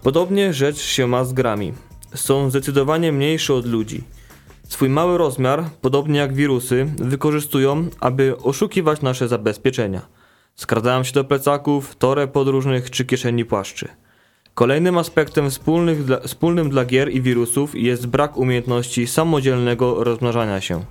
Podobnie 0.03 0.53
rzecz 0.53 0.79
się 0.79 1.07
ma 1.07 1.25
z 1.25 1.33
grami. 1.33 1.73
Są 2.15 2.51
zdecydowanie 2.51 3.13
mniejsze 3.13 3.55
od 3.55 3.67
ludzi. 3.67 4.05
Swój 4.69 4.89
mały 4.89 5.19
rozmiar, 5.19 5.65
podobnie 5.81 6.19
jak 6.19 6.35
wirusy, 6.35 6.87
wykorzystują, 6.99 7.89
aby 8.01 8.37
oszukiwać 8.37 9.03
nasze 9.03 9.29
zabezpieczenia. 9.29 10.07
Skradają 10.55 11.05
się 11.05 11.13
do 11.13 11.25
plecaków, 11.25 11.97
toreb 11.97 12.33
podróżnych 12.33 12.91
czy 12.91 13.05
kieszeni 13.05 13.45
płaszczy. 13.45 13.89
Kolejnym 14.55 14.99
aspektem 14.99 15.51
wspólnych 15.51 16.05
dla, 16.05 16.21
wspólnym 16.21 16.71
dla 16.71 16.85
gier 16.85 17.11
i 17.13 17.23
wirusów 17.23 17.75
jest 17.75 18.07
brak 18.07 18.37
umiejętności 18.37 19.07
samodzielnego 19.07 20.05
rozmnażania 20.05 20.61
się. 20.61 20.85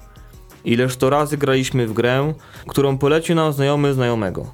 Ileż 0.65 0.97
to 0.97 1.09
razy 1.09 1.37
graliśmy 1.37 1.87
w 1.87 1.93
grę, 1.93 2.33
którą 2.67 2.97
polecił 2.97 3.35
nam 3.35 3.53
znajomy 3.53 3.93
znajomego. 3.93 4.51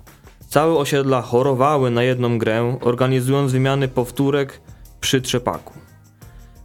Całe 0.49 0.77
osiedla 0.77 1.21
chorowały 1.21 1.91
na 1.91 2.03
jedną 2.03 2.37
grę, 2.37 2.77
organizując 2.81 3.51
wymiany 3.51 3.87
powtórek 3.87 4.61
przy 5.01 5.21
trzepaku. 5.21 5.73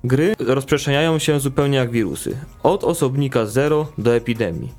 Gry 0.04 0.34
rozprzestrzeniają 0.38 1.18
się 1.18 1.40
zupełnie 1.40 1.78
jak 1.78 1.90
wirusy, 1.90 2.36
od 2.62 2.84
osobnika 2.84 3.46
zero 3.46 3.92
do 3.98 4.14
epidemii. 4.14 4.72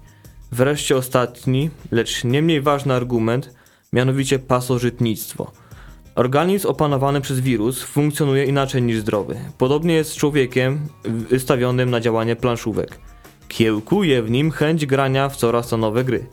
Wreszcie 0.51 0.97
ostatni, 0.97 1.69
lecz 1.91 2.23
nie 2.23 2.41
mniej 2.41 2.61
ważny 2.61 2.93
argument, 2.93 3.53
mianowicie 3.93 4.39
pasożytnictwo. 4.39 5.51
Organizm 6.15 6.67
opanowany 6.67 7.21
przez 7.21 7.39
wirus 7.39 7.81
funkcjonuje 7.83 8.45
inaczej 8.45 8.81
niż 8.81 8.99
zdrowy. 8.99 9.37
Podobnie 9.57 9.93
jest 9.93 10.11
z 10.11 10.15
człowiekiem 10.15 10.87
wystawionym 11.03 11.89
na 11.89 11.99
działanie 11.99 12.35
planszówek. 12.35 12.99
Kiełkuje 13.47 14.23
w 14.23 14.31
nim 14.31 14.51
chęć 14.51 14.85
grania 14.85 15.29
w 15.29 15.35
coraz 15.35 15.67
to 15.67 15.77
nowe 15.77 16.03
gry. 16.03 16.25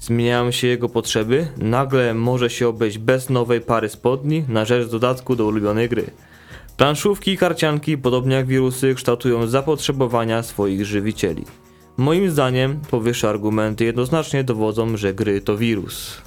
Zmieniają 0.00 0.50
się 0.50 0.66
jego 0.66 0.88
potrzeby, 0.88 1.48
nagle 1.56 2.14
może 2.14 2.50
się 2.50 2.68
obejść 2.68 2.98
bez 2.98 3.30
nowej 3.30 3.60
pary 3.60 3.88
spodni 3.88 4.44
na 4.48 4.64
rzecz 4.64 4.88
dodatku 4.90 5.36
do 5.36 5.46
ulubionej 5.46 5.88
gry. 5.88 6.10
Planszówki 6.76 7.30
i 7.30 7.38
karcianki, 7.38 7.98
podobnie 7.98 8.36
jak 8.36 8.46
wirusy, 8.46 8.94
kształtują 8.94 9.46
zapotrzebowania 9.46 10.42
swoich 10.42 10.86
żywicieli. 10.86 11.44
Moim 11.96 12.30
zdaniem 12.30 12.80
powyższe 12.90 13.28
argumenty 13.28 13.84
jednoznacznie 13.84 14.44
dowodzą, 14.44 14.96
że 14.96 15.14
gry 15.14 15.40
to 15.40 15.56
wirus. 15.56 16.22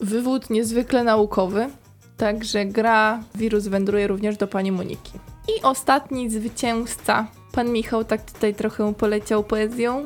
Wywód 0.00 0.50
niezwykle 0.50 1.04
naukowy, 1.04 1.68
także 2.16 2.64
gra 2.64 3.22
wirus 3.34 3.66
wędruje 3.66 4.06
również 4.06 4.36
do 4.36 4.46
pani 4.46 4.72
Moniki. 4.72 5.12
I 5.48 5.62
ostatni 5.62 6.30
zwycięzca, 6.30 7.26
pan 7.56 7.72
Michał 7.72 8.04
tak 8.04 8.32
tutaj 8.32 8.54
trochę 8.54 8.94
poleciał 8.94 9.44
poezją. 9.44 10.04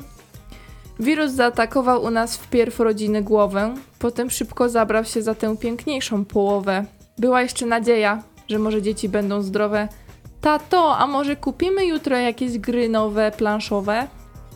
Wirus 1.01 1.33
zaatakował 1.33 2.03
u 2.03 2.11
nas 2.11 2.37
wpierw 2.37 2.81
rodziny 2.81 3.23
głowę, 3.23 3.75
potem 3.99 4.31
szybko 4.31 4.69
zabrał 4.69 5.05
się 5.05 5.23
za 5.23 5.35
tę 5.35 5.57
piękniejszą 5.57 6.25
połowę. 6.25 6.85
Była 7.19 7.43
jeszcze 7.43 7.67
nadzieja, 7.67 8.23
że 8.49 8.59
może 8.59 8.83
dzieci 8.83 9.09
będą 9.09 9.43
zdrowe. 9.43 9.89
Tato, 10.41 10.97
a 10.97 11.07
może 11.07 11.37
kupimy 11.37 11.87
jutro 11.87 12.17
jakieś 12.17 12.59
gry 12.59 12.89
nowe, 12.89 13.31
planszowe? 13.31 14.07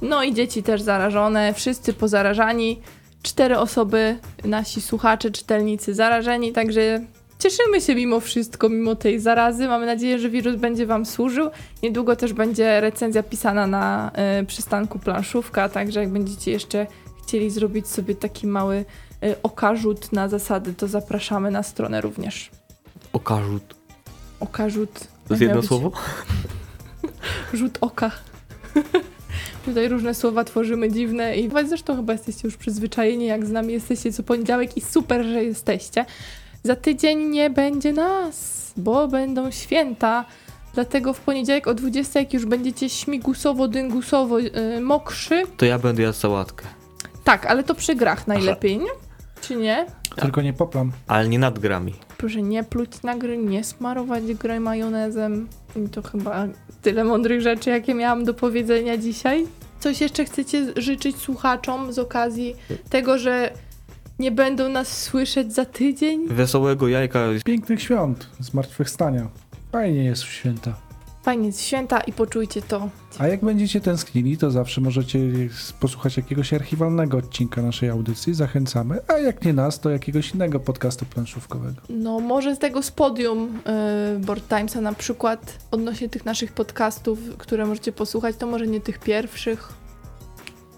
No 0.02 0.22
i 0.22 0.34
dzieci 0.34 0.62
też 0.62 0.82
zarażone, 0.82 1.54
wszyscy 1.54 1.92
pozarażani. 1.92 2.80
Cztery 3.22 3.58
osoby, 3.58 4.18
nasi 4.44 4.80
słuchacze, 4.80 5.30
czytelnicy 5.30 5.94
zarażeni, 5.94 6.52
także 6.52 7.00
cieszymy 7.38 7.80
się 7.80 7.94
mimo 7.94 8.20
wszystko, 8.20 8.68
mimo 8.68 8.94
tej 8.94 9.20
zarazy. 9.20 9.68
Mamy 9.68 9.86
nadzieję, 9.86 10.18
że 10.18 10.30
wirus 10.30 10.56
będzie 10.56 10.86
Wam 10.86 11.06
służył. 11.06 11.50
Niedługo 11.82 12.16
też 12.16 12.32
będzie 12.32 12.80
recenzja 12.80 13.22
pisana 13.22 13.66
na 13.66 14.12
y, 14.40 14.46
przystanku 14.46 14.98
planszówka, 14.98 15.68
także 15.68 16.00
jak 16.00 16.08
będziecie 16.08 16.50
jeszcze 16.50 16.86
chcieli 17.22 17.50
zrobić 17.50 17.88
sobie 17.88 18.14
taki 18.14 18.46
mały 18.46 18.84
y, 19.24 19.34
okarzut 19.42 20.12
na 20.12 20.28
zasady, 20.28 20.74
to 20.74 20.88
zapraszamy 20.88 21.50
na 21.50 21.62
stronę 21.62 22.00
również. 22.00 22.50
Okarzut. 23.12 23.74
Okarzut. 24.40 25.00
To 25.28 25.34
jest 25.34 25.42
jedno 25.42 25.56
być 25.56 25.68
słowo? 25.68 25.92
Rzut 27.54 27.78
oka. 27.80 28.10
Tutaj 29.64 29.88
różne 29.88 30.14
słowa 30.14 30.44
tworzymy 30.44 30.92
dziwne 30.92 31.36
i 31.36 31.50
zresztą 31.68 31.96
chyba 31.96 32.12
jesteście 32.12 32.48
już 32.48 32.56
przyzwyczajeni, 32.56 33.26
jak 33.26 33.46
z 33.46 33.50
nami 33.50 33.72
jesteście 33.72 34.12
co 34.12 34.22
poniedziałek 34.22 34.76
i 34.76 34.80
super, 34.80 35.24
że 35.24 35.44
jesteście. 35.44 36.04
Za 36.66 36.76
tydzień 36.76 37.28
nie 37.28 37.50
będzie 37.50 37.92
nas, 37.92 38.72
bo 38.76 39.08
będą 39.08 39.50
święta. 39.50 40.24
Dlatego 40.74 41.12
w 41.12 41.20
poniedziałek 41.20 41.66
o 41.66 41.74
20, 41.74 42.20
jak 42.20 42.34
już 42.34 42.46
będziecie 42.46 42.88
śmigusowo, 42.88 43.68
dyngusowo 43.68 44.38
yy, 44.38 44.80
mokrzy. 44.80 45.42
To 45.56 45.66
ja 45.66 45.78
będę 45.78 46.02
jadł 46.02 46.18
sałatkę. 46.18 46.66
Tak, 47.24 47.46
ale 47.46 47.62
to 47.62 47.74
przy 47.74 47.94
grach 47.94 48.26
najlepiej, 48.26 48.78
nie? 48.78 48.90
Czy 49.40 49.56
nie? 49.56 49.86
Tylko 50.16 50.42
nie 50.42 50.52
poplam. 50.52 50.92
Ale 51.06 51.28
nie 51.28 51.38
nad 51.38 51.58
grami. 51.58 51.94
Proszę 52.18 52.42
nie 52.42 52.64
pluć 52.64 53.02
na 53.02 53.16
gry, 53.16 53.38
nie 53.38 53.64
smarować 53.64 54.34
gry 54.34 54.60
majonezem. 54.60 55.48
I 55.76 55.88
to 55.88 56.02
chyba 56.02 56.46
tyle 56.82 57.04
mądrych 57.04 57.40
rzeczy, 57.40 57.70
jakie 57.70 57.94
miałam 57.94 58.24
do 58.24 58.34
powiedzenia 58.34 58.96
dzisiaj. 58.96 59.46
Coś 59.80 60.00
jeszcze 60.00 60.24
chcecie 60.24 60.66
życzyć 60.76 61.16
słuchaczom 61.16 61.92
z 61.92 61.98
okazji 61.98 62.56
tego, 62.90 63.18
że 63.18 63.52
nie 64.18 64.30
będą 64.30 64.68
nas 64.68 65.02
słyszeć 65.02 65.54
za 65.54 65.64
tydzień? 65.64 66.28
Wesołego 66.28 66.88
jajka. 66.88 67.20
Pięknych 67.44 67.82
świąt, 67.82 68.28
zmartwychwstania. 68.40 69.28
Fajnie 69.72 70.04
jest 70.04 70.22
w 70.22 70.32
święta. 70.32 70.74
Fajnie, 71.22 71.46
jest 71.46 71.60
święta 71.60 72.00
i 72.00 72.12
poczujcie 72.12 72.62
to. 72.62 72.88
A 73.18 73.28
jak 73.28 73.44
będziecie 73.44 73.80
tęsknili, 73.80 74.36
to 74.36 74.50
zawsze 74.50 74.80
możecie 74.80 75.18
posłuchać 75.80 76.16
jakiegoś 76.16 76.52
archiwalnego 76.52 77.18
odcinka 77.18 77.62
naszej 77.62 77.88
audycji. 77.88 78.34
Zachęcamy. 78.34 78.98
A 79.08 79.18
jak 79.18 79.44
nie 79.44 79.52
nas, 79.52 79.80
to 79.80 79.90
jakiegoś 79.90 80.34
innego 80.34 80.60
podcastu 80.60 81.04
planszówkowego. 81.06 81.82
No, 81.88 82.20
może 82.20 82.54
z 82.56 82.58
tego 82.58 82.82
z 82.82 82.90
podium 82.90 83.60
yy, 84.12 84.18
Board 84.18 84.48
Timesa 84.48 84.80
na 84.80 84.92
przykład 84.92 85.58
odnośnie 85.70 86.08
tych 86.08 86.24
naszych 86.24 86.52
podcastów, 86.52 87.18
które 87.38 87.66
możecie 87.66 87.92
posłuchać, 87.92 88.36
to 88.36 88.46
może 88.46 88.66
nie 88.66 88.80
tych 88.80 88.98
pierwszych. 88.98 89.83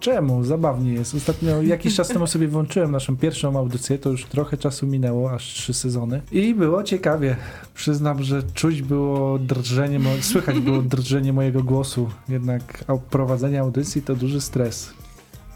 Czemu? 0.01 0.45
Zabawnie 0.45 0.93
jest. 0.93 1.15
Ostatnio 1.15 1.63
jakiś 1.75 1.95
czas 1.95 2.09
temu 2.09 2.27
sobie 2.27 2.49
włączyłem 2.49 2.91
naszą 2.93 3.17
pierwszą 3.17 3.59
audycję, 3.59 3.99
to 3.99 4.11
już 4.11 4.25
trochę 4.25 4.57
czasu 4.57 4.87
minęło, 4.87 5.31
aż 5.33 5.45
trzy 5.55 5.75
sezony. 5.75 6.21
I 6.33 6.55
było 6.55 6.83
ciekawie. 6.83 7.37
Przyznam, 7.75 8.23
że 8.23 8.43
czuć 8.55 8.83
było 8.83 9.39
drżenie, 9.39 9.99
mo- 9.99 10.11
słychać 10.33 10.59
było 10.61 10.79
drżenie 10.83 11.33
mojego 11.33 11.63
głosu. 11.63 12.09
Jednak 12.29 12.85
au- 12.89 12.99
prowadzenie 13.11 13.61
audycji 13.61 14.03
to 14.03 14.17
duży 14.17 14.41
stres. 14.41 14.91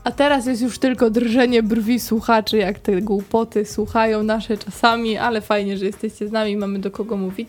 A 0.05 0.11
teraz 0.11 0.47
jest 0.47 0.62
już 0.62 0.78
tylko 0.78 1.11
drżenie 1.11 1.62
brwi 1.62 2.01
słuchaczy, 2.01 2.57
jak 2.57 2.78
te 2.78 3.03
głupoty 3.03 3.64
słuchają 3.66 4.22
nasze 4.22 4.59
czasami, 4.59 5.16
ale 5.16 5.41
fajnie, 5.41 5.78
że 5.78 5.84
jesteście 5.84 6.28
z 6.28 6.32
nami, 6.32 6.57
mamy 6.57 6.78
do 6.78 6.91
kogo 6.91 7.16
mówić. 7.16 7.49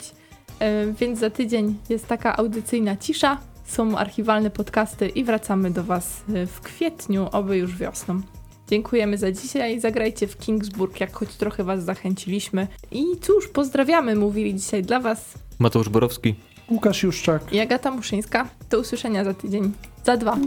E, 0.60 0.94
więc 0.94 1.20
za 1.20 1.30
tydzień 1.30 1.76
jest 1.90 2.08
taka 2.08 2.38
audycyjna 2.38 2.98
cisza, 2.98 3.38
są 3.72 3.98
archiwalne 3.98 4.50
podcasty 4.50 5.08
i 5.08 5.24
wracamy 5.24 5.72
do 5.72 5.84
Was 5.84 6.24
e, 6.34 6.46
w 6.48 6.62
kwietniu, 6.62 7.28
oby 7.32 7.58
już 7.58 7.78
wiosną. 7.78 8.22
Dziękujemy 8.68 9.18
za 9.18 9.32
dzisiaj. 9.32 9.80
Zagrajcie 9.80 10.28
w 10.28 10.38
Kingsburg, 10.38 11.00
jak 11.00 11.14
choć 11.14 11.36
trochę 11.36 11.64
Was 11.64 11.84
zachęciliśmy. 11.84 12.68
I 12.92 13.04
cóż, 13.22 13.48
pozdrawiamy, 13.48 14.16
mówili 14.16 14.56
dzisiaj 14.56 14.84
dla 14.84 15.00
Was 15.00 15.34
Mateusz 15.60 15.90
Borowski. 15.90 16.36
Łukasz 16.70 17.04
Juszczak. 17.04 17.54
i 17.54 17.60
Agata 17.60 17.92
Muszyńska. 17.92 18.48
Do 18.70 18.80
usłyszenia 18.80 19.24
za 19.24 19.34
tydzień. 19.34 19.72
Za 20.06 20.18
dwa. 20.18 20.38